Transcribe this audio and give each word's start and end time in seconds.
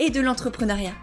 et 0.00 0.08
de 0.08 0.20
l'entrepreneuriat. 0.20 0.94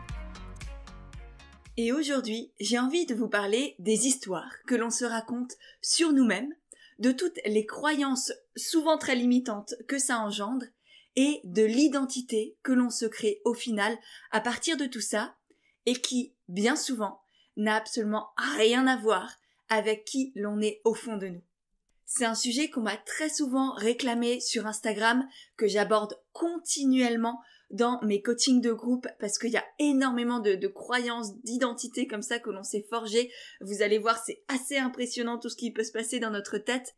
Et 1.77 1.93
aujourd'hui, 1.93 2.51
j'ai 2.59 2.79
envie 2.79 3.05
de 3.05 3.13
vous 3.13 3.29
parler 3.29 3.75
des 3.77 4.07
histoires 4.07 4.51
que 4.65 4.73
l'on 4.73 4.89
se 4.89 5.05
raconte 5.05 5.53
sur 5.83 6.11
nous-mêmes, 6.11 6.51
de 6.97 7.11
toutes 7.11 7.39
les 7.45 7.67
croyances 7.67 8.33
souvent 8.55 8.97
très 8.97 9.15
limitantes 9.15 9.75
que 9.87 9.99
ça 9.99 10.17
engendre, 10.17 10.65
et 11.15 11.41
de 11.43 11.63
l'identité 11.63 12.57
que 12.63 12.71
l'on 12.71 12.89
se 12.89 13.05
crée 13.05 13.39
au 13.45 13.53
final 13.53 13.95
à 14.31 14.41
partir 14.41 14.77
de 14.77 14.87
tout 14.87 15.01
ça, 15.01 15.35
et 15.85 15.93
qui, 15.93 16.33
bien 16.47 16.75
souvent, 16.75 17.21
n'a 17.55 17.75
absolument 17.75 18.29
rien 18.35 18.87
à 18.87 18.97
voir 18.97 19.37
avec 19.69 20.05
qui 20.05 20.31
l'on 20.35 20.59
est 20.59 20.81
au 20.85 20.95
fond 20.95 21.17
de 21.17 21.27
nous. 21.27 21.43
C'est 22.09 22.25
un 22.25 22.35
sujet 22.35 22.69
qu'on 22.69 22.81
m'a 22.81 22.97
très 22.97 23.29
souvent 23.29 23.73
réclamé 23.73 24.39
sur 24.39 24.65
Instagram, 24.65 25.27
que 25.55 25.67
j'aborde 25.67 26.17
continuellement 26.37 27.39
dans 27.71 27.99
mes 28.03 28.21
coachings 28.21 28.61
de 28.61 28.71
groupe 28.71 29.07
parce 29.19 29.39
qu'il 29.39 29.49
y 29.49 29.57
a 29.57 29.65
énormément 29.79 30.39
de, 30.39 30.67
croyances, 30.67 31.35
d'identité 31.41 32.07
comme 32.07 32.21
ça 32.21 32.39
que 32.39 32.51
l'on 32.51 32.63
s'est 32.63 32.85
forgé. 32.89 33.31
Vous 33.59 33.81
allez 33.81 33.97
voir, 33.97 34.17
c'est 34.23 34.43
assez 34.47 34.77
impressionnant 34.77 35.39
tout 35.39 35.49
ce 35.49 35.55
qui 35.55 35.71
peut 35.71 35.83
se 35.83 35.91
passer 35.91 36.19
dans 36.19 36.29
notre 36.29 36.59
tête. 36.59 36.95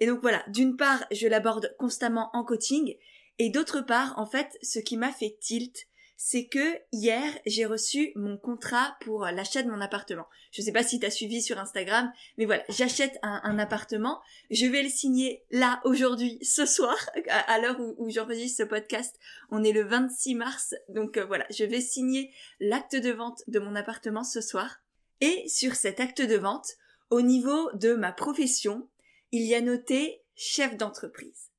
Et 0.00 0.06
donc 0.06 0.20
voilà, 0.20 0.44
d'une 0.48 0.76
part, 0.76 1.04
je 1.10 1.26
l'aborde 1.26 1.74
constamment 1.78 2.30
en 2.32 2.44
coaching, 2.44 2.94
et 3.40 3.50
d'autre 3.50 3.80
part, 3.80 4.14
en 4.16 4.26
fait, 4.26 4.56
ce 4.62 4.78
qui 4.78 4.96
m'a 4.96 5.10
fait 5.10 5.36
tilt, 5.40 5.88
c'est 6.20 6.48
que 6.48 6.76
hier, 6.90 7.22
j'ai 7.46 7.64
reçu 7.64 8.10
mon 8.16 8.36
contrat 8.36 8.96
pour 9.02 9.24
l'achat 9.26 9.62
de 9.62 9.70
mon 9.70 9.80
appartement. 9.80 10.26
Je 10.50 10.62
sais 10.62 10.72
pas 10.72 10.82
si 10.82 10.98
tu 10.98 11.06
as 11.06 11.12
suivi 11.12 11.40
sur 11.40 11.60
Instagram, 11.60 12.12
mais 12.36 12.44
voilà, 12.44 12.64
j'achète 12.68 13.20
un, 13.22 13.56
appartement. 13.60 14.20
Je 14.50 14.66
vais 14.66 14.82
le 14.82 14.88
signer 14.88 15.44
là, 15.52 15.80
aujourd'hui, 15.84 16.40
ce 16.42 16.66
soir, 16.66 16.96
à, 17.28 17.60
l'heure 17.60 17.78
où, 17.78 18.10
j'enregistre 18.10 18.64
ce 18.64 18.68
podcast. 18.68 19.16
On 19.52 19.62
est 19.62 19.70
le 19.70 19.84
26 19.84 20.34
mars, 20.34 20.74
donc 20.88 21.18
euh, 21.18 21.24
voilà, 21.24 21.46
je 21.50 21.62
vais 21.62 21.80
signer 21.80 22.32
l'acte 22.58 22.96
de 22.96 23.10
vente 23.10 23.44
de 23.46 23.60
mon 23.60 23.76
appartement 23.76 24.24
ce 24.24 24.40
soir. 24.40 24.80
Et 25.20 25.48
sur 25.48 25.76
cet 25.76 26.00
acte 26.00 26.20
de 26.20 26.36
vente, 26.36 26.72
au 27.10 27.22
niveau 27.22 27.70
de 27.74 27.94
ma 27.94 28.10
profession, 28.10 28.88
il 29.30 29.42
y 29.42 29.54
a 29.54 29.60
noté 29.60 30.20
chef 30.34 30.76
d'entreprise. 30.76 31.52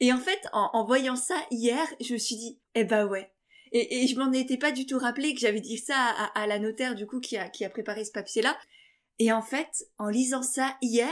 Et 0.00 0.14
en 0.14 0.18
fait, 0.18 0.40
en, 0.54 0.70
en 0.72 0.86
voyant 0.86 1.16
ça 1.16 1.36
hier, 1.50 1.86
je 2.00 2.14
me 2.14 2.18
suis 2.18 2.36
dit, 2.36 2.58
eh 2.74 2.84
ben 2.84 3.06
ouais, 3.06 3.30
et, 3.72 4.06
je 4.06 4.16
m'en 4.16 4.32
étais 4.32 4.56
pas 4.56 4.72
du 4.72 4.86
tout 4.86 4.98
rappelé 4.98 5.34
que 5.34 5.40
j'avais 5.40 5.60
dit 5.60 5.78
ça 5.78 5.96
à, 6.34 6.46
la 6.46 6.58
notaire 6.58 6.94
du 6.94 7.06
coup 7.06 7.20
qui 7.20 7.36
a, 7.36 7.48
qui 7.48 7.64
a 7.64 7.70
préparé 7.70 8.04
ce 8.04 8.12
papier-là. 8.12 8.56
Et 9.18 9.32
en 9.32 9.42
fait, 9.42 9.88
en 9.98 10.08
lisant 10.08 10.42
ça 10.42 10.76
hier, 10.80 11.10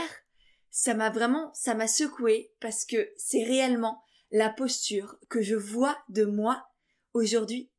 ça 0.71 0.93
m'a 0.93 1.09
vraiment, 1.09 1.51
ça 1.53 1.73
m'a 1.73 1.87
secoué 1.87 2.51
parce 2.59 2.85
que 2.85 3.09
c'est 3.17 3.43
réellement 3.43 4.03
la 4.31 4.49
posture 4.49 5.17
que 5.29 5.41
je 5.41 5.55
vois 5.55 5.97
de 6.09 6.25
moi 6.25 6.67
aujourd'hui. 7.13 7.69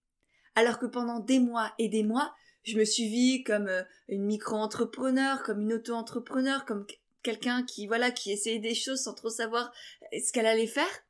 Alors 0.54 0.78
que 0.78 0.86
pendant 0.86 1.20
des 1.20 1.38
mois 1.38 1.72
et 1.78 1.88
des 1.88 2.02
mois, 2.02 2.34
je 2.64 2.76
me 2.76 2.84
suis 2.84 3.08
vue 3.08 3.44
comme 3.44 3.68
euh, 3.68 3.82
une 4.08 4.24
micro-entrepreneur, 4.24 5.42
comme 5.42 5.60
une 5.60 5.74
auto-entrepreneur, 5.74 6.64
comme 6.64 6.86
quelqu'un 7.22 7.64
qui, 7.64 7.86
voilà, 7.86 8.10
qui 8.10 8.32
essayait 8.32 8.58
des 8.58 8.74
choses 8.74 9.02
sans 9.02 9.14
trop 9.14 9.30
savoir 9.30 9.72
euh, 10.12 10.18
ce 10.24 10.32
qu'elle 10.32 10.46
allait 10.46 10.66
faire. 10.66 11.04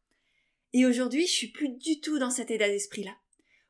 Et 0.73 0.87
aujourd'hui, 0.87 1.27
je 1.27 1.33
suis 1.33 1.49
plus 1.49 1.71
du 1.71 2.01
tout 2.01 2.19
dans 2.19 2.31
cet 2.31 2.51
état 2.51 2.69
d'esprit-là. 2.69 3.17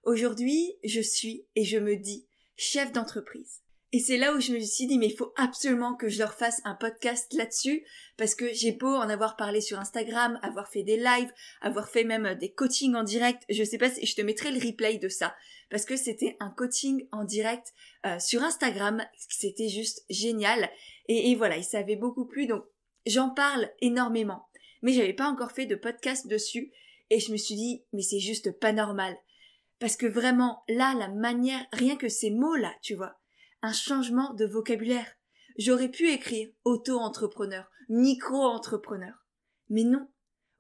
Aujourd'hui, 0.09 0.75
je 0.85 1.03
suis 1.03 1.45
et 1.55 1.65
je 1.65 1.77
me 1.77 1.95
dis 1.95 2.27
chef 2.57 2.93
d'entreprise. 2.93 3.61
Et 3.93 3.99
c'est 3.99 4.17
là 4.17 4.33
où 4.33 4.41
je 4.41 4.53
me 4.55 4.61
suis 4.61 4.87
dit, 4.87 4.97
mais 4.97 5.09
il 5.09 5.15
faut 5.15 5.35
absolument 5.37 5.97
que 5.97 6.09
je 6.09 6.19
leur 6.19 6.33
fasse 6.33 6.63
un 6.65 6.75
podcast 6.75 7.31
là-dessus, 7.35 7.85
parce 8.17 8.35
que 8.35 8.51
j'ai 8.55 8.73
beau 8.73 8.89
en 8.89 9.11
avoir 9.11 9.37
parlé 9.37 9.61
sur 9.61 9.79
Instagram, 9.79 10.41
avoir 10.43 10.71
fait 10.71 10.83
des 10.83 10.97
lives, 10.97 11.31
avoir 11.61 11.91
fait 11.91 12.05
même 12.05 12.35
des 12.37 12.51
coachings 12.51 12.95
en 12.95 13.03
direct, 13.03 13.43
je 13.51 13.63
sais 13.63 13.77
pas 13.77 13.91
si 13.91 14.07
je 14.07 14.17
te 14.17 14.23
mettrai 14.23 14.51
le 14.51 14.67
replay 14.67 14.97
de 14.97 15.11
ça, 15.11 15.37
parce 15.69 15.85
que 15.85 15.97
c'était 15.97 16.39
un 16.41 16.49
coaching 16.49 17.07
en 17.13 17.25
direct 17.25 17.75
euh, 18.07 18.19
sur 18.19 18.43
Instagram, 18.43 19.05
c'était 19.29 19.69
juste 19.69 20.07
génial, 20.09 20.71
et, 21.09 21.35
voilà, 21.35 21.59
il 21.59 21.65
savait 21.65 21.97
beaucoup 21.97 22.25
plus, 22.25 22.47
donc 22.47 22.65
j'en 23.05 23.29
parle 23.29 23.71
énormément, 23.83 24.49
mais 24.81 24.95
j'avais 24.95 25.13
pas 25.13 25.29
encore 25.29 25.53
fait 25.53 25.67
de 25.67 25.77
podcast 25.77 26.27
dessus, 26.29 26.73
et 27.11 27.21
je 27.21 27.31
me 27.31 27.37
suis 27.37 27.57
dit, 27.57 27.85
mais 27.93 28.01
c'est 28.01 28.21
juste 28.21 28.59
pas 28.59 28.73
normal. 28.73 29.15
Parce 29.79 29.97
que 29.97 30.07
vraiment, 30.07 30.63
là, 30.69 30.95
la 30.95 31.09
manière, 31.09 31.65
rien 31.73 31.97
que 31.97 32.09
ces 32.09 32.31
mots-là, 32.31 32.75
tu 32.83 32.95
vois, 32.95 33.19
un 33.63 33.73
changement 33.73 34.35
de 34.35 34.45
vocabulaire. 34.45 35.15
J'aurais 35.57 35.91
pu 35.91 36.11
écrire 36.11 36.49
auto-entrepreneur, 36.65 37.69
micro-entrepreneur. 37.89 39.15
Mais 39.69 39.85
non. 39.85 40.09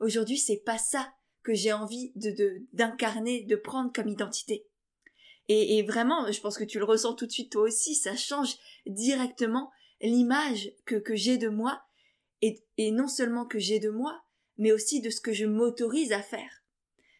Aujourd'hui, 0.00 0.38
c'est 0.38 0.62
pas 0.64 0.78
ça 0.78 1.12
que 1.42 1.54
j'ai 1.54 1.72
envie 1.72 2.12
de, 2.14 2.62
d'incarner, 2.72 3.44
de, 3.44 3.56
prendre 3.56 3.92
comme 3.92 4.08
identité. 4.08 4.66
Et, 5.48 5.82
vraiment, 5.82 6.30
je 6.30 6.40
pense 6.40 6.58
que 6.58 6.64
tu 6.64 6.78
le 6.78 6.84
ressens 6.84 7.14
tout 7.14 7.24
de 7.24 7.32
suite 7.32 7.50
toi 7.50 7.62
aussi, 7.62 7.94
ça 7.94 8.14
change 8.14 8.56
directement 8.86 9.70
l'image 10.02 10.70
que, 10.84 10.96
que 10.96 11.16
j'ai 11.16 11.38
de 11.38 11.48
moi, 11.48 11.80
et, 12.42 12.62
et 12.76 12.90
non 12.90 13.08
seulement 13.08 13.46
que 13.46 13.58
j'ai 13.58 13.80
de 13.80 13.88
moi, 13.88 14.20
mais 14.58 14.72
aussi 14.72 15.00
de 15.00 15.08
ce 15.08 15.22
que 15.22 15.32
je 15.32 15.46
m'autorise 15.46 16.12
à 16.12 16.20
faire. 16.20 16.62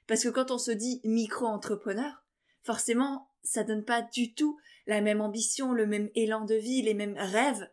Parce 0.09 0.25
que 0.25 0.31
quand 0.31 0.51
on 0.51 0.59
se 0.59 0.73
dit 0.73 1.01
micro-entrepreneur, 1.05 2.25
forcément, 2.63 3.29
ça 3.43 3.63
donne 3.63 3.85
pas 3.85 4.03
du 4.03 4.35
tout 4.35 4.59
la 4.87 5.01
même 5.01 5.21
ambition, 5.21 5.73
le 5.73 5.87
même 5.87 6.11
élan 6.15 6.45
de 6.45 6.55
vie, 6.55 6.83
les 6.83 6.95
mêmes 6.95 7.17
rêves 7.17 7.71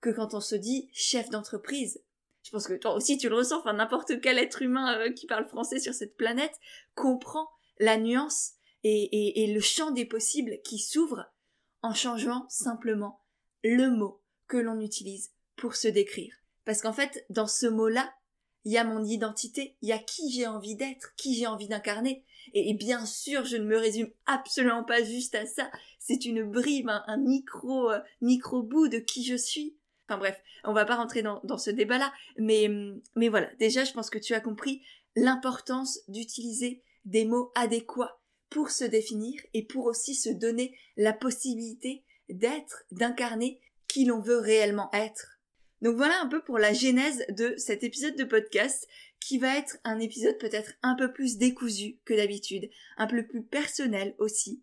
que 0.00 0.10
quand 0.10 0.32
on 0.32 0.40
se 0.40 0.54
dit 0.54 0.88
chef 0.92 1.28
d'entreprise. 1.28 2.02
Je 2.44 2.50
pense 2.50 2.66
que 2.66 2.74
toi 2.74 2.94
aussi 2.94 3.18
tu 3.18 3.28
le 3.28 3.36
ressens, 3.36 3.58
enfin 3.58 3.72
n'importe 3.72 4.20
quel 4.20 4.38
être 4.38 4.62
humain 4.62 4.98
euh, 4.98 5.12
qui 5.12 5.26
parle 5.26 5.46
français 5.46 5.78
sur 5.78 5.92
cette 5.94 6.16
planète 6.16 6.54
comprend 6.94 7.48
la 7.78 7.96
nuance 7.98 8.52
et, 8.84 9.44
et 9.44 9.52
le 9.52 9.60
champ 9.60 9.92
des 9.92 10.04
possibles 10.04 10.58
qui 10.64 10.78
s'ouvre 10.78 11.24
en 11.82 11.94
changeant 11.94 12.46
simplement 12.48 13.20
le 13.62 13.90
mot 13.90 14.20
que 14.48 14.56
l'on 14.56 14.80
utilise 14.80 15.30
pour 15.56 15.76
se 15.76 15.88
décrire. 15.88 16.34
Parce 16.64 16.80
qu'en 16.80 16.92
fait, 16.92 17.24
dans 17.30 17.46
ce 17.46 17.66
mot-là, 17.66 18.12
il 18.64 18.72
y 18.72 18.78
a 18.78 18.84
mon 18.84 19.04
identité, 19.04 19.76
il 19.82 19.88
y 19.88 19.92
a 19.92 19.98
qui 19.98 20.30
j'ai 20.30 20.46
envie 20.46 20.76
d'être, 20.76 21.14
qui 21.16 21.34
j'ai 21.34 21.46
envie 21.46 21.68
d'incarner. 21.68 22.24
Et, 22.54 22.74
bien 22.74 23.06
sûr, 23.06 23.44
je 23.44 23.56
ne 23.56 23.64
me 23.64 23.76
résume 23.76 24.10
absolument 24.26 24.84
pas 24.84 25.02
juste 25.02 25.34
à 25.34 25.46
ça. 25.46 25.70
C'est 25.98 26.24
une 26.24 26.42
bribe, 26.42 26.88
un, 26.88 27.16
micro, 27.16 27.90
euh, 27.90 28.00
micro 28.20 28.62
bout 28.62 28.88
de 28.88 28.98
qui 28.98 29.24
je 29.24 29.36
suis. 29.36 29.76
Enfin 30.08 30.18
bref, 30.18 30.40
on 30.64 30.72
va 30.72 30.84
pas 30.84 30.96
rentrer 30.96 31.22
dans, 31.22 31.58
ce 31.58 31.70
débat-là, 31.70 32.12
mais, 32.36 32.68
mais 33.14 33.28
voilà. 33.28 33.48
Déjà, 33.58 33.84
je 33.84 33.92
pense 33.92 34.10
que 34.10 34.18
tu 34.18 34.34
as 34.34 34.40
compris 34.40 34.82
l'importance 35.14 36.00
d'utiliser 36.08 36.82
des 37.04 37.24
mots 37.24 37.52
adéquats 37.54 38.18
pour 38.50 38.70
se 38.70 38.84
définir 38.84 39.40
et 39.54 39.64
pour 39.64 39.86
aussi 39.86 40.14
se 40.14 40.28
donner 40.28 40.76
la 40.96 41.12
possibilité 41.12 42.04
d'être, 42.28 42.84
d'incarner 42.90 43.60
qui 43.88 44.04
l'on 44.04 44.20
veut 44.20 44.38
réellement 44.38 44.90
être. 44.92 45.31
Donc 45.82 45.96
voilà 45.96 46.20
un 46.22 46.28
peu 46.28 46.40
pour 46.40 46.58
la 46.58 46.72
genèse 46.72 47.24
de 47.28 47.54
cet 47.56 47.82
épisode 47.82 48.14
de 48.16 48.24
podcast 48.24 48.88
qui 49.20 49.38
va 49.38 49.58
être 49.58 49.78
un 49.82 49.98
épisode 49.98 50.38
peut-être 50.38 50.72
un 50.82 50.94
peu 50.94 51.12
plus 51.12 51.38
décousu 51.38 51.98
que 52.04 52.14
d'habitude, 52.14 52.70
un 52.96 53.08
peu 53.08 53.26
plus 53.26 53.42
personnel 53.42 54.14
aussi. 54.18 54.62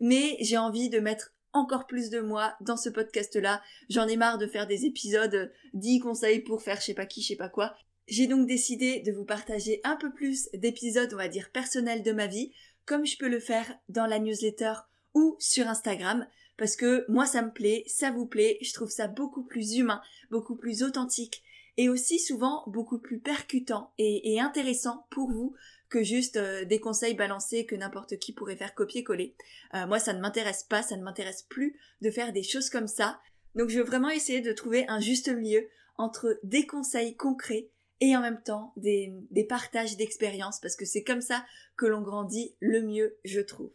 Mais 0.00 0.36
j'ai 0.40 0.58
envie 0.58 0.90
de 0.90 1.00
mettre 1.00 1.32
encore 1.54 1.86
plus 1.86 2.10
de 2.10 2.20
moi 2.20 2.54
dans 2.60 2.76
ce 2.76 2.90
podcast-là. 2.90 3.62
J'en 3.88 4.06
ai 4.06 4.16
marre 4.16 4.36
de 4.36 4.46
faire 4.46 4.66
des 4.66 4.84
épisodes 4.84 5.50
10 5.72 6.00
conseils 6.00 6.40
pour 6.40 6.62
faire 6.62 6.80
je 6.80 6.86
sais 6.86 6.94
pas 6.94 7.06
qui, 7.06 7.22
je 7.22 7.28
sais 7.28 7.36
pas 7.36 7.48
quoi. 7.48 7.74
J'ai 8.06 8.26
donc 8.26 8.46
décidé 8.46 9.00
de 9.00 9.12
vous 9.12 9.24
partager 9.24 9.80
un 9.84 9.96
peu 9.96 10.12
plus 10.12 10.50
d'épisodes, 10.52 11.12
on 11.14 11.18
va 11.18 11.28
dire, 11.28 11.50
personnels 11.50 12.02
de 12.02 12.12
ma 12.12 12.26
vie, 12.26 12.52
comme 12.84 13.06
je 13.06 13.16
peux 13.16 13.28
le 13.28 13.40
faire 13.40 13.74
dans 13.88 14.06
la 14.06 14.18
newsletter 14.18 14.74
ou 15.14 15.36
sur 15.38 15.66
Instagram 15.66 16.26
parce 16.58 16.76
que 16.76 17.06
moi 17.08 17.24
ça 17.24 17.40
me 17.40 17.50
plaît, 17.50 17.84
ça 17.86 18.10
vous 18.10 18.26
plaît, 18.26 18.58
je 18.60 18.74
trouve 18.74 18.90
ça 18.90 19.06
beaucoup 19.06 19.44
plus 19.44 19.76
humain, 19.76 20.02
beaucoup 20.30 20.56
plus 20.56 20.82
authentique 20.82 21.42
et 21.78 21.88
aussi 21.88 22.18
souvent 22.18 22.64
beaucoup 22.66 22.98
plus 22.98 23.20
percutant 23.20 23.92
et, 23.98 24.38
intéressant 24.40 25.06
pour 25.10 25.30
vous 25.30 25.54
que 25.88 26.02
juste 26.02 26.36
euh, 26.36 26.64
des 26.64 26.80
conseils 26.80 27.14
balancés 27.14 27.64
que 27.64 27.76
n'importe 27.76 28.18
qui 28.18 28.32
pourrait 28.32 28.56
faire 28.56 28.74
copier-coller. 28.74 29.34
Euh, 29.74 29.86
moi 29.86 30.00
ça 30.00 30.12
ne 30.12 30.20
m'intéresse 30.20 30.64
pas, 30.64 30.82
ça 30.82 30.96
ne 30.96 31.02
m'intéresse 31.02 31.46
plus 31.48 31.78
de 32.02 32.10
faire 32.10 32.32
des 32.32 32.42
choses 32.42 32.68
comme 32.68 32.88
ça. 32.88 33.20
Donc 33.54 33.70
je 33.70 33.78
veux 33.78 33.86
vraiment 33.86 34.10
essayer 34.10 34.40
de 34.40 34.52
trouver 34.52 34.84
un 34.88 35.00
juste 35.00 35.28
milieu 35.28 35.66
entre 35.96 36.38
des 36.42 36.66
conseils 36.66 37.16
concrets 37.16 37.70
et 38.00 38.16
en 38.16 38.20
même 38.20 38.42
temps 38.42 38.72
des, 38.76 39.12
des 39.30 39.44
partages 39.44 39.96
d'expériences 39.96 40.60
parce 40.60 40.76
que 40.76 40.84
c'est 40.84 41.04
comme 41.04 41.22
ça 41.22 41.44
que 41.76 41.86
l'on 41.86 42.02
grandit 42.02 42.56
le 42.60 42.82
mieux 42.82 43.16
je 43.24 43.40
trouve. 43.40 43.70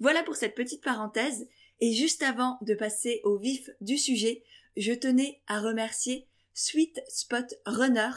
Voilà 0.00 0.22
pour 0.22 0.36
cette 0.36 0.54
petite 0.54 0.82
parenthèse. 0.82 1.46
Et 1.80 1.92
juste 1.92 2.22
avant 2.22 2.58
de 2.62 2.74
passer 2.74 3.20
au 3.24 3.38
vif 3.38 3.70
du 3.80 3.98
sujet, 3.98 4.42
je 4.76 4.92
tenais 4.92 5.40
à 5.46 5.60
remercier 5.60 6.26
Sweet 6.54 7.02
Spot 7.08 7.54
Runner 7.66 8.10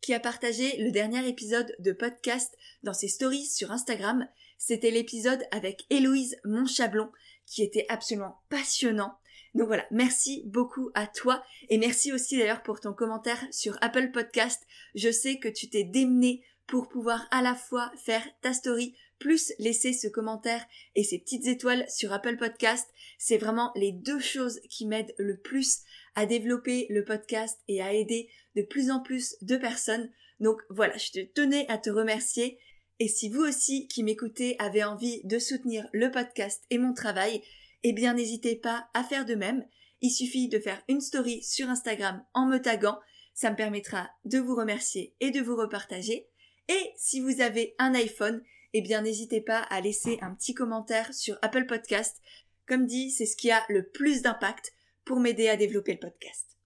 qui 0.00 0.14
a 0.14 0.20
partagé 0.20 0.76
le 0.76 0.90
dernier 0.90 1.26
épisode 1.26 1.74
de 1.78 1.92
podcast 1.92 2.56
dans 2.82 2.92
ses 2.92 3.08
stories 3.08 3.46
sur 3.46 3.72
Instagram. 3.72 4.28
C'était 4.58 4.90
l'épisode 4.90 5.42
avec 5.50 5.86
Héloïse 5.90 6.36
Monchablon 6.44 7.10
qui 7.46 7.62
était 7.62 7.86
absolument 7.88 8.40
passionnant. 8.48 9.18
Donc 9.54 9.68
voilà, 9.68 9.86
merci 9.90 10.42
beaucoup 10.44 10.90
à 10.94 11.06
toi 11.06 11.42
et 11.70 11.78
merci 11.78 12.12
aussi 12.12 12.38
d'ailleurs 12.38 12.62
pour 12.62 12.80
ton 12.80 12.92
commentaire 12.92 13.42
sur 13.50 13.78
Apple 13.80 14.10
Podcast. 14.10 14.62
Je 14.94 15.10
sais 15.10 15.38
que 15.38 15.48
tu 15.48 15.70
t'es 15.70 15.84
démené 15.84 16.42
pour 16.66 16.88
pouvoir 16.88 17.26
à 17.30 17.42
la 17.42 17.54
fois 17.54 17.92
faire 17.96 18.26
ta 18.42 18.52
story 18.52 18.94
plus 19.18 19.52
laisser 19.58 19.92
ce 19.92 20.08
commentaire 20.08 20.64
et 20.94 21.04
ces 21.04 21.18
petites 21.18 21.46
étoiles 21.46 21.86
sur 21.88 22.12
Apple 22.12 22.36
Podcast. 22.36 22.88
C'est 23.18 23.38
vraiment 23.38 23.72
les 23.74 23.92
deux 23.92 24.20
choses 24.20 24.60
qui 24.68 24.86
m'aident 24.86 25.14
le 25.18 25.38
plus 25.38 25.80
à 26.14 26.26
développer 26.26 26.86
le 26.90 27.04
podcast 27.04 27.58
et 27.68 27.82
à 27.82 27.92
aider 27.92 28.28
de 28.54 28.62
plus 28.62 28.90
en 28.90 29.00
plus 29.00 29.36
de 29.42 29.56
personnes. 29.56 30.10
Donc 30.40 30.60
voilà, 30.68 30.96
je 30.96 31.12
te 31.12 31.32
tenais 31.32 31.66
à 31.68 31.78
te 31.78 31.90
remercier. 31.90 32.58
Et 32.98 33.08
si 33.08 33.28
vous 33.28 33.42
aussi 33.42 33.88
qui 33.88 34.02
m'écoutez 34.02 34.56
avez 34.58 34.84
envie 34.84 35.20
de 35.24 35.38
soutenir 35.38 35.86
le 35.92 36.10
podcast 36.10 36.64
et 36.70 36.78
mon 36.78 36.94
travail, 36.94 37.42
eh 37.82 37.92
bien 37.92 38.14
n'hésitez 38.14 38.56
pas 38.56 38.88
à 38.94 39.04
faire 39.04 39.24
de 39.24 39.34
même. 39.34 39.66
Il 40.00 40.10
suffit 40.10 40.48
de 40.48 40.58
faire 40.58 40.82
une 40.88 41.00
story 41.00 41.42
sur 41.42 41.68
Instagram 41.68 42.22
en 42.34 42.46
me 42.46 42.58
taguant. 42.58 42.98
Ça 43.34 43.50
me 43.50 43.56
permettra 43.56 44.08
de 44.24 44.38
vous 44.38 44.54
remercier 44.54 45.14
et 45.20 45.30
de 45.30 45.40
vous 45.40 45.56
repartager. 45.56 46.26
Et 46.68 46.92
si 46.96 47.20
vous 47.20 47.40
avez 47.40 47.74
un 47.78 47.94
iPhone, 47.94 48.42
eh 48.72 48.80
bien 48.80 49.02
n'hésitez 49.02 49.40
pas 49.40 49.60
à 49.60 49.80
laisser 49.80 50.18
un 50.20 50.34
petit 50.34 50.54
commentaire 50.54 51.14
sur 51.14 51.38
Apple 51.42 51.66
Podcast. 51.66 52.20
Comme 52.66 52.86
dit, 52.86 53.10
c'est 53.10 53.26
ce 53.26 53.36
qui 53.36 53.50
a 53.50 53.64
le 53.68 53.86
plus 53.86 54.22
d'impact 54.22 54.72
pour 55.04 55.20
m'aider 55.20 55.48
à 55.48 55.56
développer 55.56 55.92
le 55.92 56.00
podcast. 56.00 56.56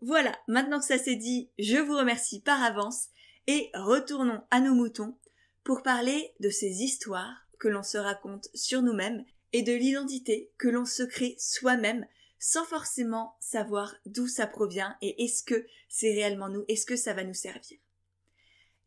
Voilà, 0.00 0.38
maintenant 0.46 0.78
que 0.78 0.86
ça 0.86 0.98
s'est 0.98 1.16
dit, 1.16 1.50
je 1.58 1.76
vous 1.76 1.96
remercie 1.96 2.40
par 2.40 2.62
avance 2.62 3.08
et 3.48 3.70
retournons 3.74 4.42
à 4.50 4.60
nos 4.60 4.74
moutons 4.74 5.18
pour 5.64 5.82
parler 5.82 6.32
de 6.38 6.50
ces 6.50 6.82
histoires 6.82 7.46
que 7.58 7.68
l'on 7.68 7.82
se 7.82 7.98
raconte 7.98 8.48
sur 8.54 8.82
nous-mêmes 8.82 9.24
et 9.52 9.62
de 9.62 9.72
l'identité 9.72 10.52
que 10.58 10.68
l'on 10.68 10.84
se 10.84 11.02
crée 11.02 11.34
soi-même 11.38 12.06
sans 12.38 12.64
forcément 12.64 13.36
savoir 13.40 13.96
d'où 14.06 14.28
ça 14.28 14.46
provient 14.46 14.96
et 15.02 15.24
est-ce 15.24 15.42
que 15.42 15.66
c'est 15.88 16.12
réellement 16.12 16.48
nous, 16.48 16.64
est-ce 16.68 16.86
que 16.86 16.96
ça 16.96 17.14
va 17.14 17.24
nous 17.24 17.34
servir. 17.34 17.78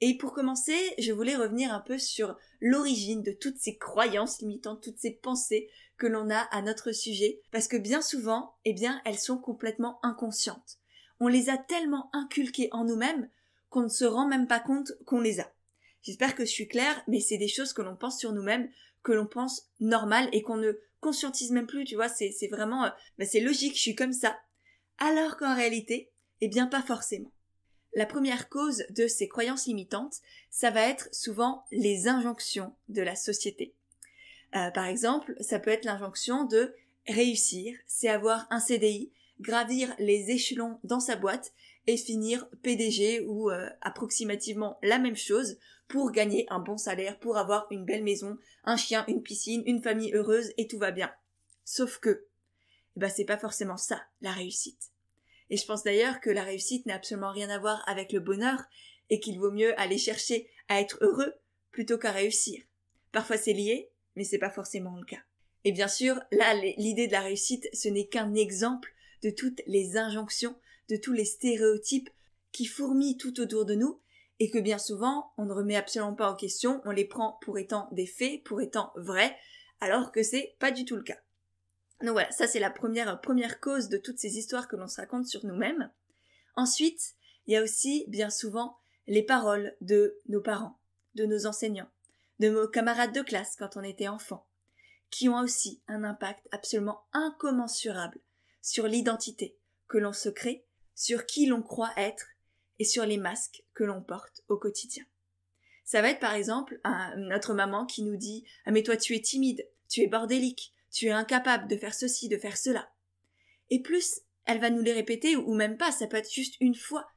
Et 0.03 0.18
pour 0.18 0.33
commencer, 0.33 0.75
je 0.98 1.12
voulais 1.12 1.36
revenir 1.36 1.71
un 1.71 1.80
peu 1.80 2.00
sur 2.00 2.36
l'origine 2.59 3.21
de 3.21 3.31
toutes 3.31 3.59
ces 3.59 3.77
croyances 3.77 4.42
limitantes, 4.42 4.81
toutes 4.81 4.98
ces 4.98 5.12
pensées 5.12 5.69
que 5.98 6.07
l'on 6.07 6.31
a 6.31 6.39
à 6.39 6.63
notre 6.63 6.92
sujet, 6.92 7.39
parce 7.51 7.68
que 7.68 7.77
bien 7.77 8.01
souvent, 8.01 8.56
eh 8.65 8.74
bien, 8.74 9.00
elles 9.06 9.19
sont 9.19 9.38
complètement 9.38 10.00
inconscientes. 10.03 10.80
On 11.19 11.27
les 11.27 11.51
a 11.51 11.57
tellement 11.57 12.09
inculquées 12.13 12.69
en 12.71 12.83
nous-mêmes 12.83 13.30
qu'on 13.69 13.83
ne 13.83 13.89
se 13.89 14.06
rend 14.06 14.27
même 14.27 14.48
pas 14.48 14.59
compte 14.59 14.92
qu'on 15.06 15.21
les 15.21 15.39
a. 15.39 15.53
J'espère 16.01 16.33
que 16.33 16.45
je 16.45 16.50
suis 16.50 16.68
claire, 16.68 17.04
mais 17.07 17.19
c'est 17.19 17.38
des 17.38 17.47
choses 17.47 17.74
que 17.74 17.83
l'on 17.83 17.95
pense 17.95 18.18
sur 18.18 18.33
nous-mêmes, 18.33 18.71
que 19.04 19.12
l'on 19.12 19.27
pense 19.27 19.69
normal 19.80 20.27
et 20.31 20.42
qu'on 20.42 20.57
ne 20.57 20.74
conscientise 21.00 21.51
même 21.51 21.68
plus, 21.68 21.86
tu 21.86 21.94
vois, 21.94 22.09
c'est, 22.09 22.33
vraiment, 22.50 22.86
euh, 22.86 22.89
bah, 23.19 23.25
c'est 23.25 23.39
logique, 23.39 23.75
je 23.75 23.81
suis 23.81 23.95
comme 23.95 24.13
ça. 24.13 24.36
Alors 24.97 25.38
qu'en 25.38 25.56
réalité, 25.56 26.12
eh 26.42 26.47
bien 26.47 26.65
pas 26.65 26.81
forcément. 26.81 27.31
La 27.94 28.06
première 28.06 28.48
cause 28.48 28.86
de 28.90 29.08
ces 29.08 29.28
croyances 29.28 29.68
limitantes, 29.68 30.18
ça 30.50 30.72
va 30.72 30.88
être 30.88 31.10
souvent 31.14 31.66
les 31.72 32.08
injonctions 32.08 32.74
de 32.88 33.02
la 33.02 33.16
société. 33.16 33.74
Euh, 34.56 34.72
par 34.72 34.86
exemple, 34.86 35.36
ça 35.42 35.60
peut 35.60 35.72
être 35.72 35.86
l'injonction 35.86 36.46
de 36.46 36.74
réussir, 37.08 37.78
c'est 37.88 38.08
avoir 38.08 38.48
un 38.50 38.60
CDI, 38.60 39.12
gravir 39.40 39.94
les 39.98 40.30
échelons 40.30 40.80
dans 40.84 41.00
sa 41.00 41.16
boîte 41.16 41.54
et 41.88 41.98
finir 41.98 42.48
PDG 42.62 43.22
ou 43.22 43.50
euh, 43.50 43.70
approximativement 43.82 44.78
la 44.84 45.00
même 45.00 45.16
chose 45.16 45.58
pour 45.88 46.12
gagner 46.12 46.46
un 46.50 46.60
bon 46.60 46.78
salaire, 46.78 47.20
pour 47.20 47.38
avoir 47.38 47.68
une 47.72 47.86
belle 47.86 48.04
maison, 48.04 48.38
un 48.64 48.78
chien, 48.78 49.04
une 49.08 49.24
piscine, 49.24 49.64
une 49.66 49.82
famille 49.82 50.14
heureuse 50.14 50.52
et 50.58 50.68
tout 50.68 50.78
va 50.78 50.92
bien. 50.92 51.12
Sauf 51.66 51.98
que, 51.98 52.26
eh 52.96 53.00
ben 53.00 53.10
c'est 53.10 53.26
pas 53.26 53.38
forcément 53.38 53.78
ça, 53.78 54.02
la 54.22 54.32
réussite. 54.32 54.91
Et 55.51 55.57
je 55.57 55.65
pense 55.65 55.83
d'ailleurs 55.83 56.21
que 56.21 56.30
la 56.30 56.44
réussite 56.44 56.86
n'a 56.86 56.95
absolument 56.95 57.31
rien 57.31 57.50
à 57.50 57.59
voir 57.59 57.83
avec 57.86 58.13
le 58.13 58.21
bonheur 58.21 58.63
et 59.09 59.19
qu'il 59.19 59.38
vaut 59.38 59.51
mieux 59.51 59.80
aller 59.80 59.98
chercher 59.98 60.50
à 60.69 60.80
être 60.80 60.98
heureux 61.01 61.33
plutôt 61.71 61.98
qu'à 61.98 62.12
réussir. 62.12 62.63
Parfois 63.12 63.38
c'est 63.38 63.53
lié, 63.53 63.92
mais 64.15 64.24
c'est 64.24 64.39
pas 64.39 64.50
forcément 64.50 64.95
le 64.95 65.06
cas. 65.06 65.21
Et 65.65 65.74
bien 65.74 65.89
sûr, 65.89 66.19
là, 66.31 66.56
l'idée 66.56 67.07
de 67.07 67.12
la 67.12 67.19
réussite, 67.19 67.68
ce 67.74 67.89
n'est 67.89 68.07
qu'un 68.07 68.33
exemple 68.33 68.94
de 69.21 69.30
toutes 69.30 69.62
les 69.68 69.98
injonctions, 69.98 70.56
de 70.89 70.95
tous 70.95 71.13
les 71.13 71.25
stéréotypes 71.25 72.09
qui 72.54 72.65
fourmillent 72.65 73.18
tout 73.18 73.39
autour 73.42 73.65
de 73.65 73.75
nous 73.75 74.00
et 74.39 74.50
que 74.50 74.57
bien 74.57 74.80
souvent, 74.80 75.33
on 75.38 75.45
ne 75.45 75.54
remet 75.54 75.75
absolument 75.75 76.15
pas 76.15 76.31
en 76.31 76.36
question, 76.36 76.81
on 76.86 76.92
les 76.92 77.06
prend 77.06 77.38
pour 77.42 77.59
étant 77.59 77.89
des 77.92 78.07
faits, 78.07 78.44
pour 78.44 78.62
étant 78.62 78.92
vrais, 78.95 79.38
alors 79.81 80.12
que 80.12 80.24
c'est 80.24 80.56
pas 80.59 80.71
du 80.71 80.86
tout 80.86 80.95
le 80.95 81.04
cas. 81.04 81.19
Donc 82.03 82.13
voilà, 82.13 82.31
ça 82.31 82.48
c'est 82.48 82.59
la 82.59 82.71
première, 82.71 83.21
première 83.21 83.59
cause 83.59 83.89
de 83.89 83.98
toutes 83.98 84.19
ces 84.19 84.38
histoires 84.38 84.68
que 84.68 84.75
l'on 84.75 84.88
se 84.88 85.00
raconte 85.00 85.27
sur 85.27 85.45
nous-mêmes. 85.45 85.92
Ensuite, 86.56 87.15
il 87.45 87.53
y 87.53 87.57
a 87.57 87.63
aussi 87.63 88.06
bien 88.07 88.30
souvent 88.30 88.77
les 89.07 89.24
paroles 89.24 89.75
de 89.81 90.19
nos 90.27 90.42
parents, 90.42 90.80
de 91.15 91.25
nos 91.25 91.45
enseignants, 91.45 91.89
de 92.39 92.50
nos 92.50 92.68
camarades 92.68 93.13
de 93.13 93.21
classe 93.21 93.56
quand 93.56 93.77
on 93.77 93.83
était 93.83 94.07
enfant, 94.07 94.48
qui 95.09 95.30
ont 95.30 95.39
aussi 95.39 95.81
un 95.88 96.03
impact 96.03 96.48
absolument 96.51 97.03
incommensurable 97.13 98.19
sur 98.62 98.88
l'identité 98.88 99.57
que 99.88 99.97
l'on 99.97 100.13
se 100.13 100.30
crée, 100.30 100.65
sur 100.95 101.25
qui 101.25 101.45
l'on 101.45 101.62
croit 101.62 101.94
être 101.97 102.27
et 102.80 102.86
sur 102.86 103.06
les 103.06 103.18
masques 103.18 103.63
que 103.74 103.83
l'on 103.83 104.01
porte 104.01 104.44
au 104.47 104.57
quotidien. 104.57 105.06
Ça 105.83 106.01
va 106.01 106.09
être 106.09 106.19
par 106.19 106.33
exemple 106.33 106.80
notre 107.18 107.54
maman 107.54 107.86
qui 107.86 108.04
nous 108.04 108.15
dit 108.15 108.45
Ah 108.65 108.71
mais 108.71 108.83
toi 108.83 108.95
tu 108.95 109.15
es 109.15 109.21
timide, 109.21 109.68
tu 109.89 110.01
es 110.01 110.07
bordélique, 110.07 110.74
tu 110.92 111.08
es 111.08 111.12
incapable 111.12 111.68
de 111.68 111.78
faire 111.78 111.94
ceci, 111.94 112.30
de 112.30 112.38
faire 112.38 112.58
cela. 112.58 112.92
Et 113.70 113.82
plus 113.82 114.22
elle 114.46 114.60
va 114.60 114.70
nous 114.70 114.82
les 114.82 114.94
répéter, 114.94 115.36
ou 115.36 115.54
même 115.54 115.78
pas, 115.78 115.92
ça 115.92 116.08
peut 116.08 116.18
être 116.18 116.32
juste 116.32 116.56
une 116.60 116.76
fois. 116.76 117.08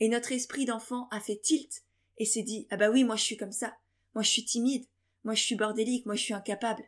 Et 0.00 0.08
notre 0.08 0.32
esprit 0.32 0.64
d'enfant 0.64 1.06
a 1.10 1.20
fait 1.20 1.36
tilt 1.36 1.84
et 2.18 2.24
s'est 2.24 2.42
dit 2.42 2.66
Ah 2.70 2.76
bah 2.76 2.90
oui, 2.90 3.04
moi 3.04 3.16
je 3.16 3.22
suis 3.22 3.36
comme 3.36 3.52
ça, 3.52 3.76
moi 4.14 4.22
je 4.22 4.30
suis 4.30 4.44
timide, 4.44 4.86
moi 5.24 5.34
je 5.34 5.42
suis 5.42 5.54
bordélique, 5.54 6.06
moi 6.06 6.14
je 6.14 6.22
suis 6.22 6.34
incapable. 6.34 6.84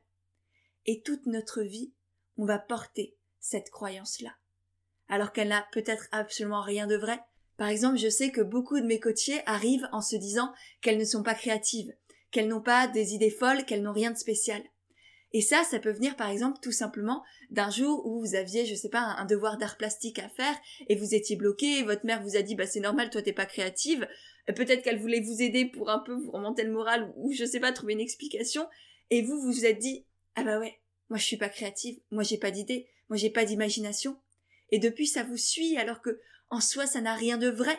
Et 0.87 1.03
toute 1.03 1.27
notre 1.27 1.63
vie, 1.63 1.93
on 2.37 2.47
va 2.47 2.59
porter 2.59 3.17
cette 3.41 3.71
croyance-là. 3.71 4.35
Alors 5.09 5.33
qu'elle 5.33 5.49
n'a 5.49 5.67
peut-être 5.73 6.09
absolument 6.13 6.63
rien 6.63 6.87
de 6.87 6.97
vrai. 6.97 7.21
Par 7.57 7.69
exemple, 7.69 7.99
je 7.99 8.09
sais 8.09 8.33
que 8.33 8.41
beaucoup 8.41 8.81
de 8.81 8.87
mes 8.87 8.99
coachés 8.99 9.43
arrivent 9.47 9.89
en 9.93 10.01
se 10.01 10.17
disant 10.17 10.53
qu'elles 10.81 10.99
ne 10.99 11.05
sont 11.05 11.23
pas 11.23 11.35
créatives, 11.35 11.95
qu'elles 12.31 12.49
n'ont 12.49 12.63
pas 12.63 12.89
des 12.89 13.15
idées 13.15 13.31
folles, 13.31 13.65
qu'elles 13.65 13.83
n'ont 13.83 13.93
rien 13.93 14.11
de 14.11 14.19
spécial. 14.19 14.63
Et 15.35 15.41
ça, 15.41 15.65
ça 15.65 15.81
peut 15.81 15.91
venir 15.91 16.15
par 16.15 16.31
exemple 16.31 16.61
tout 16.63 16.73
simplement 16.73 17.25
d'un 17.51 17.69
jour 17.69 18.07
où 18.07 18.21
vous 18.21 18.37
aviez, 18.37 18.65
je 18.67 18.75
sais 18.77 18.89
pas, 18.89 19.01
un 19.01 19.25
devoir 19.25 19.59
d'art 19.59 19.77
plastique 19.77 20.21
à 20.21 20.29
faire 20.29 20.55
et 20.89 20.95
vous 20.95 21.13
étiez 21.13 21.35
bloqué, 21.35 21.81
et 21.81 21.83
votre 21.83 22.07
mère 22.07 22.23
vous 22.23 22.37
a 22.37 22.43
dit 22.43 22.55
bah 22.55 22.69
c'est 22.69 22.79
normal, 22.79 23.11
toi 23.11 23.21
t'es 23.21 23.33
pas 23.33 23.45
créative. 23.45 24.07
Euh, 24.49 24.53
peut-être 24.53 24.83
qu'elle 24.83 25.01
voulait 25.01 25.21
vous 25.21 25.43
aider 25.43 25.65
pour 25.65 25.91
un 25.91 25.99
peu 25.99 26.15
vous 26.15 26.31
remonter 26.31 26.63
le 26.63 26.71
moral 26.71 27.13
ou 27.17 27.33
je 27.33 27.45
sais 27.45 27.59
pas 27.59 27.73
trouver 27.73 27.95
une 27.95 28.01
explication 28.01 28.69
et 29.11 29.23
vous 29.23 29.41
vous 29.41 29.51
vous 29.51 29.67
êtes 29.67 29.81
dit 29.81 30.07
ah 30.37 30.45
bah 30.45 30.61
ouais, 30.61 30.81
moi 31.11 31.19
je 31.19 31.25
suis 31.25 31.37
pas 31.37 31.49
créative, 31.49 31.99
moi 32.13 32.23
j'ai 32.23 32.39
pas 32.39 32.53
d'idée, 32.53 32.89
moi 33.09 33.17
j'ai 33.17 33.31
pas 33.31 33.45
d'imagination. 33.45 34.17
Et 34.71 34.79
depuis 34.79 35.09
ça 35.09 35.25
vous 35.25 35.37
suit 35.37 35.77
alors 35.77 36.01
que 36.01 36.21
en 36.49 36.61
soi 36.61 36.87
ça 36.87 37.01
n'a 37.01 37.15
rien 37.15 37.39
de 37.39 37.51
vrai. 37.51 37.77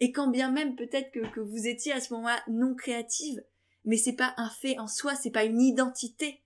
Et 0.00 0.12
quand 0.12 0.28
bien 0.28 0.50
même 0.50 0.76
peut-être 0.76 1.10
que, 1.10 1.30
que 1.30 1.40
vous 1.40 1.66
étiez 1.66 1.92
à 1.92 2.00
ce 2.00 2.14
moment-là 2.14 2.42
non 2.48 2.74
créative, 2.74 3.42
mais 3.84 3.98
c'est 3.98 4.16
pas 4.16 4.32
un 4.38 4.48
fait 4.48 4.78
en 4.78 4.88
soi, 4.88 5.14
c'est 5.14 5.30
pas 5.30 5.44
une 5.44 5.60
identité. 5.60 6.42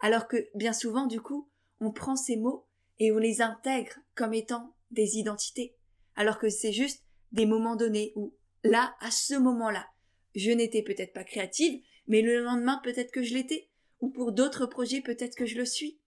Alors 0.00 0.28
que 0.28 0.48
bien 0.54 0.72
souvent, 0.72 1.06
du 1.06 1.20
coup, 1.20 1.50
on 1.80 1.92
prend 1.92 2.16
ces 2.16 2.36
mots 2.36 2.66
et 2.98 3.12
on 3.12 3.18
les 3.18 3.40
intègre 3.42 3.94
comme 4.14 4.34
étant 4.34 4.74
des 4.90 5.16
identités. 5.16 5.76
Alors 6.14 6.38
que 6.38 6.48
c'est 6.48 6.72
juste 6.72 7.04
des 7.32 7.46
moments 7.46 7.76
donnés 7.76 8.12
où, 8.16 8.34
là, 8.62 8.94
à 9.00 9.10
ce 9.10 9.34
moment-là, 9.34 9.86
je 10.34 10.50
n'étais 10.50 10.82
peut-être 10.82 11.12
pas 11.12 11.24
créative, 11.24 11.82
mais 12.06 12.22
le 12.22 12.42
lendemain 12.42 12.80
peut-être 12.84 13.10
que 13.10 13.22
je 13.22 13.34
l'étais, 13.34 13.70
ou 14.00 14.10
pour 14.10 14.32
d'autres 14.32 14.66
projets 14.66 15.00
peut-être 15.00 15.36
que 15.36 15.46
je 15.46 15.56
le 15.56 15.64
suis. 15.64 16.00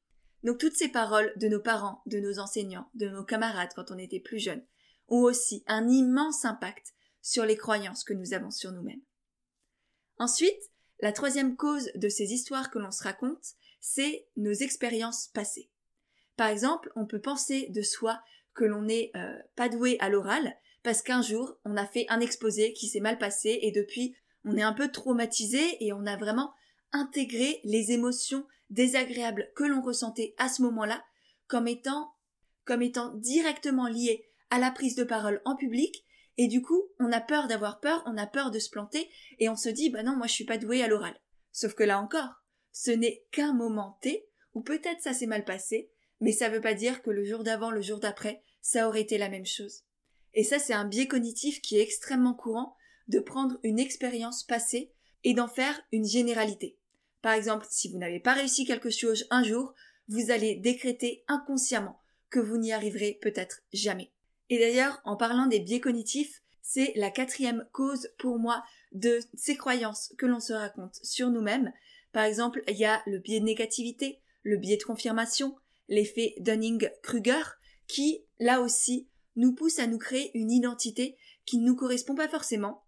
Donc 0.43 0.59
toutes 0.59 0.75
ces 0.75 0.89
paroles 0.89 1.33
de 1.37 1.47
nos 1.47 1.59
parents, 1.59 2.01
de 2.05 2.19
nos 2.19 2.39
enseignants, 2.39 2.89
de 2.93 3.09
nos 3.09 3.23
camarades 3.23 3.71
quand 3.75 3.91
on 3.91 3.97
était 3.97 4.19
plus 4.19 4.39
jeunes, 4.39 4.65
ont 5.07 5.23
aussi 5.23 5.63
un 5.67 5.89
immense 5.89 6.45
impact 6.45 6.93
sur 7.21 7.45
les 7.45 7.57
croyances 7.57 8.03
que 8.03 8.13
nous 8.13 8.33
avons 8.33 8.51
sur 8.51 8.71
nous-mêmes. 8.71 9.01
Ensuite, 10.17 10.71
la 11.01 11.11
troisième 11.11 11.55
cause 11.55 11.91
de 11.95 12.09
ces 12.09 12.33
histoires 12.33 12.71
que 12.71 12.79
l'on 12.79 12.91
se 12.91 13.03
raconte, 13.03 13.55
c'est 13.79 14.27
nos 14.37 14.53
expériences 14.53 15.27
passées. 15.33 15.69
Par 16.35 16.47
exemple, 16.47 16.91
on 16.95 17.05
peut 17.05 17.21
penser 17.21 17.67
de 17.69 17.81
soi 17.81 18.21
que 18.53 18.65
l'on 18.65 18.83
n'est 18.83 19.11
euh, 19.15 19.37
pas 19.55 19.69
doué 19.69 19.97
à 19.99 20.09
l'oral 20.09 20.55
parce 20.83 21.01
qu'un 21.01 21.21
jour 21.21 21.57
on 21.65 21.77
a 21.77 21.85
fait 21.85 22.05
un 22.09 22.19
exposé 22.19 22.73
qui 22.73 22.87
s'est 22.87 22.99
mal 22.99 23.17
passé 23.17 23.59
et 23.61 23.71
depuis 23.71 24.15
on 24.45 24.55
est 24.57 24.63
un 24.63 24.73
peu 24.73 24.89
traumatisé 24.89 25.83
et 25.83 25.93
on 25.93 26.05
a 26.05 26.17
vraiment 26.17 26.53
intégrer 26.91 27.59
les 27.63 27.91
émotions 27.91 28.45
désagréables 28.69 29.51
que 29.55 29.65
l'on 29.65 29.81
ressentait 29.81 30.33
à 30.37 30.49
ce 30.49 30.61
moment-là 30.61 31.03
comme 31.47 31.67
étant, 31.67 32.13
comme 32.65 32.81
étant 32.81 33.13
directement 33.15 33.87
liées 33.87 34.25
à 34.49 34.59
la 34.59 34.71
prise 34.71 34.95
de 34.95 35.03
parole 35.03 35.41
en 35.45 35.55
public 35.55 36.05
et 36.41 36.47
du 36.47 36.61
coup, 36.61 36.83
on 36.99 37.11
a 37.11 37.19
peur 37.19 37.49
d'avoir 37.49 37.81
peur, 37.81 38.01
on 38.05 38.17
a 38.17 38.25
peur 38.25 38.49
de 38.49 38.59
se 38.59 38.69
planter, 38.69 39.09
et 39.39 39.49
on 39.49 39.57
se 39.57 39.67
dit, 39.67 39.89
bah 39.89 40.03
non, 40.03 40.15
moi 40.15 40.25
je 40.25 40.31
suis 40.31 40.45
pas 40.45 40.57
doué 40.57 40.81
à 40.81 40.87
l'oral. 40.87 41.13
Sauf 41.51 41.73
que 41.73 41.83
là 41.83 41.99
encore, 41.99 42.38
ce 42.71 42.91
n'est 42.91 43.23
qu'un 43.31 43.53
moment 43.53 43.97
T, 44.01 44.27
ou 44.53 44.61
peut-être 44.61 45.01
ça 45.01 45.13
s'est 45.13 45.27
mal 45.27 45.45
passé, 45.45 45.91
mais 46.21 46.31
ça 46.31 46.49
veut 46.49 46.61
pas 46.61 46.73
dire 46.73 47.01
que 47.01 47.09
le 47.09 47.23
jour 47.23 47.43
d'avant, 47.43 47.71
le 47.71 47.81
jour 47.81 47.99
d'après, 47.99 48.43
ça 48.61 48.87
aurait 48.87 49.01
été 49.01 49.17
la 49.17 49.29
même 49.29 49.45
chose. 49.45 49.83
Et 50.33 50.43
ça, 50.43 50.59
c'est 50.59 50.73
un 50.73 50.85
biais 50.85 51.07
cognitif 51.07 51.61
qui 51.61 51.77
est 51.77 51.83
extrêmement 51.83 52.33
courant 52.33 52.75
de 53.07 53.19
prendre 53.19 53.59
une 53.63 53.79
expérience 53.79 54.43
passée 54.43 54.91
et 55.23 55.33
d'en 55.33 55.47
faire 55.47 55.79
une 55.91 56.05
généralité. 56.05 56.77
Par 57.21 57.33
exemple, 57.33 57.65
si 57.69 57.89
vous 57.89 57.97
n'avez 57.97 58.19
pas 58.19 58.33
réussi 58.33 58.65
quelque 58.65 58.89
chose 58.89 59.25
un 59.29 59.43
jour, 59.43 59.73
vous 60.07 60.31
allez 60.31 60.55
décréter 60.55 61.23
inconsciemment 61.27 61.99
que 62.29 62.39
vous 62.39 62.57
n'y 62.57 62.71
arriverez 62.71 63.17
peut-être 63.21 63.61
jamais. 63.73 64.11
Et 64.49 64.59
d'ailleurs, 64.59 65.01
en 65.03 65.15
parlant 65.15 65.47
des 65.47 65.59
biais 65.59 65.79
cognitifs, 65.79 66.41
c'est 66.61 66.93
la 66.95 67.09
quatrième 67.09 67.67
cause 67.71 68.09
pour 68.17 68.37
moi 68.37 68.63
de 68.91 69.19
ces 69.33 69.55
croyances 69.55 70.13
que 70.17 70.25
l'on 70.25 70.39
se 70.39 70.53
raconte 70.53 70.99
sur 71.03 71.29
nous-mêmes. 71.29 71.71
Par 72.11 72.23
exemple, 72.23 72.63
il 72.67 72.77
y 72.77 72.85
a 72.85 73.01
le 73.05 73.19
biais 73.19 73.39
de 73.39 73.45
négativité, 73.45 74.19
le 74.43 74.57
biais 74.57 74.77
de 74.77 74.83
confirmation, 74.83 75.55
l'effet 75.87 76.35
Dunning-Kruger, 76.39 77.43
qui, 77.87 78.23
là 78.39 78.61
aussi, 78.61 79.07
nous 79.35 79.53
pousse 79.53 79.79
à 79.79 79.87
nous 79.87 79.97
créer 79.97 80.31
une 80.37 80.51
identité 80.51 81.17
qui 81.45 81.57
ne 81.57 81.65
nous 81.65 81.75
correspond 81.75 82.15
pas 82.15 82.27
forcément. 82.27 82.83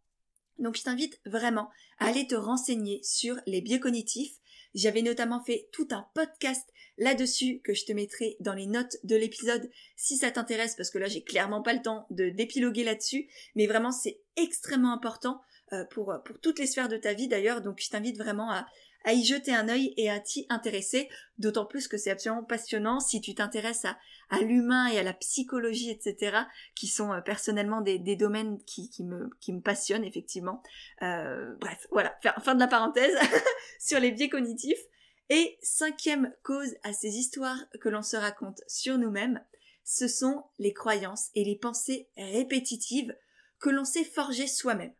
Donc 0.59 0.75
je 0.77 0.83
t'invite 0.83 1.19
vraiment 1.25 1.69
à 1.97 2.07
aller 2.07 2.27
te 2.27 2.35
renseigner 2.35 3.01
sur 3.03 3.35
les 3.47 3.61
biais 3.61 3.79
cognitifs. 3.79 4.37
J'avais 4.73 5.01
notamment 5.01 5.43
fait 5.43 5.69
tout 5.71 5.87
un 5.91 6.07
podcast 6.13 6.67
là-dessus 6.97 7.61
que 7.63 7.73
je 7.73 7.85
te 7.85 7.93
mettrai 7.93 8.37
dans 8.39 8.53
les 8.53 8.67
notes 8.67 8.97
de 9.03 9.15
l'épisode 9.15 9.69
si 9.95 10.17
ça 10.17 10.31
t'intéresse 10.31 10.75
parce 10.75 10.91
que 10.91 10.97
là 10.97 11.07
j'ai 11.07 11.23
clairement 11.23 11.61
pas 11.61 11.73
le 11.73 11.81
temps 11.81 12.05
de 12.09 12.29
d'épiloguer 12.29 12.83
là-dessus 12.83 13.29
mais 13.55 13.65
vraiment 13.65 13.91
c'est 13.91 14.21
extrêmement 14.35 14.93
important 14.93 15.41
euh, 15.73 15.83
pour, 15.85 16.13
pour 16.23 16.39
toutes 16.39 16.59
les 16.59 16.67
sphères 16.67 16.89
de 16.89 16.97
ta 16.97 17.13
vie 17.13 17.27
d'ailleurs 17.27 17.61
donc 17.61 17.81
je 17.81 17.89
t'invite 17.89 18.17
vraiment 18.17 18.51
à, 18.51 18.67
à 19.03 19.13
y 19.13 19.23
jeter 19.23 19.53
un 19.53 19.69
œil 19.69 19.93
et 19.97 20.09
à 20.09 20.19
t'y 20.19 20.45
intéresser, 20.49 21.09
d'autant 21.37 21.65
plus 21.65 21.87
que 21.87 21.97
c'est 21.97 22.11
absolument 22.11 22.43
passionnant 22.43 22.99
si 22.99 23.21
tu 23.21 23.33
t'intéresses 23.35 23.85
à, 23.85 23.97
l'humain 24.41 24.87
et 24.87 24.97
à 24.97 25.03
la 25.03 25.13
psychologie, 25.13 25.89
etc., 25.89 26.37
qui 26.75 26.87
sont 26.87 27.11
euh, 27.11 27.21
personnellement 27.21 27.81
des, 27.81 27.99
des, 27.99 28.15
domaines 28.15 28.59
qui, 28.65 28.89
qui, 28.89 29.03
me, 29.03 29.29
qui 29.39 29.51
me 29.51 29.61
passionnent 29.61 30.05
effectivement. 30.05 30.63
Euh, 31.01 31.53
bref, 31.59 31.87
voilà, 31.91 32.17
fin 32.43 32.55
de 32.55 32.59
la 32.59 32.67
parenthèse 32.67 33.15
sur 33.79 33.99
les 33.99 34.11
biais 34.11 34.29
cognitifs. 34.29 34.81
Et 35.29 35.57
cinquième 35.61 36.33
cause 36.43 36.75
à 36.83 36.93
ces 36.93 37.17
histoires 37.17 37.59
que 37.79 37.89
l'on 37.89 38.03
se 38.03 38.17
raconte 38.17 38.61
sur 38.67 38.97
nous-mêmes, 38.97 39.41
ce 39.83 40.07
sont 40.07 40.43
les 40.59 40.73
croyances 40.73 41.29
et 41.35 41.43
les 41.43 41.55
pensées 41.55 42.09
répétitives 42.17 43.15
que 43.59 43.69
l'on 43.69 43.85
s'est 43.85 44.03
forgées 44.03 44.47
soi-même. 44.47 44.93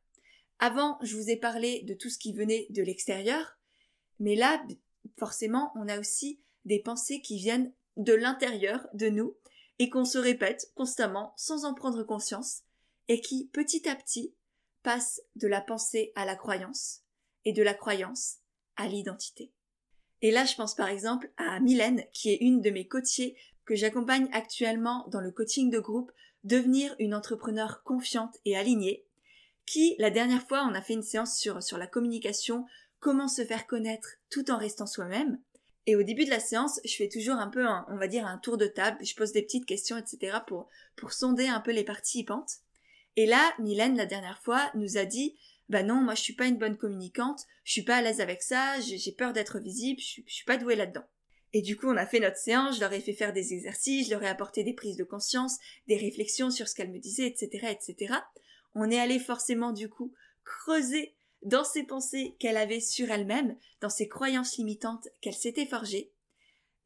Avant, 0.60 1.00
je 1.02 1.16
vous 1.18 1.30
ai 1.30 1.38
parlé 1.38 1.82
de 1.84 1.94
tout 1.94 2.10
ce 2.10 2.20
qui 2.20 2.34
venait 2.34 2.68
de 2.70 2.84
l'extérieur, 2.84 3.58
mais 4.22 4.36
là, 4.36 4.64
forcément, 5.18 5.74
on 5.76 5.90
a 5.90 6.00
aussi 6.00 6.40
des 6.64 6.80
pensées 6.80 7.22
qui 7.22 7.38
viennent 7.38 7.74
de 7.98 8.14
l'intérieur 8.14 8.88
de 8.94 9.10
nous 9.10 9.36
et 9.80 9.90
qu'on 9.90 10.06
se 10.06 10.20
répète 10.20 10.72
constamment 10.76 11.34
sans 11.38 11.66
en 11.66 11.74
prendre 11.74 12.04
conscience 12.04 12.62
et 13.08 13.20
qui, 13.20 13.50
petit 13.52 13.90
à 13.90 13.96
petit, 13.96 14.36
passent 14.84 15.22
de 15.36 15.48
la 15.48 15.60
pensée 15.60 16.12
à 16.16 16.26
la 16.26 16.36
croyance 16.36 17.02
et 17.46 17.52
de 17.52 17.64
la 17.64 17.74
croyance 17.74 18.38
à 18.76 18.88
l'identité. 18.88 19.52
Et 20.22 20.30
là, 20.30 20.46
je 20.46 20.54
pense 20.54 20.76
par 20.76 20.88
exemple 20.88 21.32
à 21.38 21.60
Mylène, 21.60 22.06
qui 22.14 22.30
est 22.30 22.42
une 22.42 22.62
de 22.62 22.70
mes 22.70 22.88
coachées 22.88 23.36
que 23.66 23.74
j'accompagne 23.74 24.30
actuellement 24.34 25.08
dans 25.08 25.22
le 25.22 25.32
coaching 25.32 25.72
de 25.72 25.80
groupe, 25.80 26.12
devenir 26.44 26.96
une 27.00 27.16
entrepreneur 27.16 27.82
confiante 27.82 28.38
et 28.46 28.56
alignée, 28.56 29.08
qui, 29.66 29.96
la 29.98 30.12
dernière 30.12 30.48
fois, 30.48 30.68
on 30.70 30.76
a 30.76 30.82
fait 30.82 30.94
une 30.94 31.02
séance 31.02 31.38
sur, 31.40 31.64
sur 31.64 31.80
la 31.80 31.88
communication, 31.88 32.68
comment 33.02 33.28
se 33.28 33.44
faire 33.44 33.68
connaître 33.68 34.08
tout 34.30 34.50
en 34.50 34.58
restant 34.58 34.88
soi-même. 34.88 35.42
Et 35.88 35.96
au 35.98 36.04
début 36.04 36.24
de 36.24 36.30
la 36.30 36.40
séance, 36.40 36.80
je 36.86 36.96
fais 36.96 37.10
toujours 37.10 37.36
un 37.36 37.50
peu, 37.50 37.66
on 37.90 37.98
va 37.98 38.08
dire, 38.08 38.26
un 38.26 38.38
tour 38.38 38.56
de 38.56 38.68
table, 38.68 39.04
je 39.04 39.16
pose 39.16 39.34
des 39.34 39.42
petites 39.42 39.66
questions, 39.66 39.98
etc. 39.98 40.38
pour, 40.48 40.70
pour 40.96 41.12
sonder 41.12 41.48
un 41.48 41.60
peu 41.60 41.72
les 41.72 41.84
participantes. 41.84 42.60
Et 43.18 43.26
là, 43.26 43.54
Mylène, 43.60 43.98
la 43.98 44.06
dernière 44.06 44.40
fois, 44.40 44.72
nous 44.76 44.98
a 44.98 45.06
dit, 45.06 45.36
bah 45.68 45.84
non, 45.84 45.96
moi 45.96 46.16
je 46.16 46.22
suis 46.22 46.36
pas 46.36 46.46
une 46.46 46.58
bonne 46.58 46.78
communicante, 46.78 47.46
je 47.64 47.72
suis 47.72 47.84
pas 47.84 47.98
à 47.98 48.02
l'aise 48.02 48.22
avec 48.22 48.44
ça, 48.44 48.80
j'ai 48.80 49.12
peur 49.12 49.34
d'être 49.34 49.60
visible, 49.60 50.00
je, 50.00 50.22
je 50.26 50.34
suis 50.34 50.46
pas 50.46 50.58
douée 50.58 50.76
là-dedans. 50.76 51.06
Et 51.54 51.62
du 51.62 51.76
coup, 51.76 51.88
on 51.88 51.98
a 51.98 52.06
fait 52.06 52.20
notre 52.20 52.38
séance, 52.38 52.76
je 52.76 52.82
leur 52.82 52.94
ai 52.94 53.02
fait 53.02 53.14
faire 53.14 53.34
des 53.34 53.54
exercices, 53.54 54.06
je 54.06 54.12
leur 54.12 54.24
ai 54.24 54.28
apporté 54.28 54.64
des 54.64 54.74
prises 54.74 54.96
de 54.96 55.04
conscience, 55.04 55.58
des 55.88 55.98
réflexions 55.98 56.52
sur 56.52 56.68
ce 56.68 56.76
qu'elle 56.76 56.92
me 56.92 57.00
disait, 57.00 57.28
etc., 57.28 57.68
etc. 57.72 58.14
On 58.76 58.90
est 58.90 59.00
allé 59.00 59.20
forcément, 59.20 59.74
du 59.74 59.90
coup, 59.90 60.14
creuser 60.46 61.16
dans 61.44 61.64
ses 61.64 61.84
pensées 61.84 62.36
qu'elle 62.40 62.58
avait 62.58 62.80
sur 62.80 63.10
elle-même, 63.12 63.58
dans 63.82 63.90
ses 63.90 64.08
croyances 64.08 64.58
limitantes 64.58 65.08
qu'elle 65.22 65.36
s'était 65.36 65.66
forgées. 65.66 66.12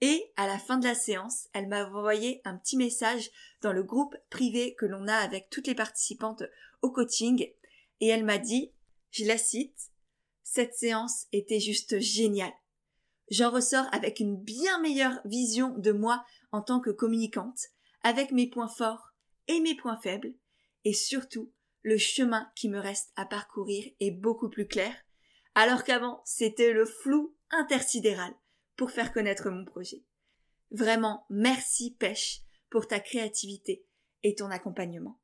Et 0.02 0.32
à 0.36 0.48
la 0.48 0.60
fin 0.60 0.78
de 0.78 0.86
la 0.86 0.96
séance, 0.96 1.48
elle 1.54 1.68
m'a 1.68 1.86
envoyé 1.86 2.42
un 2.44 2.58
petit 2.58 2.78
message 2.78 3.32
dans 3.62 3.74
le 3.74 3.84
groupe 3.84 4.16
privé 4.30 4.76
que 4.76 4.86
l'on 4.86 5.08
a 5.08 5.16
avec 5.16 5.50
toutes 5.50 5.68
les 5.68 5.76
participantes 5.76 6.44
au 6.82 6.92
coaching, 6.92 7.50
et 8.02 8.08
elle 8.08 8.26
m'a 8.26 8.38
dit 8.38 8.72
je 9.12 9.24
la 9.24 9.38
cite, 9.38 9.92
cette 10.44 10.74
séance 10.74 11.28
était 11.32 11.62
juste 11.62 12.00
géniale. 12.00 12.52
J'en 13.32 13.50
ressors 13.50 13.88
avec 13.94 14.20
une 14.20 14.36
bien 14.36 14.80
meilleure 14.82 15.22
vision 15.24 15.70
de 15.78 15.94
moi 15.94 16.26
en 16.52 16.62
tant 16.62 16.82
que 16.82 16.90
communicante, 16.90 17.60
avec 18.04 18.32
mes 18.32 18.48
points 18.48 18.68
forts 18.68 19.14
et 19.48 19.62
mes 19.62 19.76
points 19.76 20.00
faibles, 20.02 20.34
et 20.84 20.94
surtout, 20.94 21.52
le 21.86 22.00
chemin 22.00 22.52
qui 22.56 22.68
me 22.68 22.80
reste 22.80 23.12
à 23.16 23.26
parcourir 23.26 23.86
est 24.00 24.10
beaucoup 24.10 24.50
plus 24.50 24.68
clair, 24.68 24.92
alors 25.54 25.84
qu'avant, 25.84 26.20
c'était 26.26 26.74
le 26.74 26.84
flou 26.84 27.38
intersidéral 27.52 28.34
pour 28.76 28.90
faire 28.90 29.14
connaître 29.14 29.52
mon 29.52 29.64
projet. 29.66 30.04
Vraiment, 30.72 31.28
merci 31.30 31.92
Pêche 31.92 32.42
pour 32.72 32.88
ta 32.88 33.00
créativité 33.00 33.86
et 34.24 34.34
ton 34.34 34.50
accompagnement. 34.50 35.20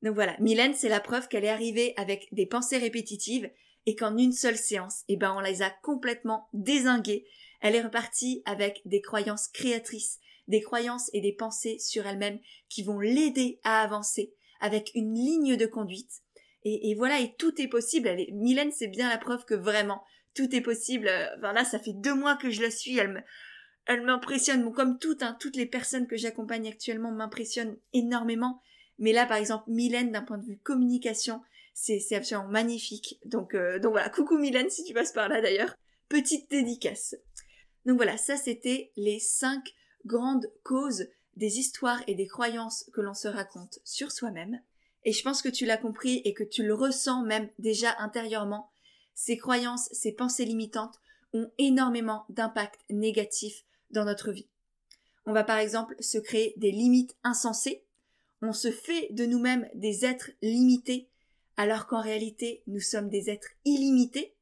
Donc 0.00 0.14
voilà, 0.14 0.34
Mylène, 0.40 0.72
c'est 0.72 0.88
la 0.88 0.98
preuve 0.98 1.28
qu'elle 1.28 1.44
est 1.44 1.50
arrivée 1.50 1.92
avec 1.98 2.28
des 2.32 2.46
pensées 2.46 2.78
répétitives 2.78 3.50
et 3.84 3.94
qu'en 3.94 4.16
une 4.16 4.32
seule 4.32 4.56
séance, 4.56 5.04
eh 5.08 5.18
ben, 5.18 5.34
on 5.36 5.40
les 5.40 5.60
a 5.60 5.68
complètement 5.68 6.48
désinguées. 6.54 7.26
Elle 7.60 7.76
est 7.76 7.82
repartie 7.82 8.42
avec 8.46 8.80
des 8.86 9.02
croyances 9.02 9.48
créatrices, 9.48 10.20
des 10.48 10.62
croyances 10.62 11.10
et 11.12 11.20
des 11.20 11.34
pensées 11.34 11.78
sur 11.78 12.06
elle-même 12.06 12.40
qui 12.70 12.82
vont 12.82 12.98
l'aider 12.98 13.60
à 13.62 13.82
avancer 13.82 14.34
avec 14.60 14.90
une 14.94 15.14
ligne 15.14 15.56
de 15.56 15.66
conduite. 15.66 16.22
Et, 16.64 16.94
voilà, 16.94 17.20
et 17.20 17.34
tout 17.38 17.60
est 17.60 17.68
possible. 17.68 18.14
Mylène, 18.32 18.70
c'est 18.70 18.88
bien 18.88 19.08
la 19.08 19.16
preuve 19.16 19.46
que 19.46 19.54
vraiment, 19.54 20.02
tout 20.34 20.54
est 20.54 20.60
possible. 20.60 21.10
Enfin 21.38 21.52
là, 21.54 21.64
ça 21.64 21.78
fait 21.78 21.94
deux 21.94 22.14
mois 22.14 22.36
que 22.36 22.50
je 22.50 22.60
la 22.60 22.70
suis. 22.70 22.98
Elle 22.98 23.12
me, 23.12 24.04
m'impressionne. 24.04 24.62
Bon, 24.62 24.70
comme 24.70 24.98
toutes, 24.98 25.22
hein, 25.22 25.36
toutes 25.40 25.56
les 25.56 25.64
personnes 25.64 26.06
que 26.06 26.18
j'accompagne 26.18 26.68
actuellement 26.68 27.12
m'impressionnent 27.12 27.78
énormément. 27.94 28.60
Mais 28.98 29.12
là, 29.12 29.24
par 29.24 29.38
exemple, 29.38 29.64
Mylène, 29.68 30.12
d'un 30.12 30.22
point 30.22 30.36
de 30.36 30.44
vue 30.44 30.58
communication, 30.58 31.40
c'est 31.72 32.14
absolument 32.14 32.48
magnifique. 32.48 33.18
Donc, 33.24 33.54
euh, 33.54 33.78
donc 33.78 33.92
voilà, 33.92 34.10
coucou 34.10 34.36
Mylène 34.36 34.68
si 34.68 34.84
tu 34.84 34.92
passes 34.92 35.12
par 35.12 35.30
là 35.30 35.40
d'ailleurs. 35.40 35.74
Petite 36.10 36.50
dédicace. 36.50 37.14
Donc 37.86 37.96
voilà, 37.96 38.18
ça 38.18 38.36
c'était 38.36 38.92
les 38.96 39.18
cinq 39.18 39.74
grandes 40.04 40.46
causes 40.62 41.08
des 41.36 41.58
histoires 41.58 42.02
et 42.06 42.14
des 42.14 42.26
croyances 42.26 42.88
que 42.92 43.00
l'on 43.00 43.14
se 43.14 43.28
raconte 43.28 43.78
sur 43.84 44.12
soi-même. 44.12 44.60
Et 45.04 45.12
je 45.12 45.22
pense 45.22 45.42
que 45.42 45.48
tu 45.48 45.64
l'as 45.64 45.76
compris 45.76 46.20
et 46.24 46.34
que 46.34 46.44
tu 46.44 46.62
le 46.62 46.74
ressens 46.74 47.24
même 47.24 47.48
déjà 47.58 47.94
intérieurement. 47.98 48.70
Ces 49.14 49.36
croyances, 49.36 49.88
ces 49.92 50.12
pensées 50.12 50.44
limitantes 50.44 51.00
ont 51.32 51.50
énormément 51.58 52.24
d'impact 52.28 52.80
négatif 52.90 53.64
dans 53.90 54.04
notre 54.04 54.32
vie. 54.32 54.48
On 55.26 55.32
va 55.32 55.44
par 55.44 55.58
exemple 55.58 55.94
se 56.00 56.18
créer 56.18 56.54
des 56.56 56.72
limites 56.72 57.16
insensées 57.22 57.84
on 58.42 58.52
se 58.52 58.70
fait 58.70 59.08
de 59.12 59.26
nous-mêmes 59.26 59.68
des 59.74 60.04
êtres 60.04 60.30
limités, 60.40 61.10
alors 61.56 61.86
qu'en 61.86 62.00
réalité 62.00 62.62
nous 62.66 62.80
sommes 62.80 63.10
des 63.10 63.28
êtres 63.28 63.50
illimités, 63.64 64.34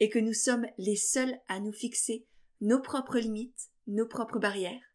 et 0.00 0.10
que 0.10 0.18
nous 0.18 0.34
sommes 0.34 0.66
les 0.76 0.96
seuls 0.96 1.36
à 1.48 1.58
nous 1.58 1.72
fixer 1.72 2.24
nos 2.60 2.80
propres 2.80 3.18
limites, 3.18 3.70
nos 3.86 4.06
propres 4.06 4.38
barrières. 4.38 4.87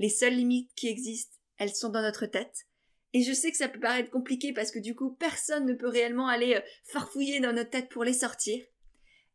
Les 0.00 0.08
seules 0.08 0.34
limites 0.34 0.70
qui 0.76 0.88
existent, 0.88 1.36
elles 1.58 1.74
sont 1.74 1.90
dans 1.90 2.00
notre 2.00 2.24
tête. 2.24 2.66
Et 3.12 3.22
je 3.22 3.34
sais 3.34 3.50
que 3.50 3.58
ça 3.58 3.68
peut 3.68 3.80
paraître 3.80 4.10
compliqué 4.10 4.54
parce 4.54 4.70
que 4.70 4.78
du 4.78 4.94
coup 4.94 5.10
personne 5.10 5.66
ne 5.66 5.74
peut 5.74 5.88
réellement 5.88 6.26
aller 6.26 6.54
euh, 6.54 6.60
farfouiller 6.84 7.38
dans 7.40 7.52
notre 7.52 7.68
tête 7.68 7.90
pour 7.90 8.02
les 8.02 8.14
sortir. 8.14 8.64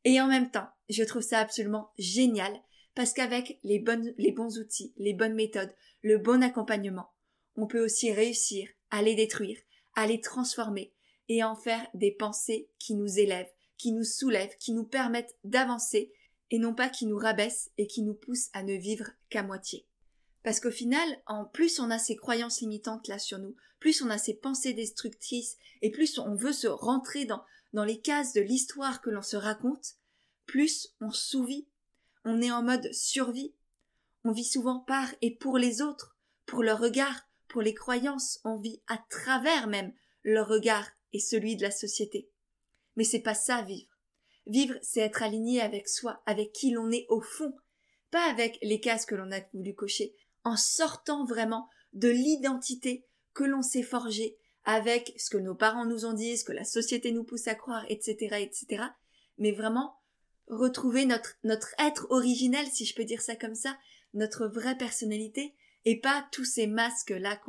Et 0.05 0.19
en 0.19 0.25
même 0.25 0.49
temps, 0.49 0.67
je 0.89 1.03
trouve 1.03 1.21
ça 1.21 1.37
absolument 1.37 1.91
génial 1.99 2.51
parce 2.95 3.13
qu'avec 3.13 3.59
les 3.63 3.77
bons 3.77 4.57
outils, 4.57 4.91
les 4.97 5.13
bonnes 5.13 5.35
méthodes, 5.35 5.71
le 6.01 6.17
bon 6.17 6.41
accompagnement, 6.41 7.11
on 7.55 7.67
peut 7.67 7.85
aussi 7.85 8.11
réussir 8.11 8.67
à 8.89 9.03
les 9.03 9.13
détruire, 9.13 9.59
à 9.93 10.07
les 10.07 10.19
transformer 10.19 10.95
et 11.29 11.43
en 11.43 11.55
faire 11.55 11.85
des 11.93 12.11
pensées 12.11 12.71
qui 12.79 12.95
nous 12.95 13.19
élèvent, 13.19 13.53
qui 13.77 13.91
nous 13.91 14.03
soulèvent, 14.03 14.57
qui 14.59 14.73
nous 14.73 14.85
permettent 14.85 15.37
d'avancer, 15.43 16.11
et 16.49 16.57
non 16.57 16.73
pas 16.73 16.89
qui 16.89 17.05
nous 17.05 17.17
rabaissent 17.17 17.69
et 17.77 17.85
qui 17.85 18.01
nous 18.01 18.15
poussent 18.15 18.49
à 18.53 18.63
ne 18.63 18.73
vivre 18.73 19.11
qu'à 19.29 19.43
moitié. 19.43 19.85
Parce 20.45 20.59
qu'au 20.59 20.69
final, 20.69 21.09
en 21.25 21.43
plus 21.43 21.79
on 21.79 21.89
a 21.89 21.97
ces 21.97 22.15
croyances 22.15 22.61
limitantes 22.61 23.07
là 23.07 23.17
sur 23.17 23.39
nous, 23.39 23.55
plus 23.79 24.03
on 24.03 24.11
a 24.11 24.19
ces 24.19 24.35
pensées 24.35 24.73
destructrices, 24.73 25.57
et 25.81 25.89
plus 25.89 26.19
on 26.19 26.35
veut 26.35 26.53
se 26.53 26.67
rentrer 26.67 27.25
dans, 27.25 27.43
les 27.83 27.99
cases 27.99 28.33
de 28.33 28.41
l'histoire 28.41 29.01
que 29.01 29.09
l'on 29.09 29.23
se 29.23 29.37
raconte, 29.37 29.95
plus 30.45 30.93
on 31.01 31.09
souvit, 31.09 31.67
on 32.25 32.43
est 32.43 32.51
en 32.51 32.61
mode 32.61 32.93
survie. 32.93 33.55
On 34.23 34.31
vit 34.31 34.45
souvent 34.45 34.81
par 34.81 35.09
et 35.23 35.35
pour 35.35 35.57
les 35.57 35.81
autres, 35.81 36.15
pour 36.45 36.61
leur 36.61 36.79
regard, 36.79 37.27
pour 37.47 37.63
les 37.63 37.73
croyances, 37.73 38.39
on 38.43 38.57
vit 38.57 38.83
à 38.87 38.99
travers 39.09 39.65
même 39.65 39.93
leur 40.23 40.47
regard 40.47 40.87
et 41.11 41.19
celui 41.19 41.55
de 41.55 41.63
la 41.63 41.71
société. 41.71 42.29
Mais 42.97 43.03
c'est 43.03 43.19
pas 43.19 43.33
ça 43.33 43.63
vivre. 43.63 43.89
Vivre, 44.45 44.75
c'est 44.83 45.01
être 45.01 45.23
aligné 45.23 45.59
avec 45.59 45.89
soi, 45.89 46.21
avec 46.27 46.53
qui 46.53 46.69
l'on 46.69 46.91
est 46.91 47.07
au 47.09 47.19
fond, 47.19 47.55
pas 48.11 48.29
avec 48.29 48.59
les 48.61 48.79
cases 48.79 49.07
que 49.07 49.15
l'on 49.15 49.31
a 49.31 49.39
voulu 49.53 49.73
cocher, 49.73 50.15
en 50.45 50.55
sortant 50.55 51.25
vraiment 51.25 51.67
de 51.93 52.07
l'identité 52.07 53.05
que 53.33 53.43
l'on 53.43 53.61
s'est 53.61 53.83
forgée 53.83 54.37
avec 54.63 55.13
ce 55.17 55.29
que 55.29 55.37
nos 55.37 55.55
parents 55.55 55.85
nous 55.85 56.05
ont 56.05 56.13
dit, 56.13 56.37
ce 56.37 56.45
que 56.45 56.53
la 56.53 56.63
société 56.63 57.11
nous 57.11 57.23
pousse 57.23 57.47
à 57.47 57.55
croire, 57.55 57.85
etc., 57.89 58.37
etc., 58.39 58.83
mais 59.37 59.51
vraiment 59.51 59.97
retrouver 60.47 61.05
notre, 61.05 61.35
notre 61.43 61.75
être 61.79 62.07
originel, 62.09 62.65
si 62.67 62.85
je 62.85 62.95
peux 62.95 63.03
dire 63.03 63.21
ça 63.21 63.35
comme 63.35 63.55
ça, 63.55 63.77
notre 64.13 64.47
vraie 64.47 64.77
personnalité, 64.77 65.55
et 65.83 65.99
pas 65.99 66.27
tous 66.31 66.45
ces 66.45 66.65
masques 66.65 67.11
là 67.11 67.39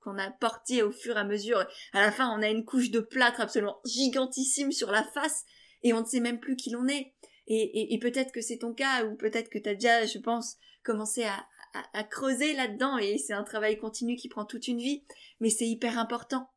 qu'on 0.00 0.18
a 0.18 0.30
portés 0.30 0.82
au 0.82 0.90
fur 0.90 1.16
et 1.16 1.20
à 1.20 1.24
mesure. 1.24 1.64
À 1.92 2.00
la 2.00 2.10
fin, 2.10 2.28
on 2.36 2.42
a 2.42 2.48
une 2.48 2.64
couche 2.64 2.90
de 2.90 3.00
plâtre 3.00 3.40
absolument 3.40 3.80
gigantissime 3.84 4.72
sur 4.72 4.90
la 4.90 5.04
face, 5.04 5.44
et 5.82 5.92
on 5.92 6.00
ne 6.00 6.06
sait 6.06 6.20
même 6.20 6.40
plus 6.40 6.56
qui 6.56 6.70
l'on 6.70 6.88
est. 6.88 7.12
Et, 7.46 7.92
et, 7.92 7.98
peut-être 7.98 8.32
que 8.32 8.40
c'est 8.40 8.58
ton 8.58 8.72
cas, 8.72 9.04
ou 9.04 9.16
peut-être 9.16 9.50
que 9.50 9.58
tu 9.58 9.68
as 9.68 9.74
déjà, 9.74 10.06
je 10.06 10.18
pense, 10.18 10.56
commencé 10.82 11.24
à, 11.24 11.46
à, 11.92 12.04
creuser 12.04 12.54
là-dedans, 12.54 12.98
et 12.98 13.18
c'est 13.18 13.32
un 13.32 13.44
travail 13.44 13.78
continu 13.78 14.16
qui 14.16 14.28
prend 14.28 14.44
toute 14.44 14.68
une 14.68 14.78
vie, 14.78 15.04
mais 15.40 15.50
c'est 15.50 15.66
hyper 15.66 15.98
important. 15.98 16.50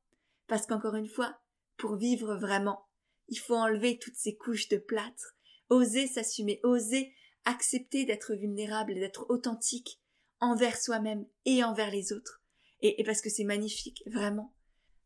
Parce 0.48 0.66
qu'encore 0.66 0.96
une 0.96 1.10
fois, 1.10 1.40
pour 1.78 1.96
vivre 1.96 2.36
vraiment, 2.36 2.88
il 3.28 3.38
faut 3.38 3.56
enlever 3.56 4.00
toutes 4.00 4.16
ces 4.16 4.36
couches 4.36 4.70
de 4.70 4.78
plâtre, 4.78 5.36
oser 5.70 6.08
s'assumer, 6.08 6.60
oser 6.64 7.14
accepter 7.46 8.06
d'être 8.06 8.34
vulnérable 8.36 8.92
et 8.92 9.00
d'être 9.00 9.26
authentique 9.30 10.02
envers 10.40 10.78
soi-même 10.78 11.26
et 11.46 11.64
envers 11.64 11.90
les 11.90 12.12
autres. 12.12 12.44
Et, 12.82 13.04
parce 13.06 13.22
que 13.22 13.30
c'est 13.30 13.44
magnifique, 13.44 14.04
vraiment. 14.06 14.54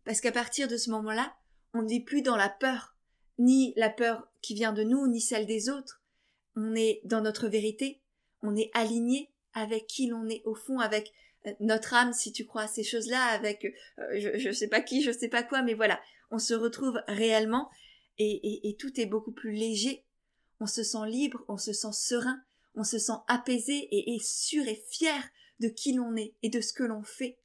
Parce 0.03 0.20
qu'à 0.20 0.32
partir 0.32 0.68
de 0.68 0.75
ce 0.75 0.89
moment-là, 0.89 1.36
on 1.74 1.84
ne 1.84 1.88
vit 1.88 2.03
plus 2.03 2.22
dans 2.22 2.36
la 2.36 2.50
peur, 2.50 2.98
ni 3.38 3.74
la 3.77 3.89
peur 3.89 4.27
qui 4.41 4.56
vient 4.56 4.74
de 4.74 4.84
nous, 4.84 5.08
ni 5.08 5.22
celle 5.22 5.46
des 5.46 5.70
autres. 5.70 6.03
On 6.56 6.75
est 6.75 7.01
dans 7.06 7.22
notre 7.22 7.48
vérité, 7.48 8.01
on 8.41 8.56
est 8.56 8.72
aligné 8.74 9.32
avec 9.53 9.88
qui 9.88 10.08
l'on 10.08 10.27
est 10.27 10.41
au 10.46 10.55
fond, 10.55 10.79
avec 10.79 11.12
euh, 11.46 11.51
notre 11.60 11.93
âme, 11.93 12.13
si 12.13 12.31
tu 12.31 12.46
crois 12.46 12.63
à 12.63 12.67
ces 12.67 12.84
choses-là, 12.84 13.24
avec 13.25 13.65
euh, 13.65 14.20
je, 14.20 14.38
je 14.38 14.51
sais 14.51 14.67
pas 14.67 14.81
qui, 14.81 15.01
je 15.01 15.12
sais 15.12 15.29
pas 15.29 15.43
quoi, 15.43 15.62
mais 15.62 15.74
voilà, 15.74 16.00
on 16.29 16.39
se 16.39 16.53
retrouve 16.53 17.01
réellement 17.08 17.70
et, 18.17 18.70
et 18.70 18.75
tout 18.75 19.00
est 19.00 19.08
beaucoup 19.08 19.31
plus 19.31 19.51
léger 19.51 20.05
on 20.62 20.67
se 20.67 20.84
sent 20.84 21.08
libre, 21.08 21.43
on 21.48 21.58
se 21.58 21.74
sent 21.74 21.91
serein, 21.91 22.39
on 22.75 22.84
se 22.84 23.00
sent 23.00 23.17
apaisé 23.27 23.89
et, 23.91 24.20
sûr 24.20 24.65
et 24.67 24.81
fier 24.89 25.22
de 25.60 25.67
qui 25.67 25.93
l'on 25.93 26.15
est 26.15 26.36
et 26.43 26.50
de 26.50 26.62
ce 26.62 26.72
que 26.72 26.84
l'on 26.84 27.03
fait. 27.03 27.39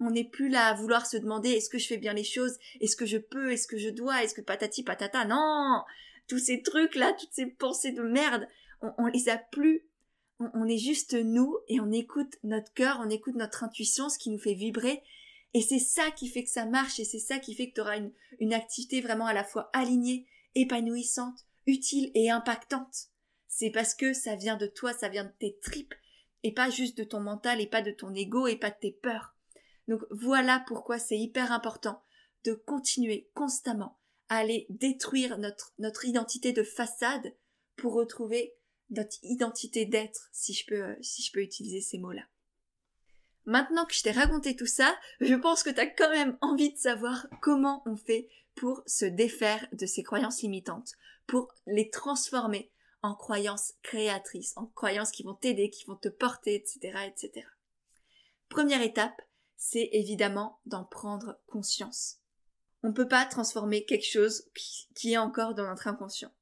On 0.00 0.10
n'est 0.10 0.28
plus 0.28 0.48
là 0.48 0.66
à 0.66 0.74
vouloir 0.74 1.06
se 1.06 1.16
demander 1.16 1.50
est-ce 1.50 1.70
que 1.70 1.78
je 1.78 1.86
fais 1.86 1.96
bien 1.96 2.12
les 2.12 2.24
choses, 2.24 2.58
est-ce 2.80 2.96
que 2.96 3.06
je 3.06 3.18
peux, 3.18 3.52
est-ce 3.52 3.68
que 3.68 3.78
je 3.78 3.88
dois, 3.88 4.22
est-ce 4.22 4.34
que 4.34 4.40
patati 4.40 4.82
patata? 4.82 5.24
Non 5.24 5.84
Tous 6.28 6.40
ces 6.40 6.60
trucs-là, 6.60 7.12
toutes 7.12 7.32
ces 7.32 7.46
pensées 7.46 7.92
de 7.92 8.02
merde, 8.02 8.46
on, 8.98 9.06
les 9.06 9.28
a 9.28 9.38
plus. 9.38 9.86
On, 10.38 10.68
est 10.68 10.78
juste 10.78 11.14
nous 11.14 11.56
et 11.68 11.80
on 11.80 11.90
écoute 11.90 12.36
notre 12.42 12.72
cœur, 12.74 13.00
on 13.00 13.08
écoute 13.08 13.36
notre 13.36 13.64
intuition, 13.64 14.08
ce 14.08 14.18
qui 14.18 14.30
nous 14.30 14.38
fait 14.38 14.54
vibrer. 14.54 15.02
Et 15.54 15.62
c'est 15.62 15.78
ça 15.78 16.10
qui 16.10 16.28
fait 16.28 16.44
que 16.44 16.50
ça 16.50 16.66
marche 16.66 17.00
et 17.00 17.04
c'est 17.04 17.18
ça 17.18 17.38
qui 17.38 17.54
fait 17.54 17.70
que 17.70 17.74
tu 17.74 17.80
auras 17.80 17.96
une, 17.96 18.12
une 18.40 18.52
activité 18.52 19.00
vraiment 19.00 19.26
à 19.26 19.32
la 19.32 19.44
fois 19.44 19.70
alignée, 19.72 20.26
épanouissante, 20.54 21.46
utile 21.66 22.10
et 22.14 22.30
impactante. 22.30 23.08
C'est 23.48 23.70
parce 23.70 23.94
que 23.94 24.12
ça 24.12 24.36
vient 24.36 24.56
de 24.56 24.66
toi, 24.66 24.92
ça 24.92 25.08
vient 25.08 25.24
de 25.24 25.32
tes 25.38 25.58
tripes, 25.62 25.94
et 26.42 26.52
pas 26.52 26.68
juste 26.68 26.98
de 26.98 27.04
ton 27.04 27.20
mental, 27.20 27.60
et 27.60 27.66
pas 27.66 27.82
de 27.82 27.90
ton 27.90 28.14
ego, 28.14 28.46
et 28.46 28.56
pas 28.56 28.70
de 28.70 28.76
tes 28.78 28.92
peurs. 28.92 29.34
Donc 29.88 30.02
voilà 30.10 30.62
pourquoi 30.66 30.98
c'est 30.98 31.18
hyper 31.18 31.52
important 31.52 32.02
de 32.44 32.52
continuer 32.52 33.30
constamment 33.34 33.98
à 34.28 34.38
aller 34.38 34.66
détruire 34.68 35.38
notre, 35.38 35.72
notre 35.78 36.04
identité 36.04 36.52
de 36.52 36.62
façade 36.62 37.34
pour 37.76 37.94
retrouver 37.94 38.55
notre 38.90 39.16
identité 39.22 39.86
d'être, 39.86 40.28
si 40.32 40.54
je 40.54 40.66
peux, 40.66 40.96
si 41.00 41.22
je 41.22 41.32
peux 41.32 41.42
utiliser 41.42 41.80
ces 41.80 41.98
mots-là. 41.98 42.22
Maintenant 43.44 43.84
que 43.86 43.94
je 43.94 44.02
t'ai 44.02 44.10
raconté 44.10 44.56
tout 44.56 44.66
ça, 44.66 44.96
je 45.20 45.34
pense 45.34 45.62
que 45.62 45.70
tu 45.70 45.80
as 45.80 45.86
quand 45.86 46.10
même 46.10 46.36
envie 46.40 46.72
de 46.72 46.78
savoir 46.78 47.26
comment 47.40 47.82
on 47.86 47.96
fait 47.96 48.28
pour 48.56 48.82
se 48.86 49.04
défaire 49.04 49.66
de 49.72 49.86
ces 49.86 50.02
croyances 50.02 50.42
limitantes, 50.42 50.94
pour 51.26 51.52
les 51.66 51.88
transformer 51.90 52.72
en 53.02 53.14
croyances 53.14 53.74
créatrices, 53.82 54.54
en 54.56 54.66
croyances 54.66 55.12
qui 55.12 55.22
vont 55.22 55.34
t'aider, 55.34 55.70
qui 55.70 55.84
vont 55.84 55.96
te 55.96 56.08
porter, 56.08 56.56
etc., 56.56 56.98
etc. 57.06 57.46
Première 58.48 58.82
étape, 58.82 59.22
c'est 59.56 59.90
évidemment 59.92 60.60
d'en 60.66 60.84
prendre 60.84 61.38
conscience. 61.46 62.18
On 62.82 62.88
ne 62.88 62.94
peut 62.94 63.08
pas 63.08 63.26
transformer 63.26 63.84
quelque 63.84 64.06
chose 64.06 64.48
qui 64.94 65.12
est 65.12 65.18
encore 65.18 65.54
dans 65.54 65.66
notre 65.66 65.86
inconscient. 65.86 66.32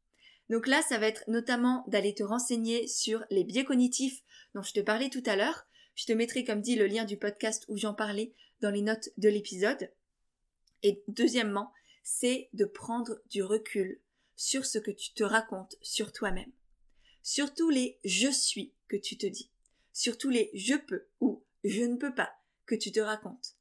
Donc 0.51 0.67
là, 0.67 0.83
ça 0.83 0.99
va 0.99 1.07
être 1.07 1.25
notamment 1.29 1.85
d'aller 1.89 2.15
te 2.15 2.23
renseigner 2.23 2.87
sur 2.87 3.25
les 3.31 3.45
biais 3.45 3.65
cognitifs 3.65 4.23
dont 4.55 4.63
je 4.63 4.73
te 4.73 4.81
parlais 4.81 5.09
tout 5.09 5.23
à 5.27 5.37
l'heure. 5.37 5.67
Je 5.95 6.07
te 6.07 6.13
mettrai, 6.13 6.45
comme 6.45 6.61
dit, 6.61 6.77
le 6.77 6.87
lien 6.87 7.05
du 7.05 7.17
podcast 7.17 7.65
où 7.69 7.77
j'en 7.77 7.95
parlais 7.95 8.35
dans 8.61 8.71
les 8.71 8.83
notes 8.83 9.09
de 9.17 9.29
l'épisode. 9.29 9.91
Et 10.83 11.03
deuxièmement, 11.09 11.73
c'est 12.03 12.51
de 12.53 12.67
prendre 12.67 13.21
du 13.31 13.43
recul 13.43 14.01
sur 14.37 14.67
ce 14.67 14.79
que 14.79 14.91
tu 14.91 15.13
te 15.15 15.25
racontes 15.25 15.77
sur 15.81 16.13
toi-même. 16.13 16.53
Surtout 17.23 17.71
les 17.71 17.99
je 18.05 18.31
suis 18.31 18.75
que 18.89 18.97
tu 18.97 19.17
te 19.17 19.27
dis. 19.27 19.51
Surtout 19.93 20.29
les 20.29 20.51
je 20.53 20.75
peux 20.75 21.07
ou 21.21 21.43
je 21.65 21.83
ne 21.83 21.97
peux 21.97 22.15
pas 22.15 22.35
que 22.67 22.75
tu 22.75 22.93
te 22.93 23.01
racontes. 23.01 23.57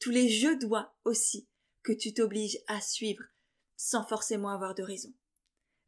Tous 0.00 0.10
les 0.10 0.28
je 0.28 0.58
dois 0.58 0.96
aussi 1.04 1.48
que 1.82 1.92
tu 1.92 2.12
t'obliges 2.12 2.58
à 2.66 2.80
suivre 2.80 3.24
sans 3.76 4.04
forcément 4.04 4.48
avoir 4.48 4.74
de 4.74 4.82
raison. 4.82 5.12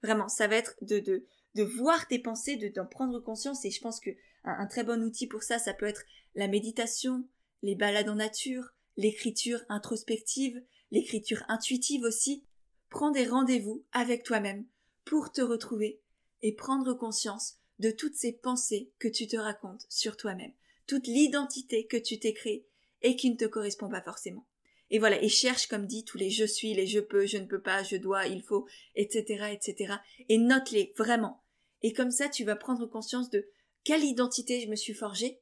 Vraiment, 0.03 0.29
ça 0.29 0.47
va 0.47 0.57
être 0.57 0.75
de, 0.83 1.01
de, 1.01 1.63
voir 1.63 2.07
tes 2.07 2.19
pensées, 2.19 2.57
de 2.57 2.69
d'en 2.69 2.87
prendre 2.87 3.21
conscience. 3.21 3.65
Et 3.65 3.71
je 3.71 3.81
pense 3.81 4.01
que 4.01 4.11
un 4.45 4.67
très 4.67 4.85
bon 4.85 5.03
outil 5.03 5.27
pour 5.27 5.43
ça, 5.43 5.59
ça 5.59 5.75
peut 5.75 5.87
être 5.87 6.05
la 6.35 6.49
méditation, 6.49 7.27
les 7.63 7.75
balades 7.75 8.09
en 8.09 8.17
nature, 8.17 8.75
l'écriture 8.97 9.61
introspective, 9.69 10.63
l'écriture 10.91 11.43
intuitive 11.49 12.03
aussi, 12.03 12.45
prends 12.91 13.11
des 13.11 13.27
rendez-vous 13.27 13.85
avec 13.93 14.23
toi-même 14.23 14.67
pour 15.05 15.33
te 15.33 15.41
retrouver 15.41 16.01
et 16.43 16.55
prendre 16.55 16.95
conscience 16.95 17.57
de 17.79 17.91
toutes 17.91 18.15
ces 18.15 18.33
pensées 18.33 18.93
que 18.99 19.09
tu 19.09 19.27
te 19.27 19.37
racontes 19.37 19.87
sur 19.89 20.17
toi-même, 20.17 20.53
toute 20.87 21.07
l'identité 21.07 21.87
que 21.87 21.97
tu 21.97 22.19
t'es 22.19 22.33
créée 22.33 22.67
et 23.03 23.17
qui 23.17 23.31
ne 23.31 23.37
te 23.37 23.45
correspond 23.45 23.89
pas 23.89 24.03
forcément. 24.03 24.47
Et 24.91 24.99
voilà, 24.99 25.21
et 25.23 25.29
cherche, 25.29 25.67
comme 25.67 25.87
dit, 25.87 26.05
tous 26.05 26.19
les 26.19 26.31
je 26.31 26.45
suis, 26.45 26.75
les 26.75 26.87
je 26.87 27.01
peux, 27.01 27.27
je 27.27 27.39
ne 27.39 27.47
peux 27.47 27.61
pas, 27.61 27.83
je 27.83 27.97
dois, 27.97 28.27
il 28.27 28.43
faut, 28.43 28.67
etc., 28.95 29.53
etc. 29.53 29.95
Et 30.29 30.39
note-les, 30.39 30.95
vraiment. 30.97 31.43
Et 31.83 31.93
comme 31.93 32.11
ça, 32.11 32.29
tu 32.29 32.45
vas 32.45 32.57
prendre 32.57 32.87
conscience 32.87 33.31
de 33.31 33.49
quelle 33.85 34.05
identité 34.05 34.61
je 34.61 34.69
me 34.69 34.77
suis 34.77 34.95
forgée, 34.95 35.41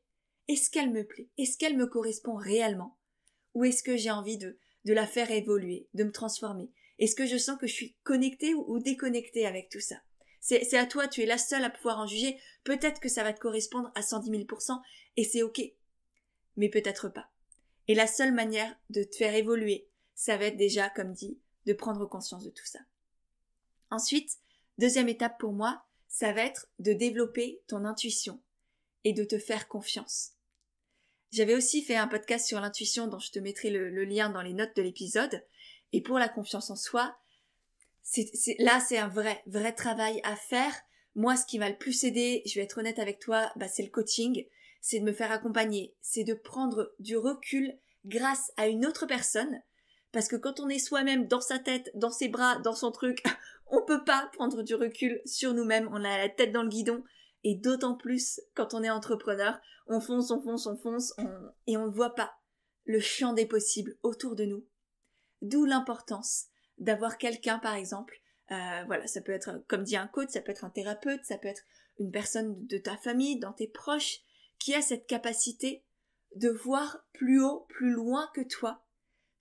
est-ce 0.49 0.71
qu'elle 0.71 0.91
me 0.91 1.05
plaît, 1.05 1.29
est-ce 1.39 1.59
qu'elle 1.59 1.77
me 1.77 1.87
correspond 1.87 2.35
réellement, 2.35 2.99
ou 3.55 3.65
est-ce 3.65 3.83
que 3.83 3.97
j'ai 3.97 4.11
envie 4.11 4.39
de 4.39 4.59
de 4.85 4.93
la 4.93 5.07
faire 5.07 5.31
évoluer, 5.31 5.89
de 5.95 6.05
me 6.05 6.13
transformer? 6.13 6.71
Est-ce 6.99 7.15
que 7.15 7.27
je 7.27 7.37
sens 7.37 7.59
que 7.59 7.67
je 7.67 7.73
suis 7.73 7.97
connectée 8.05 8.55
ou, 8.55 8.79
déconnectée 8.79 9.47
avec 9.47 9.69
tout 9.69 9.81
ça? 9.81 9.97
C'est 10.41 10.77
à 10.77 10.85
toi, 10.85 11.09
tu 11.09 11.23
es 11.23 11.27
la 11.27 11.39
seule 11.39 11.65
à 11.65 11.71
pouvoir 11.71 11.99
en 11.99 12.07
juger. 12.07 12.39
Peut-être 12.65 13.01
que 13.01 13.09
ça 13.09 13.23
va 13.23 13.33
te 13.33 13.41
correspondre 13.41 13.91
à 13.95 14.03
110 14.03 14.31
000% 14.31 14.79
et 15.17 15.25
c'est 15.25 15.43
ok. 15.43 15.63
Mais 16.57 16.69
peut-être 16.69 17.09
pas. 17.09 17.31
Et 17.89 17.95
la 17.95 18.07
seule 18.07 18.33
manière 18.33 18.75
de 18.91 19.03
te 19.03 19.17
faire 19.17 19.35
évoluer, 19.35 19.89
ça 20.15 20.37
va 20.37 20.47
être 20.47 20.57
déjà, 20.57 20.89
comme 20.91 21.13
dit, 21.13 21.39
de 21.67 21.73
prendre 21.73 22.07
conscience 22.07 22.45
de 22.45 22.51
tout 22.51 22.67
ça. 22.67 22.81
Ensuite, 23.91 24.39
deuxième 24.79 25.09
étape 25.09 25.39
pour 25.39 25.53
moi, 25.53 25.85
ça 26.09 26.33
va 26.33 26.43
être 26.43 26.69
de 26.79 26.93
développer 26.93 27.63
ton 27.67 27.85
intuition 27.85 28.41
et 29.05 29.13
de 29.13 29.25
te 29.25 29.39
faire 29.39 29.69
confiance. 29.69 30.33
J'avais 31.33 31.57
aussi 31.57 31.83
fait 31.83 31.97
un 31.97 32.07
podcast 32.07 32.47
sur 32.47 32.61
l'intuition 32.61 33.09
dont 33.09 33.19
je 33.19 33.33
te 33.33 33.41
mettrai 33.41 33.71
le, 33.71 34.05
lien 34.05 34.31
dans 34.31 34.43
les 34.43 34.53
notes 34.53 34.77
de 34.77 34.83
l'épisode. 34.83 35.45
Et 35.93 36.01
pour 36.01 36.19
la 36.19 36.29
confiance 36.29 36.71
en 36.71 36.77
soi, 36.77 37.17
là 38.61 38.81
c'est 38.81 38.99
un 38.99 39.09
vrai, 39.09 39.43
vrai 39.47 39.73
travail 39.73 40.21
à 40.23 40.37
faire. 40.37 40.73
Moi, 41.17 41.37
ce 41.37 41.47
qui 41.47 41.59
m'a 41.59 41.71
le 41.71 41.77
plus 41.77 42.05
aidé, 42.05 42.43
je 42.47 42.55
vais 42.55 42.63
être 42.63 42.79
honnête 42.79 42.99
avec 42.99 43.19
toi, 43.19 43.53
bah, 43.57 43.69
c'est 43.69 43.83
le 43.83 43.91
coaching, 43.91 44.47
c'est 44.85 45.01
de 45.01 45.05
me 45.05 45.15
faire 45.15 45.33
accompagner, 45.33 45.97
c'est 46.03 46.25
de 46.25 46.35
prendre 46.35 46.93
du 46.99 47.17
recul 47.17 47.73
grâce 48.05 48.53
à 48.59 48.69
une 48.69 48.85
autre 48.85 49.07
personne, 49.07 49.63
Parce 50.13 50.29
que 50.29 50.37
quand 50.37 50.61
on 50.61 50.69
est 50.69 50.79
soi-même 50.79 51.27
dans 51.27 51.41
sa 51.41 51.59
tête, 51.59 51.91
dans 51.95 52.11
ses 52.11 52.29
bras, 52.29 52.59
dans 52.59 52.75
son 52.75 52.93
truc, 52.93 53.23
on 53.67 53.83
peut 53.83 54.05
pas 54.05 54.29
prendre 54.35 54.63
du 54.63 54.75
recul 54.75 55.23
sur 55.25 55.55
nous-mêmes, 55.55 55.89
on 55.91 56.05
a 56.05 56.19
la 56.19 56.29
tête 56.29 56.53
dans 56.53 56.63
le 56.63 56.69
guidon, 56.69 57.03
et 57.45 57.55
d'autant 57.55 57.97
plus 57.97 58.43
quand 58.55 58.75
on 58.75 58.83
est 58.83 58.91
entrepreneur, 58.91 59.59
on 59.87 60.01
fonce, 60.01 60.31
on 60.31 60.43
fonce, 60.43 60.67
on 60.67 60.77
fonce, 60.77 61.15
et 61.67 61.79
on 61.79 61.87
ne 61.87 61.91
voit 61.91 62.15
pas 62.15 62.35
le 62.85 63.01
champ 63.01 63.33
des 63.33 63.47
possibles 63.47 63.97
autour 64.03 64.37
de 64.37 64.45
nous. 64.45 64.67
D'où 65.41 65.65
l'importance 65.65 66.49
d'avoir 66.77 67.17
quelqu'un, 67.17 67.59
par 67.59 67.75
exemple, 67.75 68.21
euh, 68.51 68.85
voilà, 68.85 69.07
ça 69.07 69.23
peut 69.23 69.33
être, 69.33 69.65
comme 69.67 69.85
dit 69.85 69.97
un 69.97 70.09
coach, 70.09 70.29
ça 70.29 70.43
peut 70.43 70.53
être 70.53 70.67
un 70.67 70.71
thérapeute, 70.71 71.25
ça 71.25 71.39
peut 71.39 71.49
être 71.49 71.63
une 71.99 72.11
personne 72.11 72.67
de 72.67 72.77
ta 72.77 72.99
famille, 72.99 73.39
dans 73.39 73.55
tes 73.55 73.69
proches, 73.69 74.21
qui 74.65 74.75
a 74.75 74.81
cette 74.81 75.07
capacité 75.07 75.85
de 76.37 76.49
voir 76.49 77.05
plus 77.13 77.45
haut, 77.45 77.67
plus 77.69 77.91
loin 77.91 78.31
que 78.35 78.41
toi, 78.41 78.83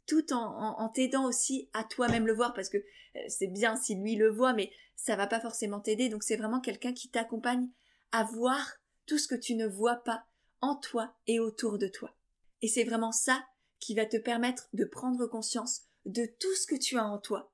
tout 0.05 0.33
en, 0.33 0.89
t'aidant 0.89 1.23
aussi 1.23 1.69
à 1.71 1.86
toi-même 1.86 2.27
le 2.27 2.33
voir, 2.33 2.53
parce 2.53 2.67
que 2.67 2.75
euh, 2.75 3.19
c'est 3.29 3.47
bien 3.47 3.77
si 3.77 3.95
lui 3.95 4.17
le 4.17 4.29
voit, 4.29 4.51
mais 4.51 4.69
ça 4.97 5.15
va 5.15 5.25
pas 5.25 5.39
forcément 5.39 5.79
t'aider, 5.79 6.09
donc 6.09 6.23
c'est 6.23 6.36
vraiment 6.36 6.59
quelqu'un 6.59 6.91
qui 6.91 7.09
t'accompagne 7.09 7.69
à 8.12 8.25
voir 8.25 8.69
tout 9.05 9.17
ce 9.17 9.29
que 9.29 9.36
tu 9.36 9.55
ne 9.55 9.65
vois 9.65 9.95
pas 10.03 10.25
en 10.59 10.75
toi 10.75 11.15
et 11.25 11.39
autour 11.39 11.77
de 11.77 11.88
toi. 11.88 12.13
Et 12.62 12.67
c'est 12.67 12.83
vraiment 12.83 13.13
ça 13.13 13.45
qui 13.79 13.95
va 13.95 14.05
te 14.05 14.17
permettre 14.17 14.67
de 14.73 14.83
prendre 14.83 15.25
conscience 15.25 15.83
de 16.05 16.25
tout 16.25 16.53
ce 16.53 16.67
que 16.67 16.75
tu 16.75 16.97
as 16.97 17.05
en 17.05 17.17
toi, 17.17 17.49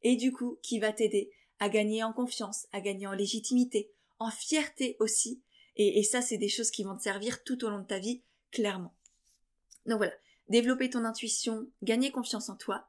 et 0.00 0.16
du 0.16 0.32
coup 0.32 0.58
qui 0.62 0.78
va 0.78 0.90
t'aider 0.90 1.30
à 1.58 1.68
gagner 1.68 2.02
en 2.02 2.14
confiance, 2.14 2.66
à 2.72 2.80
gagner 2.80 3.06
en 3.06 3.12
légitimité, 3.12 3.92
en 4.18 4.30
fierté 4.30 4.96
aussi, 5.00 5.42
et, 5.88 6.02
ça 6.02 6.20
c'est 6.22 6.38
des 6.38 6.48
choses 6.48 6.70
qui 6.70 6.84
vont 6.84 6.96
te 6.96 7.02
servir 7.02 7.42
tout 7.42 7.64
au 7.64 7.70
long 7.70 7.80
de 7.80 7.86
ta 7.86 7.98
vie, 7.98 8.22
clairement. 8.50 8.94
Donc 9.86 9.98
voilà, 9.98 10.12
développer 10.48 10.90
ton 10.90 11.04
intuition, 11.04 11.70
gagner 11.82 12.10
confiance 12.10 12.48
en 12.48 12.56
toi. 12.56 12.88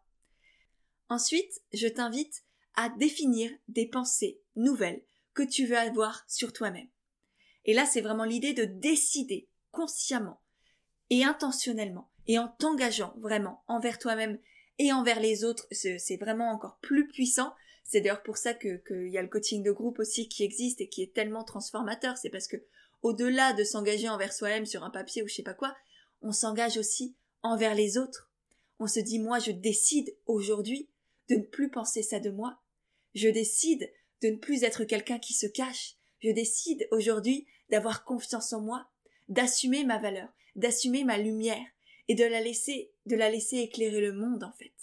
Ensuite, 1.09 1.61
je 1.73 1.87
t'invite 1.87 2.43
à 2.75 2.89
définir 2.89 3.51
des 3.67 3.85
pensées 3.85 4.41
nouvelles 4.55 5.03
que 5.33 5.43
tu 5.43 5.65
veux 5.65 5.77
avoir 5.77 6.23
sur 6.27 6.53
toi-même. 6.53 6.89
Et 7.65 7.73
là, 7.73 7.85
c'est 7.85 8.01
vraiment 8.01 8.23
l'idée 8.23 8.53
de 8.53 8.65
décider 8.65 9.47
consciemment 9.71 10.41
et 11.09 11.23
intentionnellement 11.23 12.11
et 12.27 12.39
en 12.39 12.47
t'engageant 12.47 13.13
vraiment 13.17 13.63
envers 13.67 13.99
toi-même 13.99 14.39
et 14.79 14.91
envers 14.93 15.19
les 15.19 15.43
autres, 15.43 15.67
c'est 15.71 16.17
vraiment 16.17 16.49
encore 16.49 16.79
plus 16.81 17.07
puissant. 17.07 17.53
C'est 17.83 18.01
d'ailleurs 18.01 18.23
pour 18.23 18.37
ça 18.37 18.53
que 18.53 18.77
qu'il 18.87 19.11
y 19.11 19.17
a 19.17 19.21
le 19.21 19.27
coaching 19.27 19.63
de 19.63 19.71
groupe 19.71 19.99
aussi 19.99 20.27
qui 20.27 20.43
existe 20.43 20.81
et 20.81 20.89
qui 20.89 21.03
est 21.03 21.13
tellement 21.13 21.43
transformateur. 21.43 22.17
C'est 22.17 22.29
parce 22.29 22.47
que 22.47 22.57
au-delà 23.01 23.53
de 23.53 23.63
s'engager 23.63 24.09
envers 24.09 24.33
soi-même 24.33 24.65
sur 24.65 24.83
un 24.83 24.89
papier 24.89 25.23
ou 25.23 25.27
je 25.27 25.35
sais 25.35 25.43
pas 25.43 25.53
quoi, 25.53 25.75
on 26.21 26.31
s'engage 26.31 26.77
aussi 26.77 27.15
envers 27.41 27.75
les 27.75 27.97
autres. 27.97 28.29
On 28.79 28.87
se 28.87 28.99
dit 28.99 29.19
moi 29.19 29.39
je 29.39 29.51
décide 29.51 30.15
aujourd'hui 30.25 30.89
de 31.29 31.35
ne 31.35 31.43
plus 31.43 31.69
penser 31.69 32.03
ça 32.03 32.19
de 32.19 32.29
moi. 32.29 32.59
Je 33.15 33.29
décide 33.29 33.91
de 34.21 34.29
ne 34.29 34.37
plus 34.37 34.63
être 34.63 34.83
quelqu'un 34.83 35.19
qui 35.19 35.33
se 35.33 35.47
cache. 35.47 35.95
Je 36.19 36.31
décide 36.31 36.87
aujourd'hui 36.91 37.47
d'avoir 37.69 38.03
confiance 38.03 38.53
en 38.53 38.61
moi, 38.61 38.87
d'assumer 39.29 39.83
ma 39.83 39.97
valeur, 39.97 40.29
d'assumer 40.55 41.03
ma 41.03 41.17
lumière, 41.17 41.65
et 42.07 42.15
de 42.15 42.25
la 42.25 42.41
laisser, 42.41 42.91
de 43.05 43.15
la 43.15 43.29
laisser 43.29 43.59
éclairer 43.59 44.01
le 44.01 44.11
monde 44.11 44.43
en 44.43 44.51
fait. 44.51 44.73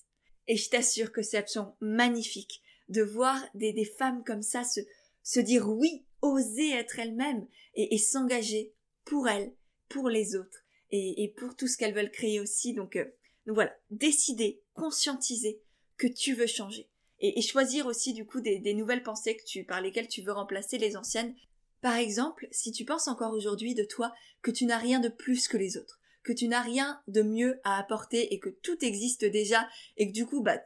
Et 0.47 0.57
je 0.57 0.71
t'assure 0.71 1.13
que 1.13 1.21
c'est 1.23 1.37
absolument 1.37 1.77
magnifique 1.81 2.63
de 2.89 3.03
voir 3.03 3.39
des, 3.55 3.75
des 3.75 3.85
femmes 3.85 4.25
comme 4.25 4.41
ça 4.41 4.65
se, 4.65 4.81
se 5.23 5.41
dire 5.41 5.69
oui, 5.69 6.05
oser 6.23 6.71
être 6.71 6.99
elles-mêmes 6.99 7.47
et, 7.75 7.99
s'engager 7.99 8.75
pour 9.05 9.29
elles, 9.29 9.55
pour 9.89 10.09
les 10.09 10.35
autres 10.35 10.65
et, 10.91 11.33
pour 11.37 11.55
tout 11.55 11.69
ce 11.69 11.77
qu'elles 11.77 11.95
veulent 11.95 12.11
créer 12.11 12.41
aussi. 12.41 12.75
Donc, 12.75 12.97
euh, 12.97 13.05
donc 13.47 13.55
voilà, 13.55 13.75
décider, 13.91 14.63
conscientiser 14.75 15.61
que 15.97 16.07
tu 16.07 16.35
veux 16.35 16.47
changer 16.47 16.89
et, 17.21 17.39
et 17.39 17.43
choisir 17.43 17.87
aussi 17.87 18.13
du 18.13 18.27
coup 18.27 18.41
des, 18.41 18.59
des 18.59 18.75
nouvelles 18.75 19.03
pensées 19.03 19.37
que 19.37 19.45
tu, 19.45 19.65
par 19.65 19.81
lesquelles 19.81 20.09
tu 20.09 20.23
veux 20.23 20.33
remplacer 20.33 20.79
les 20.79 20.97
anciennes. 20.97 21.35
Par 21.81 21.97
exemple, 21.97 22.49
si 22.51 22.73
tu 22.73 22.85
penses 22.85 23.09
encore 23.09 23.33
aujourd'hui 23.33 23.75
de 23.75 23.85
toi 23.85 24.13
que 24.43 24.51
tu 24.51 24.67
n'as 24.67 24.79
rien 24.79 24.99
de 24.99 25.09
plus 25.09 25.47
que 25.47 25.57
les 25.57 25.77
autres, 25.77 25.98
que 26.23 26.33
tu 26.33 26.49
n'as 26.49 26.61
rien 26.61 27.01
de 27.07 27.23
mieux 27.23 27.61
à 27.65 27.79
apporter 27.79 28.35
et 28.35 28.39
que 28.39 28.51
tout 28.51 28.85
existe 28.85 29.25
déjà 29.25 29.69
et 29.97 30.09
que 30.09 30.13
du 30.13 30.27
coup 30.27 30.43
bah 30.43 30.61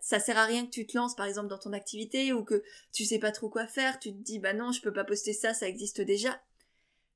ça 0.00 0.20
sert 0.20 0.38
à 0.38 0.46
rien 0.46 0.64
que 0.64 0.70
tu 0.70 0.86
te 0.86 0.96
lances 0.96 1.14
par 1.16 1.26
exemple 1.26 1.48
dans 1.48 1.58
ton 1.58 1.72
activité 1.72 2.32
ou 2.32 2.44
que 2.44 2.62
tu 2.92 3.04
sais 3.04 3.18
pas 3.18 3.32
trop 3.32 3.48
quoi 3.48 3.66
faire, 3.66 3.98
tu 3.98 4.12
te 4.12 4.18
dis 4.18 4.38
bah 4.38 4.54
non 4.54 4.72
je 4.72 4.80
peux 4.80 4.92
pas 4.92 5.04
poster 5.04 5.32
ça, 5.32 5.54
ça 5.54 5.68
existe 5.68 6.00
déjà. 6.00 6.40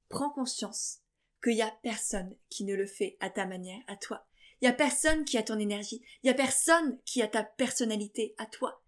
Prends 0.08 0.30
conscience 0.30 0.98
qu'il 1.42 1.54
y 1.54 1.62
a 1.62 1.72
personne 1.82 2.36
qui 2.48 2.64
ne 2.64 2.74
le 2.74 2.86
fait 2.86 3.16
à 3.20 3.30
ta 3.30 3.46
manière, 3.46 3.80
à 3.86 3.96
toi. 3.96 4.26
Il 4.60 4.66
y 4.66 4.68
a 4.68 4.74
personne 4.74 5.24
qui 5.24 5.38
a 5.38 5.42
ton 5.42 5.58
énergie, 5.58 6.02
il 6.22 6.26
y 6.26 6.30
a 6.30 6.34
personne 6.34 6.98
qui 7.06 7.22
a 7.22 7.28
ta 7.28 7.44
personnalité 7.44 8.34
à 8.36 8.46
toi. 8.46 8.82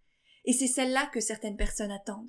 Et 0.44 0.52
c'est 0.52 0.66
celle-là 0.66 1.06
que 1.06 1.20
certaines 1.20 1.56
personnes 1.56 1.92
attendent. 1.92 2.28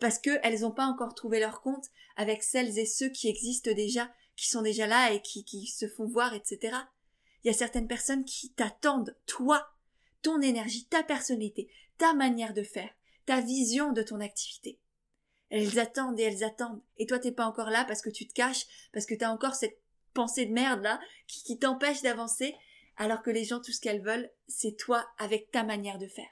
Parce 0.00 0.18
qu'elles 0.18 0.60
n'ont 0.60 0.72
pas 0.72 0.86
encore 0.86 1.14
trouvé 1.14 1.38
leur 1.38 1.60
compte 1.60 1.86
avec 2.16 2.42
celles 2.42 2.76
et 2.78 2.86
ceux 2.86 3.08
qui 3.08 3.28
existent 3.28 3.72
déjà 3.72 4.10
qui 4.42 4.48
sont 4.48 4.62
déjà 4.62 4.88
là 4.88 5.12
et 5.12 5.22
qui, 5.22 5.44
qui 5.44 5.68
se 5.68 5.86
font 5.86 6.04
voir, 6.04 6.34
etc. 6.34 6.76
Il 7.42 7.46
y 7.46 7.50
a 7.50 7.56
certaines 7.56 7.86
personnes 7.86 8.24
qui 8.24 8.50
t'attendent, 8.50 9.16
toi, 9.26 9.70
ton 10.20 10.40
énergie, 10.40 10.86
ta 10.86 11.04
personnalité, 11.04 11.70
ta 11.96 12.12
manière 12.12 12.52
de 12.52 12.64
faire, 12.64 12.90
ta 13.24 13.40
vision 13.40 13.92
de 13.92 14.02
ton 14.02 14.18
activité. 14.18 14.80
Elles 15.48 15.78
attendent 15.78 16.18
et 16.18 16.24
elles 16.24 16.42
attendent. 16.42 16.82
Et 16.96 17.06
toi, 17.06 17.20
t'es 17.20 17.30
pas 17.30 17.46
encore 17.46 17.70
là 17.70 17.84
parce 17.84 18.02
que 18.02 18.10
tu 18.10 18.26
te 18.26 18.34
caches, 18.34 18.66
parce 18.92 19.06
que 19.06 19.14
t'as 19.14 19.30
encore 19.30 19.54
cette 19.54 19.78
pensée 20.12 20.46
de 20.46 20.52
merde 20.52 20.82
là, 20.82 21.00
qui, 21.28 21.44
qui 21.44 21.60
t'empêche 21.60 22.02
d'avancer, 22.02 22.56
alors 22.96 23.22
que 23.22 23.30
les 23.30 23.44
gens, 23.44 23.60
tout 23.60 23.70
ce 23.70 23.80
qu'elles 23.80 24.02
veulent, 24.02 24.28
c'est 24.48 24.76
toi 24.76 25.08
avec 25.18 25.52
ta 25.52 25.62
manière 25.62 25.98
de 25.98 26.08
faire. 26.08 26.30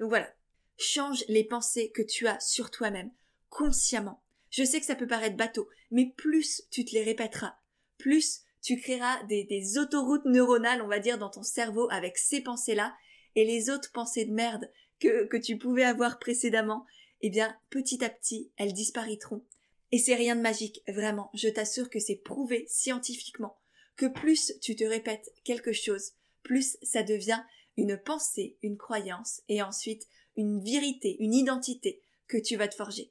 Donc 0.00 0.08
voilà. 0.08 0.32
Change 0.78 1.22
les 1.28 1.44
pensées 1.44 1.90
que 1.90 2.00
tu 2.00 2.26
as 2.26 2.40
sur 2.40 2.70
toi-même, 2.70 3.12
consciemment. 3.50 4.21
Je 4.52 4.64
sais 4.64 4.80
que 4.80 4.86
ça 4.86 4.94
peut 4.94 5.06
paraître 5.06 5.36
bateau, 5.36 5.68
mais 5.90 6.12
plus 6.14 6.62
tu 6.70 6.84
te 6.84 6.92
les 6.92 7.02
répéteras, 7.02 7.56
plus 7.96 8.42
tu 8.60 8.76
créeras 8.76 9.24
des, 9.24 9.78
autoroutes 9.78 10.26
neuronales, 10.26 10.82
on 10.82 10.88
va 10.88 10.98
dire, 10.98 11.18
dans 11.18 11.30
ton 11.30 11.42
cerveau 11.42 11.88
avec 11.90 12.18
ces 12.18 12.42
pensées-là, 12.42 12.94
et 13.34 13.46
les 13.46 13.70
autres 13.70 13.90
pensées 13.92 14.26
de 14.26 14.32
merde 14.32 14.70
que, 15.00 15.24
que 15.24 15.38
tu 15.38 15.56
pouvais 15.56 15.84
avoir 15.84 16.18
précédemment, 16.18 16.84
eh 17.22 17.30
bien, 17.30 17.56
petit 17.70 18.04
à 18.04 18.10
petit, 18.10 18.52
elles 18.58 18.74
disparaîtront. 18.74 19.42
Et 19.90 19.98
c'est 19.98 20.14
rien 20.14 20.36
de 20.36 20.42
magique, 20.42 20.82
vraiment, 20.86 21.30
je 21.32 21.48
t'assure 21.48 21.88
que 21.88 21.98
c'est 21.98 22.16
prouvé 22.16 22.66
scientifiquement, 22.68 23.58
que 23.96 24.06
plus 24.06 24.52
tu 24.60 24.76
te 24.76 24.84
répètes 24.84 25.32
quelque 25.44 25.72
chose, 25.72 26.12
plus 26.42 26.76
ça 26.82 27.02
devient 27.02 27.42
une 27.78 27.96
pensée, 27.96 28.58
une 28.62 28.76
croyance, 28.76 29.40
et 29.48 29.62
ensuite 29.62 30.06
une 30.36 30.62
vérité, 30.62 31.16
une 31.20 31.32
identité 31.32 32.02
que 32.28 32.36
tu 32.36 32.56
vas 32.56 32.68
te 32.68 32.74
forger. 32.74 33.10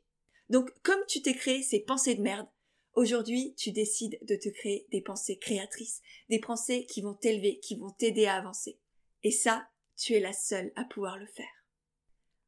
Donc, 0.51 0.69
comme 0.83 0.99
tu 1.07 1.21
t'es 1.21 1.33
créé 1.33 1.63
ces 1.63 1.79
pensées 1.79 2.13
de 2.13 2.21
merde, 2.21 2.45
aujourd'hui, 2.93 3.55
tu 3.55 3.71
décides 3.71 4.19
de 4.23 4.35
te 4.35 4.49
créer 4.49 4.85
des 4.91 4.99
pensées 4.99 5.37
créatrices, 5.37 6.01
des 6.29 6.39
pensées 6.39 6.85
qui 6.87 7.01
vont 7.01 7.13
t'élever, 7.13 7.59
qui 7.59 7.77
vont 7.77 7.91
t'aider 7.91 8.25
à 8.25 8.35
avancer. 8.35 8.77
Et 9.23 9.31
ça, 9.31 9.69
tu 9.95 10.13
es 10.13 10.19
la 10.19 10.33
seule 10.33 10.73
à 10.75 10.83
pouvoir 10.83 11.17
le 11.17 11.25
faire. 11.25 11.65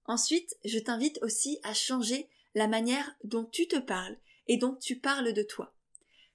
Ensuite, 0.04 0.58
je 0.66 0.80
t'invite 0.80 1.18
aussi 1.22 1.60
à 1.64 1.74
changer 1.74 2.28
la 2.56 2.68
manière 2.68 3.16
dont 3.24 3.46
tu 3.46 3.70
te 3.70 3.80
parles 3.80 4.18
et 4.48 4.58
dont 4.58 4.76
tu 4.76 5.00
parles 5.00 5.32
de 5.32 5.44
toi. 5.44 5.74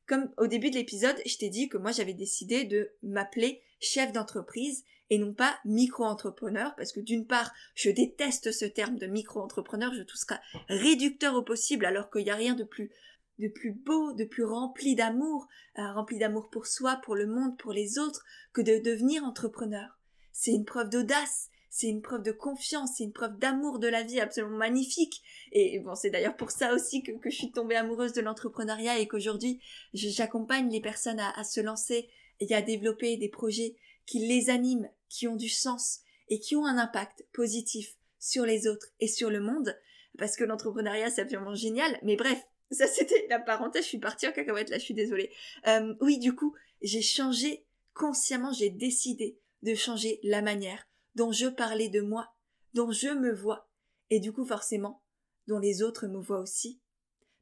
Comme 0.07 0.33
au 0.39 0.47
début 0.47 0.71
de 0.71 0.77
l'épisode, 0.77 1.21
je 1.27 1.37
t'ai 1.37 1.51
dit 1.51 1.69
que 1.69 1.77
moi 1.77 1.93
j'avais 1.93 2.15
décidé 2.15 2.65
de 2.65 2.91
m'appeler 3.03 3.61
chef 3.79 4.11
d'entreprise 4.13 4.87
et 5.11 5.19
non 5.19 5.33
pas 5.33 5.59
micro-entrepreneur 5.65 6.75
parce 6.77 6.93
que 6.93 7.01
d'une 7.01 7.27
part, 7.27 7.53
je 7.75 7.91
déteste 7.91 8.53
ce 8.53 8.65
terme 8.65 8.99
de 8.99 9.07
micro-entrepreneur, 9.07 9.93
je 9.95 10.03
trouve 10.03 10.21
ça 10.21 10.41
réducteur 10.69 11.35
au 11.35 11.43
possible 11.43 11.87
alors 11.87 12.11
qu'il 12.11 12.25
n'y 12.25 12.31
a 12.31 12.37
rien 12.37 12.55
de 12.55 12.65
plus 12.65 12.91
de 13.39 13.49
plus 13.49 13.73
beau, 13.73 14.13
de 14.13 14.25
plus 14.25 14.45
rempli 14.45 14.97
d'amour, 14.97 15.49
euh, 15.79 15.93
rempli 15.93 16.19
d'amour 16.19 16.51
pour 16.51 16.67
soi, 16.67 17.01
pour 17.05 17.15
le 17.15 17.27
monde, 17.27 17.57
pour 17.57 17.73
les 17.73 17.99
autres, 17.99 18.25
que 18.53 18.61
de 18.61 18.79
devenir 18.79 19.25
entrepreneur. 19.25 19.99
C'est 20.33 20.53
une 20.53 20.65
preuve 20.65 20.91
d'audace, 20.91 21.49
c'est 21.71 21.89
une 21.89 22.03
preuve 22.03 22.23
de 22.23 22.33
confiance, 22.33 22.95
c'est 22.97 23.05
une 23.05 23.13
preuve 23.13 23.39
d'amour 23.39 23.79
de 23.79 23.87
la 23.87 24.03
vie 24.03 24.21
absolument 24.21 24.57
magnifique. 24.57 25.23
Et 25.53 25.79
bon, 25.79 25.95
c'est 25.95 26.11
d'ailleurs 26.11 26.37
pour 26.37 26.51
ça 26.51 26.75
aussi 26.75 27.03
que, 27.03 27.13
je 27.25 27.31
suis 27.31 27.53
tombée 27.53 27.77
amoureuse 27.77 28.13
de 28.13 28.21
l'entrepreneuriat 28.21 28.99
et 28.99 29.07
qu'aujourd'hui 29.07 29.61
j'accompagne 29.95 30.71
les 30.71 30.81
personnes 30.81 31.21
à, 31.21 31.31
à 31.39 31.45
se 31.45 31.61
lancer 31.61 32.09
et 32.41 32.55
à 32.55 32.63
développer 32.63 33.17
des 33.17 33.29
projets 33.29 33.77
qui 34.09 34.27
les 34.27 34.49
animent, 34.49 34.91
qui 35.11 35.29
ont 35.29 35.37
du 35.37 35.51
sens 35.51 36.01
et 36.29 36.41
qui 36.41 36.57
ont 36.57 36.65
un 36.65 36.79
impact 36.79 37.27
positif 37.33 37.95
sur 38.19 38.47
les 38.47 38.67
autres 38.67 38.87
et 39.01 39.07
sur 39.07 39.31
le 39.31 39.41
monde. 39.41 39.79
Parce 40.17 40.35
que 40.35 40.45
l'entrepreneuriat 40.45 41.11
c'est 41.11 41.21
absolument 41.21 41.55
génial. 41.55 41.99
Mais 42.03 42.17
bref, 42.17 42.43
ça 42.71 42.87
c'était 42.87 43.27
la 43.29 43.39
parenthèse, 43.39 43.85
je 43.85 43.89
suis 43.91 43.99
partie 43.99 44.27
en 44.27 44.33
cacahuète 44.33 44.71
là, 44.71 44.79
je 44.79 44.85
suis 44.85 44.95
désolée. 44.95 45.31
Euh, 45.67 45.95
oui, 46.01 46.19
du 46.19 46.35
coup, 46.35 46.57
j'ai 46.81 47.03
changé 47.03 47.67
consciemment, 47.93 48.51
j'ai 48.53 48.71
décidé 48.71 49.39
de 49.63 49.75
changer 49.75 50.21
la 50.23 50.41
manière 50.41 50.89
dont 51.15 51.31
je 51.31 51.47
parlais 51.47 51.91
de 51.91 52.01
moi, 52.01 52.33
dont 52.73 52.91
je 52.91 53.09
me 53.09 53.35
vois, 53.35 53.69
et 54.09 54.21
du 54.21 54.33
coup 54.33 54.47
forcément, 54.47 55.03
dont 55.49 55.59
les 55.59 55.83
autres 55.83 56.07
me 56.07 56.19
voient 56.19 56.41
aussi. 56.41 56.81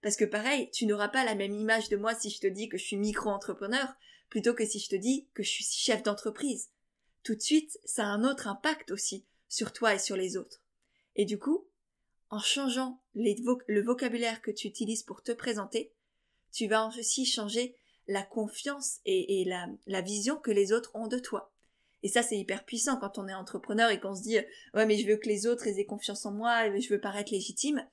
Parce 0.03 0.17
que 0.17 0.25
pareil, 0.25 0.69
tu 0.73 0.87
n'auras 0.87 1.09
pas 1.09 1.25
la 1.25 1.37
même 1.37 1.55
image 1.55 1.91
de 1.91 1.97
moi 1.97 2.15
si 2.15 2.31
je 2.31 2.41
te 2.41 2.47
dis 2.49 2.69
que 2.69 2.77
je 2.77 2.85
suis 2.85 2.97
micro-entrepreneur, 2.97 3.95
plutôt 4.29 4.55
que 4.55 4.67
si 4.67 4.79
je 4.79 4.89
te 4.89 4.97
dis 4.97 5.29
que 5.35 5.43
je 5.43 5.51
suis 5.51 5.65
chef 5.65 6.03
d'entreprise. 6.03 6.71
tout 7.23 7.35
de 7.35 7.43
suite, 7.43 7.79
ça 7.85 8.05
a 8.05 8.09
un 8.09 8.25
autre 8.25 8.47
impact 8.47 8.91
aussi 8.93 9.27
sur 9.49 9.73
toi 9.73 9.95
et 9.95 9.99
sur 9.99 10.17
les 10.17 10.37
autres. 10.37 10.63
Et 11.17 11.25
du 11.25 11.39
coup, 11.39 11.67
en 12.31 12.39
changeant 12.39 13.01
le 13.15 13.83
vocabulaire 13.83 14.43
que 14.43 14.51
tu 14.51 14.67
utilises 14.69 15.03
pour 15.03 15.23
te 15.23 15.33
présenter, 15.33 15.93
tu 16.53 16.67
vas 16.69 16.87
aussi 16.87 17.25
changer 17.25 17.77
la 18.09 18.23
confiance 18.23 19.01
et, 19.05 19.45
la, 19.45 20.01
vision 20.01 20.37
que 20.37 20.51
les 20.51 20.73
autres 20.73 20.91
ont 20.95 21.09
de 21.09 21.19
toi. 21.19 21.53
Et 22.03 22.09
ça, 22.09 22.23
c'est 22.23 22.39
hyper 22.39 22.65
puissant 22.65 22.97
quand 22.99 23.19
on 23.19 23.27
est 23.27 23.35
entrepreneur 23.35 23.91
et 23.91 23.99
qu'on 23.99 24.15
se 24.15 24.23
dit 24.23 24.39
ouais 24.75 24.87
mais 24.87 24.97
je 24.97 25.07
veux 25.07 25.17
que 25.17 25.29
les 25.29 25.47
autres 25.47 25.67
aient 25.67 25.85
confiance 25.87 26.25
en 26.27 26.33
moi 26.33 26.67
et 26.67 26.81
je 26.81 26.93
veux 26.93 27.01
paraître 27.01 27.33
légitime. 27.33 27.87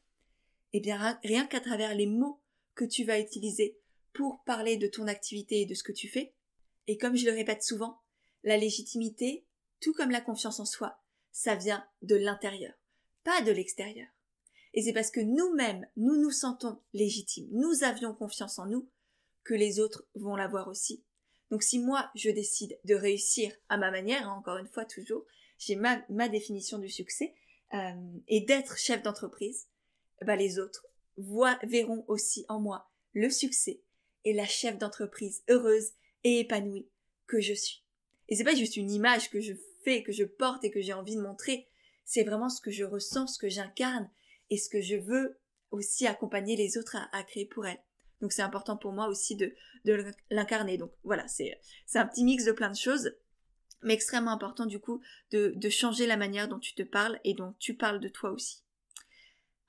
Eh 0.74 0.80
bien 0.80 1.20
rien 1.24 1.46
qu'à 1.46 1.60
travers 1.60 1.96
les 1.96 2.06
mots 2.06 2.40
que 2.76 2.86
tu 2.86 3.04
vas 3.04 3.20
utiliser 3.20 3.78
pour 4.14 4.44
parler 4.46 4.78
de 4.78 4.88
ton 4.88 5.08
activité 5.08 5.62
et 5.62 5.66
de 5.66 5.74
ce 5.74 5.84
que 5.84 5.92
tu 5.92 6.08
fais, 6.08 6.34
et 6.88 6.98
comme 6.98 7.16
je 7.16 7.26
le 7.26 7.32
répète 7.32 7.64
souvent, 7.64 8.02
la 8.44 8.58
légitimité, 8.58 9.46
tout 9.80 9.94
comme 9.94 10.12
la 10.12 10.22
confiance 10.22 10.60
en 10.60 10.66
soi, 10.66 11.00
ça 11.32 11.56
vient 11.56 11.86
de 12.02 12.16
l'intérieur, 12.16 12.74
pas 13.24 13.42
de 13.42 13.52
l'extérieur. 13.52 14.08
Et 14.74 14.82
c'est 14.82 14.94
parce 14.94 15.12
que 15.12 15.20
nous-mêmes, 15.20 15.88
nous 15.98 16.18
nous 16.18 16.32
sentons 16.32 16.82
légitimes, 16.94 17.48
nous 17.52 17.84
avions 17.84 18.14
confiance 18.14 18.60
en 18.60 18.66
nous, 18.66 18.90
que 19.44 19.54
les 19.54 19.80
autres 19.80 20.06
vont 20.16 20.36
l'avoir 20.36 20.68
aussi. 20.68 21.04
Donc 21.52 21.64
si 21.64 21.80
moi, 21.80 22.10
je 22.16 22.30
décide 22.30 22.80
de 22.86 22.96
réussir 22.96 23.54
à 23.70 23.78
ma 23.78 23.92
manière, 23.92 24.28
hein, 24.28 24.34
encore 24.34 24.58
une 24.58 24.68
fois 24.68 24.86
toujours, 24.86 25.26
j'ai 25.58 25.76
ma, 25.76 26.30
définition 26.30 26.80
du 26.80 26.90
succès, 26.90 27.36
euh, 27.74 27.94
et 28.28 28.42
d'être 28.42 28.78
chef 28.78 29.04
d'entreprise, 29.04 29.68
bah 30.22 30.36
les 30.36 30.60
autres 30.60 30.88
voient, 31.18 31.60
verront 31.64 32.06
aussi 32.08 32.46
en 32.50 32.60
moi 32.60 32.90
le 33.14 33.30
succès 33.30 33.83
et 34.26 34.34
la 34.34 34.46
chef 34.46 34.78
d'entreprise 34.78 35.44
heureuse 35.50 35.92
et 36.24 36.40
épanouie 36.40 36.88
que 37.28 37.40
je 37.40 37.54
suis. 37.54 37.84
Et 38.30 38.36
c'est 38.36 38.44
pas 38.44 38.56
juste 38.56 38.78
une 38.78 38.92
image 38.92 39.30
que 39.30 39.42
je 39.42 39.54
fais, 39.84 40.04
que 40.04 40.12
je 40.12 40.24
porte 40.24 40.64
et 40.64 40.72
que 40.72 40.82
j'ai 40.82 40.94
envie 40.94 41.16
de 41.16 41.22
montrer, 41.22 41.68
c'est 42.06 42.24
vraiment 42.24 42.50
ce 42.50 42.62
que 42.62 42.72
je 42.72 42.84
ressens, 42.84 43.28
ce 43.28 43.40
que 43.40 43.50
j'incarne 43.50 44.10
et 44.50 44.58
ce 44.58 44.70
que 44.70 44.82
je 44.82 44.96
veux 44.96 45.40
aussi 45.72 46.08
accompagner 46.08 46.56
les 46.56 46.78
autres 46.78 46.98
à, 47.12 47.24
créer 47.24 47.46
pour 47.46 47.66
elles. 47.66 47.82
Donc 48.22 48.32
c'est 48.32 48.42
important 48.42 48.78
pour 48.78 48.94
moi 48.94 49.08
aussi 49.08 49.36
de, 49.36 49.54
l'incarner. 50.30 50.78
Donc 50.78 50.92
voilà, 51.04 51.28
c'est 51.28 51.60
un 51.96 52.06
petit 52.06 52.24
mix 52.24 52.46
de 52.46 52.52
plein 52.52 52.70
de 52.70 52.76
choses, 52.76 53.14
mais 53.82 53.94
extrêmement 53.94 54.32
important 54.32 54.66
du 54.66 54.80
coup 54.80 55.02
de 55.32 55.70
changer 55.70 56.08
la 56.08 56.18
manière 56.18 56.48
dont 56.48 56.60
tu 56.60 56.74
te 56.74 56.84
parles 56.84 57.20
et 57.24 57.34
dont 57.34 57.54
tu 57.60 57.74
parles 57.74 58.00
de 58.00 58.10
toi 58.10 58.32
aussi. 58.32 58.64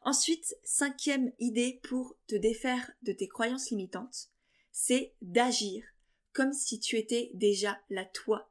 Ensuite, 0.04 0.54
cinquième 0.64 1.32
idée 1.38 1.80
pour 1.82 2.14
te 2.26 2.34
défaire 2.34 2.90
de 3.02 3.12
tes 3.12 3.26
croyances 3.26 3.70
limitantes, 3.70 4.28
c'est 4.76 5.14
d'agir 5.22 5.84
comme 6.32 6.52
si 6.52 6.80
tu 6.80 6.98
étais 6.98 7.30
déjà 7.32 7.78
la 7.90 8.04
toi 8.04 8.50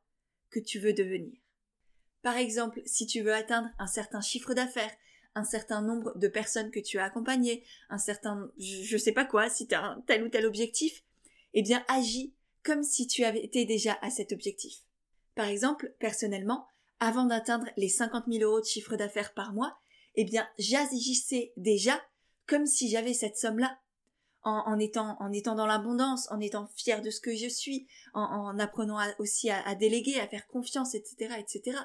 que 0.49 0.61
tu 0.61 0.79
veux 0.79 0.93
devenir. 0.93 1.37
Par 2.21 2.37
exemple, 2.37 2.81
si 2.85 3.05
tu 3.05 3.21
veux 3.21 3.33
atteindre 3.33 3.67
un 3.77 3.87
certain 3.87 4.21
chiffre 4.21 4.53
d'affaires, 4.53 4.95
un 5.35 5.43
certain 5.43 5.81
nombre 5.81 6.17
de 6.17 6.29
personnes 6.29 6.71
que 6.71 6.79
tu 6.79 6.97
as 6.97 7.03
accompagnées, 7.03 7.65
un 7.89 7.97
certain, 7.97 8.49
je, 8.57 8.97
sais 8.97 9.11
pas 9.11 9.25
quoi, 9.25 9.49
si 9.49 9.67
tu 9.67 9.75
as 9.75 9.83
un 9.83 10.01
tel 10.07 10.23
ou 10.23 10.29
tel 10.29 10.45
objectif, 10.45 11.03
eh 11.53 11.61
bien 11.61 11.83
agis 11.89 12.33
comme 12.63 12.83
si 12.83 13.05
tu 13.05 13.25
avais 13.25 13.43
été 13.43 13.65
déjà 13.65 13.97
à 14.01 14.09
cet 14.09 14.31
objectif. 14.31 14.77
Par 15.35 15.47
exemple, 15.47 15.93
personnellement, 15.99 16.67
avant 17.01 17.25
d'atteindre 17.25 17.67
les 17.75 17.89
50 17.89 18.25
000 18.31 18.49
euros 18.49 18.61
de 18.61 18.65
chiffre 18.65 18.95
d'affaires 18.95 19.33
par 19.33 19.51
mois, 19.51 19.77
eh 20.15 20.23
bien 20.23 20.47
j'agissais 20.57 21.51
déjà 21.57 22.01
comme 22.47 22.65
si 22.65 22.89
j'avais 22.89 23.13
cette 23.13 23.35
somme-là 23.35 23.77
en, 24.43 24.77
étant 24.77 25.15
en 25.19 25.31
étant 25.31 25.55
dans 25.55 25.65
l'abondance, 25.65 26.29
en 26.31 26.39
étant 26.39 26.67
fier 26.75 27.01
de 27.01 27.09
ce 27.09 27.21
que 27.21 27.35
je 27.35 27.47
suis, 27.47 27.87
en, 28.13 28.57
apprenant 28.59 28.99
aussi 29.19 29.49
à, 29.49 29.75
déléguer, 29.75 30.19
à 30.19 30.27
faire 30.27 30.47
confiance, 30.47 30.95
etc., 30.95 31.35
etc. 31.39 31.77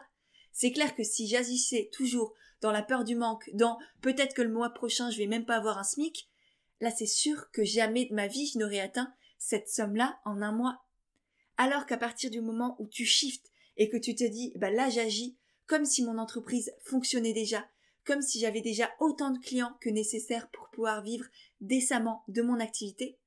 C'est 0.52 0.72
clair 0.72 0.94
que 0.94 1.04
si 1.04 1.28
j'agissais 1.28 1.88
toujours 1.92 2.34
dans 2.60 2.72
la 2.72 2.82
peur 2.82 3.04
du 3.04 3.14
manque, 3.14 3.48
dans 3.54 3.78
peut-être 4.00 4.34
que 4.34 4.42
le 4.42 4.52
mois 4.52 4.70
prochain 4.70 5.10
je 5.10 5.18
vais 5.18 5.28
même 5.28 5.46
pas 5.46 5.56
avoir 5.56 5.78
un 5.78 5.84
SMIC, 5.84 6.28
là 6.80 6.90
c'est 6.90 7.06
sûr 7.06 7.50
que 7.52 7.64
jamais 7.64 8.06
de 8.06 8.14
ma 8.14 8.26
vie 8.26 8.50
je 8.52 8.58
n'aurais 8.58 8.80
atteint 8.80 9.12
cette 9.38 9.68
somme-là 9.68 10.18
en 10.24 10.42
un 10.42 10.52
mois. 10.52 10.82
Alors 11.56 11.86
qu'à 11.86 11.96
partir 11.96 12.30
du 12.30 12.40
moment 12.40 12.76
où 12.80 12.88
tu 12.88 13.04
shifts 13.04 13.52
et 13.76 13.88
que 13.88 13.96
tu 13.96 14.16
te 14.16 14.24
dis, 14.24 14.52
bah 14.56 14.70
là 14.70 14.90
j'agis 14.90 15.36
comme 15.66 15.84
si 15.84 16.02
mon 16.02 16.18
entreprise 16.18 16.72
fonctionnait 16.82 17.34
déjà, 17.34 17.68
comme 18.08 18.22
si 18.22 18.40
j'avais 18.40 18.62
déjà 18.62 18.90
autant 19.00 19.30
de 19.30 19.38
clients 19.38 19.76
que 19.82 19.90
nécessaire 19.90 20.48
pour 20.48 20.70
pouvoir 20.70 21.02
vivre 21.02 21.26
décemment 21.60 22.24
de 22.26 22.40
mon 22.40 22.58
activité, 22.58 23.18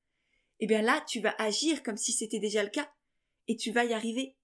eh 0.60 0.66
bien 0.66 0.82
là, 0.82 1.06
tu 1.08 1.20
vas 1.20 1.36
agir 1.38 1.84
comme 1.84 1.98
si 1.98 2.12
c'était 2.12 2.40
déjà 2.40 2.64
le 2.64 2.72
cas 2.72 2.92
et 3.48 3.56
tu 3.56 3.72
vas 3.72 3.86
y 3.86 3.94
arriver. 3.94 4.36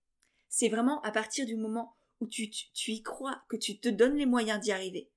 C'est 0.47 0.69
vraiment 0.69 1.01
à 1.01 1.11
partir 1.11 1.47
du 1.47 1.55
moment 1.55 1.95
où 2.21 2.27
tu, 2.27 2.51
y 2.85 3.01
crois, 3.01 3.41
que 3.49 3.57
tu 3.57 3.79
te 3.79 3.89
donnes 3.89 4.15
les 4.15 4.27
moyens 4.27 4.59
d'y 4.59 4.71
arriver, 4.71 5.09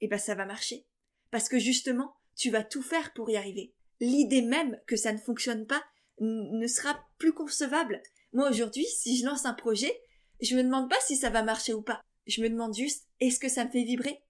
eh 0.00 0.08
bien 0.08 0.16
ça 0.16 0.34
va 0.34 0.46
marcher. 0.46 0.86
Parce 1.30 1.50
que 1.50 1.58
justement, 1.58 2.14
tu 2.34 2.48
vas 2.48 2.64
tout 2.64 2.82
faire 2.82 3.12
pour 3.12 3.28
y 3.28 3.36
arriver. 3.36 3.74
L'idée 4.00 4.40
même 4.40 4.80
que 4.86 4.96
ça 4.96 5.12
ne 5.12 5.18
fonctionne 5.18 5.66
pas 5.66 5.84
ne 6.18 6.66
sera 6.66 6.98
plus 7.18 7.34
concevable. 7.34 8.02
Moi 8.32 8.48
aujourd'hui, 8.48 8.86
si 8.86 9.18
je 9.18 9.26
lance 9.26 9.44
un 9.44 9.52
projet, 9.52 9.94
je 10.40 10.56
me 10.56 10.62
demande 10.62 10.88
pas 10.88 11.00
si 11.06 11.16
ça 11.16 11.28
va 11.28 11.42
marcher 11.42 11.74
ou 11.74 11.82
pas. 11.82 12.00
Je 12.26 12.40
me 12.40 12.48
demande 12.48 12.74
juste, 12.74 13.06
est-ce 13.20 13.38
que 13.38 13.50
ça 13.50 13.66
me 13.66 13.70
fait 13.70 13.84
vibrer? 13.84 14.22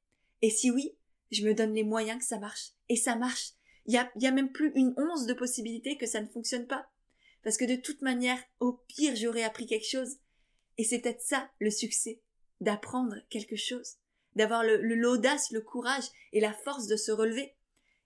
Et 0.42 0.50
si 0.50 0.70
oui, 0.70 0.96
je 1.30 1.46
me 1.46 1.54
donne 1.54 1.72
les 1.72 1.84
moyens 1.84 2.18
que 2.18 2.26
ça 2.26 2.38
marche. 2.38 2.72
Et 2.88 2.96
ça 2.96 3.16
marche. 3.16 3.52
Il 3.86 3.94
y 3.94 4.26
a, 4.26 4.32
même 4.32 4.52
plus 4.52 4.72
une 4.74 4.94
once 4.96 5.26
de 5.26 5.34
possibilité 5.34 5.96
que 5.96 6.06
ça 6.06 6.20
ne 6.20 6.28
fonctionne 6.28 6.66
pas. 6.66 6.88
Parce 7.42 7.56
que 7.56 7.64
de 7.64 7.76
toute 7.76 8.02
manière, 8.02 8.38
au 8.60 8.74
pire, 8.88 9.16
j'aurais 9.16 9.42
appris 9.42 9.66
quelque 9.66 9.88
chose. 9.88 10.18
Et 10.78 10.84
c'est 10.84 11.00
peut-être 11.00 11.22
ça, 11.22 11.50
le 11.58 11.70
succès. 11.70 12.20
D'apprendre 12.60 13.16
quelque 13.30 13.56
chose. 13.56 13.96
D'avoir 14.36 14.62
l'audace, 14.64 15.50
le 15.50 15.60
courage 15.60 16.04
et 16.32 16.40
la 16.40 16.52
force 16.52 16.86
de 16.86 16.96
se 16.96 17.10
relever. 17.10 17.54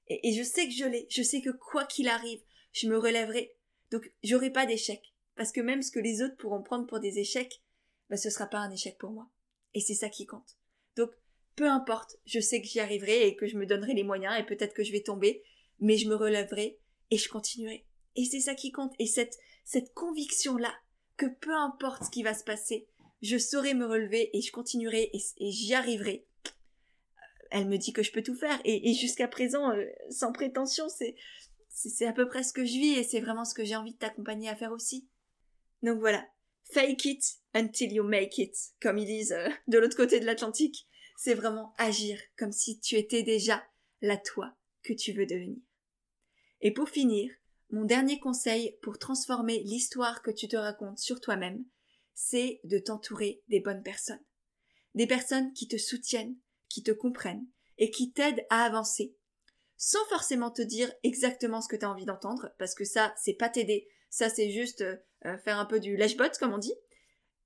Et, 0.09 0.33
je 0.33 0.43
sais 0.43 0.67
que 0.67 0.75
je 0.75 0.85
l'ai. 0.85 1.07
Je 1.11 1.23
sais 1.23 1.41
que 1.41 1.51
quoi 1.51 1.85
qu'il 1.85 2.09
arrive, 2.09 2.41
je 2.73 2.89
me 2.89 2.99
relèverai. 2.99 3.57
Donc, 3.91 4.11
j'aurai 4.23 4.51
pas 4.51 4.67
d'échec. 4.67 5.03
Parce 5.35 5.53
que 5.53 5.61
même 5.61 5.83
ce 5.83 5.91
que 5.91 6.01
les 6.01 6.23
autres 6.23 6.37
pourront 6.37 6.63
prendre 6.63 6.87
pour 6.87 7.01
des 7.01 7.19
échecs, 7.19 7.63
bah, 8.09 8.17
ce 8.17 8.31
sera 8.31 8.47
pas 8.47 8.59
un 8.59 8.71
échec 8.71 8.97
pour 8.99 9.11
moi. 9.11 9.29
Et 9.75 9.81
c'est 9.81 9.95
ça 9.95 10.09
qui 10.09 10.27
compte. 10.27 10.56
Peu 11.57 11.69
importe, 11.69 12.19
je 12.27 12.39
sais 12.39 12.61
que 12.61 12.69
j'y 12.69 12.81
arriverai 12.81 13.27
et 13.27 13.35
que 13.35 13.47
je 13.47 13.57
me 13.57 13.65
donnerai 13.65 13.95
les 13.95 14.05
moyens 14.05 14.39
et 14.39 14.45
peut-être 14.45 14.75
que 14.75 14.85
je 14.85 14.93
vais 14.93 15.03
tomber, 15.03 15.43
mais 15.81 15.97
je 15.97 16.09
me 16.09 16.15
relèverai 16.15 16.79
et 17.11 17.17
je 17.17 17.29
continuerai. 17.31 17.87
Et 18.15 18.25
c'est 18.27 18.41
ça 18.41 18.55
qui 18.55 18.73
compte. 18.73 18.93
Et 18.99 19.07
cette, 19.07 19.39
cette 19.65 19.93
conviction-là, 19.95 20.75
que 21.17 21.27
peu 21.27 21.55
importe 21.55 22.05
ce 22.05 22.11
qui 22.11 22.23
va 22.23 22.35
se 22.35 22.45
passer, 22.45 22.89
je 23.23 23.39
saurai 23.39 23.73
me 23.73 23.87
relever 23.87 24.31
et 24.37 24.43
je 24.43 24.53
continuerai 24.53 25.11
et, 25.15 25.51
j'y 25.51 25.73
arriverai. 25.73 26.27
Elle 27.51 27.69
me 27.69 27.79
dit 27.79 27.95
que 27.95 28.03
je 28.03 28.13
peux 28.13 28.23
tout 28.23 28.35
faire 28.35 28.61
et, 28.65 28.93
jusqu'à 28.93 29.29
présent, 29.29 29.71
euh, 29.71 29.87
sans 30.11 30.33
prétention, 30.33 30.89
c'est, 30.91 31.15
c'est 31.69 32.07
à 32.07 32.13
peu 32.13 32.29
près 32.29 32.43
ce 32.43 32.53
que 32.53 32.67
je 32.67 32.73
vis 32.73 32.99
et 32.99 33.03
c'est 33.05 33.21
vraiment 33.21 33.47
ce 33.47 33.55
que 33.55 33.65
j'ai 33.65 33.77
envie 33.77 33.95
de 33.95 33.99
t'accompagner 33.99 34.51
à 34.51 34.57
faire 34.57 34.73
aussi. 34.73 35.09
Donc 35.83 36.01
voilà, 36.01 36.27
fake 36.73 37.05
it 37.07 37.25
until 37.55 37.93
you 37.93 38.05
make 38.05 38.37
it, 38.37 38.55
comme 38.83 38.99
ils 38.99 39.07
disent 39.07 39.33
euh, 39.33 39.49
de 39.69 39.79
l'autre 39.79 39.97
côté 39.97 40.21
de 40.21 40.27
l'Atlantique 40.27 40.87
c'est 41.17 41.35
vraiment 41.35 41.75
agir 41.79 42.21
comme 42.37 42.53
si 42.53 42.81
tu 42.81 42.97
étais 42.97 43.23
déjà 43.23 43.65
la 44.03 44.17
toi 44.17 44.55
que 44.83 44.93
tu 44.93 45.13
veux 45.13 45.27
devenir. 45.27 45.59
Et 46.61 46.73
pour 46.73 46.89
finir, 46.89 47.31
mon 47.71 47.85
dernier 47.85 48.21
conseil 48.21 48.79
pour 48.83 48.99
transformer 48.99 49.63
l'histoire 49.65 50.23
que 50.23 50.31
tu 50.31 50.49
te 50.49 50.57
racontes 50.57 50.99
sur 50.99 51.21
toi-même, 51.21 51.65
c'est 52.15 52.61
de 52.65 52.79
t'entourer 52.79 53.43
des 53.49 53.61
bonnes 53.61 53.83
personnes. 53.83 54.23
Des 54.95 55.07
personnes 55.07 55.53
qui 55.53 55.69
te 55.69 55.77
soutiennent, 55.77 56.37
qui 56.69 56.83
te 56.83 56.93
comprennent 56.93 57.47
et 57.79 57.91
qui 57.91 58.13
t'aident 58.13 58.47
à 58.51 58.65
avancer. 58.65 59.15
Sans 59.77 60.05
forcément 60.09 60.51
te 60.51 60.63
dire 60.63 60.91
exactement 61.03 61.61
ce 61.61 61.69
que 61.69 61.77
tu 61.77 61.85
as 61.85 61.91
envie 61.91 62.07
d'entendre, 62.07 62.51
parce 62.59 62.75
que 62.75 62.85
ça, 62.85 63.15
c'est 63.19 63.35
pas 63.35 63.51
t'aider. 63.51 63.89
Ça, 64.09 64.31
c'est 64.31 64.51
juste 64.51 64.81
euh, 64.81 65.39
faire 65.39 65.59
un 65.59 65.67
peu 65.67 65.81
du 65.81 65.97
lèche-bot, 65.97 66.31
comme 66.39 66.55
on 66.55 66.59
dit. 66.59 66.75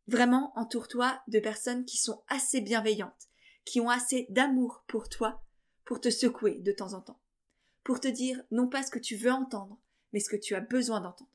Vraiment, 0.06 0.52
entoure-toi 0.54 1.20
de 1.26 1.40
personnes 1.40 1.84
qui 1.84 1.96
sont 1.96 2.22
assez 2.28 2.60
bienveillantes, 2.60 3.29
qui 3.70 3.80
ont 3.80 3.88
assez 3.88 4.26
d'amour 4.30 4.82
pour 4.88 5.08
toi 5.08 5.44
pour 5.84 6.00
te 6.00 6.10
secouer 6.10 6.58
de 6.58 6.72
temps 6.72 6.94
en 6.94 7.00
temps, 7.00 7.20
pour 7.84 8.00
te 8.00 8.08
dire 8.08 8.42
non 8.50 8.66
pas 8.66 8.82
ce 8.82 8.90
que 8.90 8.98
tu 8.98 9.14
veux 9.14 9.30
entendre, 9.30 9.80
mais 10.12 10.18
ce 10.18 10.28
que 10.28 10.34
tu 10.34 10.56
as 10.56 10.60
besoin 10.60 11.00
d'entendre. 11.00 11.30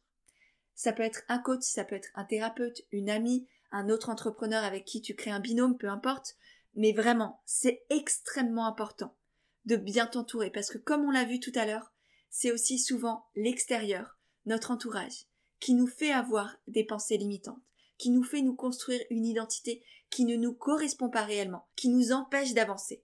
Ça 0.74 0.92
peut 0.92 1.04
être 1.04 1.24
un 1.30 1.40
coach, 1.40 1.64
ça 1.64 1.86
peut 1.86 1.96
être 1.96 2.10
un 2.14 2.26
thérapeute, 2.26 2.82
une 2.92 3.10
amie, 3.10 3.48
un 3.72 3.88
autre 3.88 4.10
entrepreneur 4.10 4.66
avec 4.66 4.84
qui 4.84 5.02
tu 5.02 5.16
crées 5.16 5.32
un 5.32 5.40
binôme, 5.40 5.78
peu 5.78 5.88
importe, 5.88 6.36
mais 6.76 6.92
vraiment, 6.92 7.42
c'est 7.46 7.86
extrêmement 7.90 8.68
important 8.68 9.16
de 9.64 9.78
bien 9.78 10.06
t'entourer 10.06 10.50
parce 10.50 10.70
que 10.70 10.78
comme 10.78 11.06
on 11.06 11.12
l'a 11.12 11.24
vu 11.24 11.40
tout 11.40 11.54
à 11.56 11.66
l'heure, 11.66 11.94
c'est 12.30 12.52
aussi 12.52 12.80
souvent 12.80 13.28
l'extérieur, 13.36 14.20
notre 14.46 14.72
entourage, 14.72 15.28
qui 15.62 15.74
nous 15.74 15.88
fait 15.88 16.12
avoir 16.12 16.58
des 16.68 16.84
pensées 16.84 17.16
limitantes, 17.16 17.64
qui 17.98 18.10
nous 18.10 18.24
fait 18.24 18.42
nous 18.42 18.56
construire 18.56 19.02
une 19.10 19.26
identité 19.26 19.84
qui 20.10 20.26
ne 20.26 20.36
nous 20.36 20.54
correspond 20.54 21.10
pas 21.10 21.24
réellement, 21.24 21.68
qui 21.76 21.90
nous 21.90 22.12
empêche 22.12 22.54
d'avancer. 22.54 23.04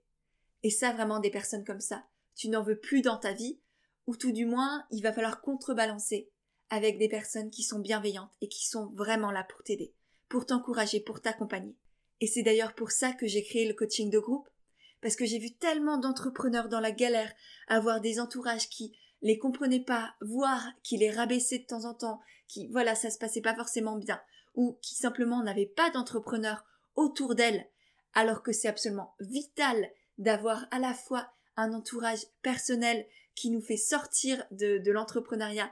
Et 0.64 0.70
ça, 0.70 0.94
vraiment, 0.94 1.20
des 1.20 1.32
personnes 1.32 1.66
comme 1.66 1.82
ça, 1.82 2.06
tu 2.36 2.50
n'en 2.50 2.64
veux 2.64 2.80
plus 2.80 3.02
dans 3.02 3.18
ta 3.18 3.34
vie, 3.34 3.60
ou 4.08 4.16
tout 4.16 4.32
du 4.32 4.46
moins, 4.46 4.86
il 4.92 5.02
va 5.02 5.14
falloir 5.14 5.42
contrebalancer 5.42 6.30
avec 6.70 6.98
des 6.98 7.10
personnes 7.10 7.50
qui 7.50 7.64
sont 7.64 7.80
bienveillantes 7.80 8.32
et 8.42 8.48
qui 8.48 8.66
sont 8.66 8.92
vraiment 8.94 9.32
là 9.32 9.44
pour 9.44 9.64
t'aider, 9.64 9.94
pour 10.30 10.46
t'encourager, 10.46 11.02
pour 11.02 11.22
t'accompagner. 11.22 11.76
Et 12.22 12.28
c'est 12.28 12.44
d'ailleurs 12.44 12.76
pour 12.76 12.92
ça 12.92 13.14
que 13.14 13.28
j'ai 13.28 13.44
créé 13.44 13.68
le 13.68 13.74
coaching 13.74 14.10
de 14.10 14.20
groupe, 14.20 14.48
parce 15.02 15.16
que 15.16 15.26
j'ai 15.26 15.40
vu 15.40 15.52
tellement 15.52 15.98
d'entrepreneurs 15.98 16.70
dans 16.70 16.80
la 16.80 16.92
galère 16.92 17.34
avoir 17.68 18.00
des 18.00 18.20
entourages 18.20 18.70
qui 18.70 18.96
les 19.22 19.38
comprenaient 19.38 19.84
pas, 19.84 20.16
voire 20.22 20.66
qui 20.84 20.98
les 20.98 21.12
rabaissaient 21.12 21.60
de 21.60 21.66
temps 21.66 21.86
en 21.86 21.94
temps, 21.94 22.22
qui, 22.48 22.68
voilà, 22.68 22.96
ça 22.96 23.10
se 23.10 23.18
passait 23.18 23.42
pas 23.42 23.56
forcément 23.56 23.98
bien, 23.98 24.22
ou 24.56 24.78
qui 24.82 24.96
simplement 24.96 25.44
n'avaient 25.44 25.66
pas 25.66 25.90
d'entrepreneurs 25.90 26.66
autour 26.96 27.36
d'elles, 27.36 27.70
alors 28.14 28.44
que 28.44 28.52
c'est 28.52 28.68
absolument 28.68 29.16
vital 29.20 29.90
d'avoir 30.18 30.68
à 30.72 30.80
la 30.80 30.94
fois 30.94 31.32
un 31.56 31.74
entourage 31.74 32.26
personnel 32.42 33.06
qui 33.36 33.50
nous 33.50 33.62
fait 33.62 33.78
sortir 33.78 34.44
de, 34.52 34.92
l'entrepreneuriat 34.92 35.72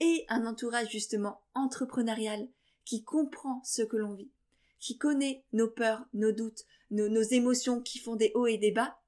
et 0.00 0.24
un 0.28 0.46
entourage 0.46 0.90
justement 0.90 1.42
entrepreneurial 1.54 2.48
qui 2.84 3.02
comprend 3.02 3.62
ce 3.64 3.82
que 3.82 3.96
l'on 3.96 4.14
vit, 4.14 4.30
qui 4.78 4.98
connaît 4.98 5.44
nos 5.52 5.68
peurs, 5.68 6.06
nos 6.12 6.32
doutes, 6.32 6.64
nos, 6.90 7.08
nos 7.08 7.22
émotions 7.22 7.80
qui 7.80 7.98
font 7.98 8.16
des 8.16 8.32
hauts 8.34 8.46
et 8.46 8.58
des 8.58 8.72
bas, 8.72 9.00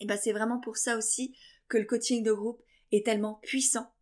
et 0.00 0.06
ben 0.06 0.18
c'est 0.20 0.32
vraiment 0.32 0.60
pour 0.60 0.76
ça 0.76 0.96
aussi 0.96 1.36
que 1.68 1.78
le 1.78 1.84
coaching 1.84 2.22
de 2.22 2.32
groupe 2.32 2.62
est 2.90 3.04
tellement 3.04 3.34
puissant 3.42 3.92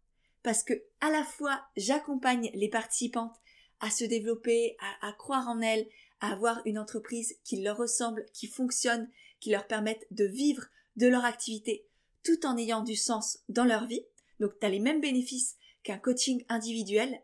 parce 0.42 0.62
que 0.62 0.72
à 1.00 1.10
la 1.10 1.24
fois 1.24 1.62
j'accompagne 1.76 2.50
les 2.54 2.68
participantes 2.68 3.36
à 3.80 3.90
se 3.90 4.04
développer, 4.04 4.76
à, 5.00 5.12
croire 5.12 5.48
en 5.48 5.60
elles, 5.60 5.88
à 6.20 6.32
avoir 6.32 6.60
une 6.66 6.78
entreprise 6.78 7.36
qui 7.44 7.60
leur 7.62 7.76
ressemble, 7.76 8.26
qui 8.32 8.46
fonctionne, 8.46 9.10
qui 9.40 9.50
leur 9.50 9.66
permette 9.66 10.06
de 10.10 10.24
vivre 10.24 10.66
de 10.96 11.06
leur 11.06 11.24
activité 11.24 11.86
tout 12.22 12.46
en 12.46 12.56
ayant 12.56 12.82
du 12.82 12.96
sens 12.96 13.38
dans 13.48 13.64
leur 13.64 13.86
vie. 13.86 14.04
Donc 14.38 14.58
tu 14.58 14.66
as 14.66 14.70
les 14.70 14.80
mêmes 14.80 15.00
bénéfices 15.00 15.56
qu'un 15.82 15.98
coaching 15.98 16.44
individuel. 16.48 17.22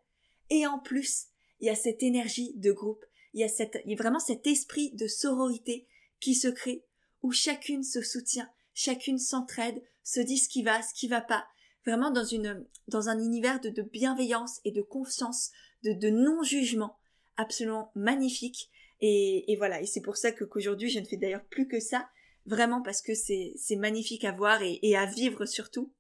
Et 0.51 0.67
en 0.67 0.79
plus, 0.79 1.27
il 1.61 1.67
y 1.67 1.71
a 1.71 1.77
cette 1.77 2.03
énergie 2.03 2.53
de 2.57 2.73
groupe, 2.73 3.05
il 3.35 3.41
y 3.41 3.45
a, 3.45 3.97
vraiment 3.97 4.19
cet 4.19 4.47
esprit 4.47 4.93
de 4.93 5.07
sororité 5.07 5.87
qui 6.21 6.35
se 6.35 6.49
crée, 6.49 6.85
où 7.23 7.33
chacune 7.33 7.83
se 7.83 8.01
soutient, 8.01 8.49
chacune 8.73 9.19
s'entraide, 9.19 9.83
se 10.05 10.21
dit 10.21 10.39
ce 10.39 10.49
qui 10.49 10.63
va, 10.63 10.83
ce 10.83 10.95
qui 10.95 11.09
va 11.09 11.21
pas, 11.21 11.47
vraiment 11.85 12.11
dans 12.11 13.09
un 13.09 13.19
univers 13.19 13.61
de, 13.61 13.69
de 13.69 13.83
bienveillance 13.83 14.61
et 14.65 14.73
de 14.73 14.83
confiance, 14.83 15.51
de, 15.95 16.11
non-jugement, 16.11 16.97
absolument 17.37 17.91
magnifique. 17.95 18.71
Et, 19.01 19.55
voilà, 19.59 19.81
et 19.81 19.87
c'est 19.87 20.01
pour 20.01 20.17
ça 20.17 20.33
qu'aujourd'hui 20.33 20.89
je 20.89 21.01
ne 21.01 21.05
fais 21.05 21.17
d'ailleurs 21.17 21.45
plus 21.45 21.69
que 21.69 21.81
ça, 21.81 22.09
vraiment 22.47 22.83
parce 22.83 23.03
que 23.03 23.15
c'est, 23.15 23.53
c'est 23.57 23.77
magnifique 23.77 24.25
à 24.25 24.33
voir 24.33 24.63
et, 24.63 24.79
et 24.83 24.97
à 24.97 25.07
vivre 25.07 25.45
surtout. 25.45 25.93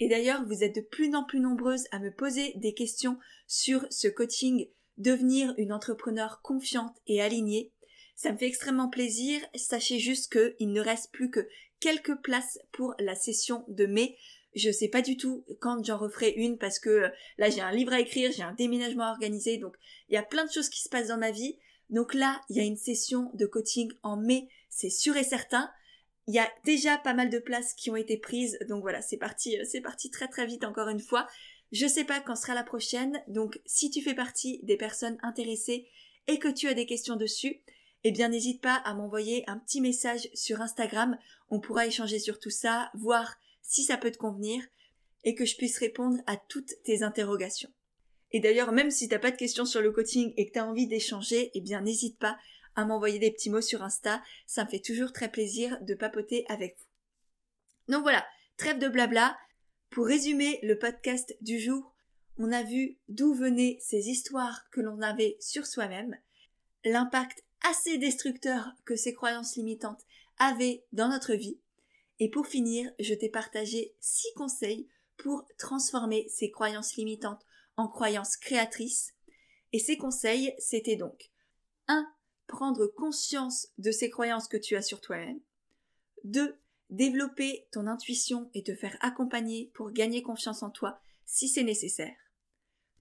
Et 0.00 0.08
d'ailleurs, 0.08 0.44
vous 0.46 0.64
êtes 0.64 0.74
de 0.74 0.80
plus 0.80 1.14
en 1.14 1.24
plus 1.24 1.40
nombreuses 1.40 1.86
à 1.92 2.00
me 2.00 2.10
poser 2.10 2.52
des 2.56 2.74
questions 2.74 3.18
sur 3.46 3.86
ce 3.90 4.08
coaching 4.08 4.66
devenir 4.98 5.54
une 5.56 5.72
entrepreneur 5.72 6.40
confiante 6.42 6.96
et 7.06 7.20
alignée. 7.20 7.72
Ça 8.16 8.32
me 8.32 8.38
fait 8.38 8.46
extrêmement 8.46 8.88
plaisir. 8.88 9.40
Sachez 9.54 9.98
juste 9.98 10.32
qu'il 10.32 10.72
ne 10.72 10.80
reste 10.80 11.10
plus 11.12 11.30
que 11.30 11.48
quelques 11.80 12.16
places 12.22 12.58
pour 12.72 12.94
la 12.98 13.14
session 13.14 13.64
de 13.68 13.86
mai. 13.86 14.16
Je 14.54 14.70
sais 14.70 14.88
pas 14.88 15.02
du 15.02 15.16
tout 15.16 15.44
quand 15.60 15.84
j'en 15.84 15.98
referai 15.98 16.30
une 16.36 16.58
parce 16.58 16.78
que 16.78 16.90
euh, 16.90 17.08
là 17.38 17.50
j'ai 17.50 17.60
un 17.60 17.72
livre 17.72 17.92
à 17.92 18.00
écrire, 18.00 18.30
j'ai 18.32 18.42
un 18.42 18.52
déménagement 18.52 19.04
à 19.04 19.10
organiser, 19.10 19.58
donc 19.58 19.74
il 20.08 20.14
y 20.14 20.18
a 20.18 20.22
plein 20.22 20.44
de 20.44 20.50
choses 20.50 20.68
qui 20.68 20.82
se 20.82 20.88
passent 20.88 21.08
dans 21.08 21.18
ma 21.18 21.30
vie. 21.30 21.58
Donc 21.90 22.14
là, 22.14 22.40
il 22.48 22.56
y 22.56 22.60
a 22.60 22.64
une 22.64 22.76
session 22.76 23.30
de 23.34 23.46
coaching 23.46 23.92
en 24.02 24.16
mai, 24.16 24.48
c'est 24.70 24.90
sûr 24.90 25.16
et 25.16 25.24
certain. 25.24 25.70
Il 26.26 26.34
y 26.34 26.38
a 26.38 26.50
déjà 26.64 26.96
pas 26.96 27.12
mal 27.12 27.28
de 27.28 27.38
places 27.38 27.74
qui 27.74 27.90
ont 27.90 27.96
été 27.96 28.16
prises, 28.16 28.58
donc 28.68 28.80
voilà, 28.80 29.02
c'est 29.02 29.18
parti, 29.18 29.58
euh, 29.58 29.64
c'est 29.70 29.82
parti 29.82 30.10
très 30.10 30.28
très 30.28 30.46
vite 30.46 30.64
encore 30.64 30.88
une 30.88 31.00
fois. 31.00 31.26
Je 31.72 31.86
sais 31.86 32.04
pas 32.04 32.20
quand 32.20 32.36
sera 32.36 32.54
la 32.54 32.64
prochaine, 32.64 33.22
donc 33.28 33.60
si 33.66 33.90
tu 33.90 34.00
fais 34.00 34.14
partie 34.14 34.60
des 34.62 34.76
personnes 34.76 35.18
intéressées 35.22 35.88
et 36.28 36.38
que 36.38 36.48
tu 36.48 36.68
as 36.68 36.74
des 36.74 36.86
questions 36.86 37.16
dessus, 37.16 37.60
eh 38.04 38.12
bien 38.12 38.28
n'hésite 38.28 38.60
pas 38.60 38.76
à 38.76 38.94
m'envoyer 38.94 39.44
un 39.48 39.58
petit 39.58 39.80
message 39.80 40.28
sur 40.34 40.60
Instagram, 40.60 41.18
on 41.50 41.60
pourra 41.60 41.86
échanger 41.86 42.18
sur 42.18 42.38
tout 42.38 42.50
ça, 42.50 42.90
voir 42.94 43.34
si 43.64 43.82
ça 43.82 43.96
peut 43.96 44.12
te 44.12 44.18
convenir 44.18 44.62
et 45.24 45.34
que 45.34 45.44
je 45.44 45.56
puisse 45.56 45.78
répondre 45.78 46.18
à 46.26 46.36
toutes 46.36 46.72
tes 46.84 47.02
interrogations. 47.02 47.72
Et 48.30 48.40
d'ailleurs, 48.40 48.72
même 48.72 48.90
si 48.90 49.08
t'as 49.08 49.18
pas 49.18 49.30
de 49.30 49.36
questions 49.36 49.64
sur 49.64 49.80
le 49.80 49.90
coaching 49.90 50.32
et 50.36 50.46
que 50.46 50.52
tu 50.52 50.58
as 50.58 50.66
envie 50.66 50.86
d'échanger, 50.86 51.50
eh 51.54 51.60
bien 51.60 51.80
n'hésite 51.80 52.18
pas 52.18 52.38
à 52.76 52.84
m'envoyer 52.84 53.18
des 53.18 53.30
petits 53.30 53.50
mots 53.50 53.60
sur 53.60 53.82
Insta, 53.82 54.22
ça 54.46 54.64
me 54.64 54.68
fait 54.68 54.80
toujours 54.80 55.12
très 55.12 55.30
plaisir 55.30 55.78
de 55.82 55.94
papoter 55.94 56.44
avec 56.48 56.76
vous. 56.76 57.92
Donc 57.92 58.02
voilà, 58.02 58.26
trêve 58.56 58.78
de 58.78 58.88
blabla. 58.88 59.36
Pour 59.90 60.06
résumer 60.06 60.58
le 60.62 60.76
podcast 60.76 61.36
du 61.40 61.60
jour, 61.60 61.94
on 62.36 62.50
a 62.50 62.64
vu 62.64 62.98
d'où 63.08 63.32
venaient 63.32 63.78
ces 63.80 64.08
histoires 64.08 64.68
que 64.72 64.80
l'on 64.80 65.00
avait 65.02 65.36
sur 65.40 65.66
soi-même, 65.66 66.16
l'impact 66.84 67.44
assez 67.62 67.96
destructeur 67.98 68.72
que 68.84 68.96
ces 68.96 69.14
croyances 69.14 69.56
limitantes 69.56 70.02
avaient 70.38 70.84
dans 70.92 71.08
notre 71.08 71.34
vie, 71.34 71.60
et 72.20 72.30
pour 72.30 72.46
finir, 72.46 72.90
je 73.00 73.14
t'ai 73.14 73.28
partagé 73.28 73.94
six 74.00 74.32
conseils 74.36 74.88
pour 75.16 75.46
transformer 75.58 76.26
ces 76.28 76.50
croyances 76.50 76.96
limitantes 76.96 77.44
en 77.76 77.88
croyances 77.88 78.36
créatrices. 78.36 79.14
Et 79.72 79.78
ces 79.78 79.96
conseils, 79.96 80.54
c'était 80.58 80.96
donc 80.96 81.30
1 81.88 82.06
prendre 82.46 82.86
conscience 82.86 83.68
de 83.78 83.90
ces 83.90 84.10
croyances 84.10 84.48
que 84.48 84.56
tu 84.56 84.76
as 84.76 84.82
sur 84.82 85.00
toi-même. 85.00 85.40
2. 86.24 86.56
Développer 86.90 87.66
ton 87.72 87.86
intuition 87.86 88.50
et 88.54 88.62
te 88.62 88.74
faire 88.74 88.96
accompagner 89.00 89.70
pour 89.74 89.90
gagner 89.90 90.22
confiance 90.22 90.62
en 90.62 90.70
toi 90.70 91.00
si 91.24 91.48
c'est 91.48 91.64
nécessaire. 91.64 92.16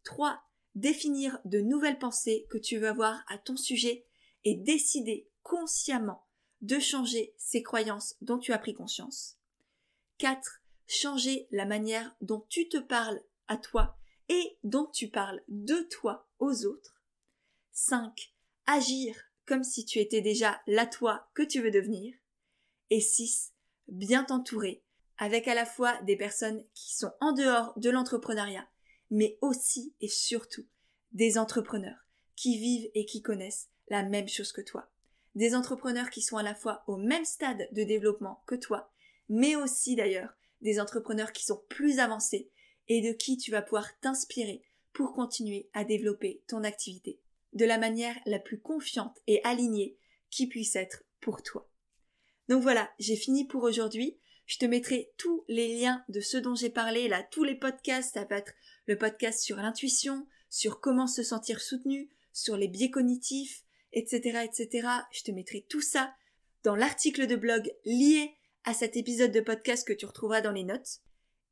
3. 0.06 0.42
Définir 0.76 1.40
de 1.46 1.60
nouvelles 1.60 2.00
pensées 2.00 2.48
que 2.50 2.58
tu 2.58 2.78
veux 2.78 2.88
avoir 2.88 3.24
à 3.28 3.38
ton 3.38 3.58
sujet 3.58 4.06
et 4.44 4.56
décider 4.56 5.30
consciemment 5.44 6.26
de 6.64 6.80
changer 6.80 7.36
ces 7.38 7.62
croyances 7.62 8.16
dont 8.22 8.40
tu 8.40 8.54
as 8.54 8.58
pris 8.58 8.74
conscience. 8.74 9.38
4. 10.18 10.62
Changer 10.88 11.48
la 11.52 11.66
manière 11.66 12.16
dont 12.22 12.46
tu 12.50 12.68
te 12.70 12.78
parles 12.78 13.22
à 13.48 13.58
toi 13.58 13.98
et 14.30 14.58
dont 14.64 14.86
tu 14.86 15.10
parles 15.10 15.42
de 15.50 15.88
toi 15.92 16.28
aux 16.40 16.66
autres. 16.66 17.04
5. 17.74 18.34
Agir 18.66 19.16
comme 19.46 19.64
si 19.64 19.86
tu 19.86 20.00
étais 20.00 20.22
déjà 20.22 20.62
la 20.68 20.86
toi 20.86 21.30
que 21.34 21.44
tu 21.44 21.62
veux 21.62 21.72
devenir. 21.72 22.16
Et 22.90 23.02
6. 23.02 23.54
Bien 23.90 24.24
t'entourer 24.24 24.84
avec 25.18 25.48
à 25.48 25.56
la 25.56 25.66
fois 25.66 26.02
des 26.04 26.16
personnes 26.16 26.64
qui 26.74 26.96
sont 26.96 27.12
en 27.20 27.34
dehors 27.34 27.74
de 27.78 27.90
l'entrepreneuriat, 27.90 28.68
mais 29.12 29.38
aussi 29.42 29.94
et 30.00 30.08
surtout 30.08 30.66
des 31.12 31.38
entrepreneurs 31.38 32.08
qui 32.36 32.58
vivent 32.58 32.90
et 32.94 33.06
qui 33.06 33.22
connaissent 33.22 33.70
la 33.90 34.04
même 34.04 34.30
chose 34.30 34.54
que 34.54 34.62
toi. 34.62 34.93
Des 35.36 35.56
entrepreneurs 35.56 36.10
qui 36.10 36.22
sont 36.22 36.38
à 36.38 36.44
la 36.44 36.56
fois 36.56 36.84
au 36.88 36.98
même 36.98 37.26
stade 37.26 37.68
de 37.72 37.84
développement 37.84 38.44
que 38.46 38.56
toi, 38.56 38.92
mais 39.30 39.56
aussi 39.56 39.96
d'ailleurs 39.96 40.34
des 40.62 40.80
entrepreneurs 40.80 41.32
qui 41.32 41.44
sont 41.44 41.62
plus 41.70 42.00
avancés 42.00 42.52
et 42.88 43.02
de 43.02 43.14
qui 43.14 43.38
tu 43.38 43.52
vas 43.52 43.62
pouvoir 43.62 44.00
t'inspirer 44.00 44.64
pour 44.94 45.14
continuer 45.14 45.70
à 45.74 45.84
développer 45.84 46.44
ton 46.48 46.64
activité 46.64 47.20
de 47.54 47.66
la 47.66 47.78
manière 47.78 48.16
la 48.26 48.40
plus 48.40 48.60
confiante 48.60 49.20
et 49.28 49.44
alignée 49.44 49.98
qui 50.30 50.48
puisse 50.48 50.76
être 50.76 51.04
pour 51.20 51.44
toi. 51.44 51.70
Donc 52.50 52.62
voilà, 52.62 52.92
j'ai 53.00 53.16
fini 53.16 53.46
pour 53.46 53.64
aujourd'hui. 53.64 54.18
Je 54.46 54.58
te 54.58 54.66
mettrai 54.66 55.14
tous 55.18 55.46
les 55.48 55.80
liens 55.80 56.04
de 56.10 56.20
ce 56.20 56.38
dont 56.38 56.56
j'ai 56.56 56.70
parlé, 56.70 57.08
là, 57.08 57.24
tous 57.24 57.44
les 57.44 57.56
podcasts, 57.56 58.16
ça 58.16 58.26
va 58.26 58.38
être 58.38 58.54
le 58.88 58.98
podcast 58.98 59.42
sur 59.42 59.58
l'intuition, 59.58 60.28
sur 60.50 60.82
comment 60.82 61.08
se 61.08 61.24
sentir 61.24 61.62
soutenu, 61.62 62.10
sur 62.34 62.58
les 62.58 62.68
biais 62.68 62.90
cognitifs, 62.90 63.63
etc., 63.94 64.40
etc. 64.44 64.88
Je 65.12 65.24
te 65.24 65.32
mettrai 65.32 65.66
tout 65.70 65.82
ça 65.82 66.14
dans 66.64 66.76
l'article 66.76 67.28
de 67.28 67.36
blog 67.36 67.72
lié 67.86 68.32
à 68.64 68.74
cet 68.74 68.98
épisode 68.98 69.32
de 69.32 69.42
podcast 69.42 69.88
que 69.88 69.94
tu 69.94 70.06
retrouveras 70.06 70.42
dans 70.42 70.52
les 70.52 70.64
notes. 70.64 71.02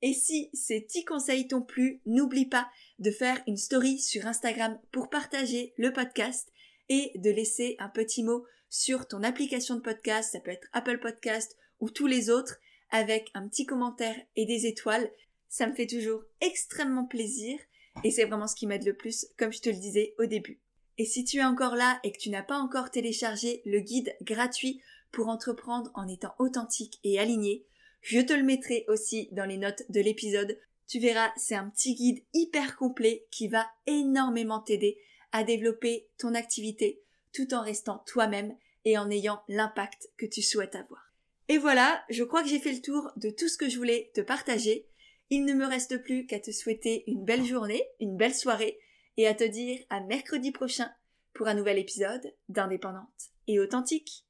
Et 0.02 0.14
si 0.14 0.50
ces 0.54 0.82
petits 0.82 1.06
conseils 1.06 1.48
t'ont 1.48 1.62
plu, 1.62 2.02
n'oublie 2.06 2.48
pas 2.48 2.70
de 3.00 3.12
faire 3.12 3.42
une 3.48 3.58
story 3.58 4.00
sur 4.00 4.26
Instagram 4.26 4.80
pour 4.92 5.10
partager 5.10 5.74
le 5.78 5.94
podcast 5.94 6.52
et 6.90 7.12
de 7.16 7.30
laisser 7.30 7.76
un 7.80 7.90
petit 7.90 8.24
mot 8.24 8.46
sur 8.70 9.08
ton 9.08 9.22
application 9.22 9.76
de 9.76 9.82
podcast, 9.82 10.32
ça 10.32 10.40
peut 10.40 10.52
être 10.52 10.68
Apple 10.74 11.00
Podcast 11.00 11.58
ou 11.80 11.90
tous 11.90 12.08
les 12.08 12.30
autres, 12.30 12.58
avec 12.90 13.30
un 13.34 13.48
petit 13.48 13.66
commentaire 13.66 14.16
et 14.36 14.46
des 14.46 14.66
étoiles. 14.66 15.12
Ça 15.50 15.68
me 15.68 15.74
fait 15.74 15.88
toujours 15.88 16.24
extrêmement 16.40 17.06
plaisir 17.06 17.60
et 18.04 18.12
c'est 18.12 18.26
vraiment 18.26 18.48
ce 18.48 18.56
qui 18.56 18.68
m'aide 18.68 18.86
le 18.86 18.96
plus, 18.96 19.28
comme 19.38 19.52
je 19.52 19.62
te 19.62 19.70
le 19.70 19.76
disais 19.76 20.16
au 20.18 20.26
début. 20.26 20.62
Et 20.98 21.06
si 21.06 21.24
tu 21.24 21.38
es 21.38 21.44
encore 21.44 21.76
là 21.76 22.00
et 22.04 22.12
que 22.12 22.20
tu 22.20 22.30
n'as 22.30 22.44
pas 22.44 22.58
encore 22.58 22.92
téléchargé 22.92 23.62
le 23.66 23.80
guide 23.80 24.16
gratuit 24.22 24.82
pour 25.12 25.28
entreprendre 25.28 25.92
en 25.94 26.08
étant 26.08 26.34
authentique 26.40 27.00
et 27.04 27.20
aligné, 27.20 27.66
je 28.02 28.20
te 28.20 28.34
le 28.34 28.44
mettrai 28.44 28.86
aussi 28.88 29.30
dans 29.32 29.46
les 29.46 29.58
notes 29.58 29.84
de 29.90 30.02
l'épisode. 30.02 30.60
Tu 30.88 31.00
verras, 31.00 31.32
c'est 31.38 31.56
un 31.56 31.70
petit 31.70 31.96
guide 31.96 32.24
hyper 32.34 32.76
complet 32.76 33.26
qui 33.32 33.48
va 33.48 33.68
énormément 33.88 34.60
t'aider 34.60 34.98
à 35.32 35.44
développer 35.44 36.10
ton 36.18 36.34
activité 36.34 37.02
tout 37.34 37.54
en 37.54 37.62
restant 37.62 38.04
toi-même 38.06 38.56
et 38.84 38.98
en 38.98 39.10
ayant 39.10 39.42
l'impact 39.48 40.10
que 40.18 40.26
tu 40.26 40.42
souhaites 40.42 40.76
avoir. 40.76 41.14
Et 41.48 41.58
voilà, 41.58 42.04
je 42.10 42.24
crois 42.24 42.44
que 42.44 42.50
j'ai 42.50 42.60
fait 42.60 42.74
le 42.74 42.82
tour 42.82 43.12
de 43.16 43.30
tout 43.30 43.48
ce 43.48 43.58
que 43.58 43.70
je 43.70 43.78
voulais 43.78 44.12
te 44.14 44.22
partager. 44.22 44.88
Il 45.30 45.46
ne 45.46 45.54
me 45.54 45.66
reste 45.66 46.02
plus 46.02 46.26
qu'à 46.26 46.40
te 46.40 46.52
souhaiter 46.52 47.04
une 47.08 47.24
belle 47.24 47.46
journée, 47.46 47.84
une 48.00 48.18
belle 48.18 48.36
soirée 48.36 48.80
et 49.18 49.28
à 49.28 49.34
te 49.34 49.44
dire 49.44 49.80
à 49.90 50.00
mercredi 50.02 50.52
prochain 50.52 50.90
pour 51.34 51.48
un 51.48 51.54
nouvel 51.54 51.78
épisode 51.78 52.34
d'Indépendante 52.50 53.32
et 53.48 53.60
Authentique. 53.60 54.26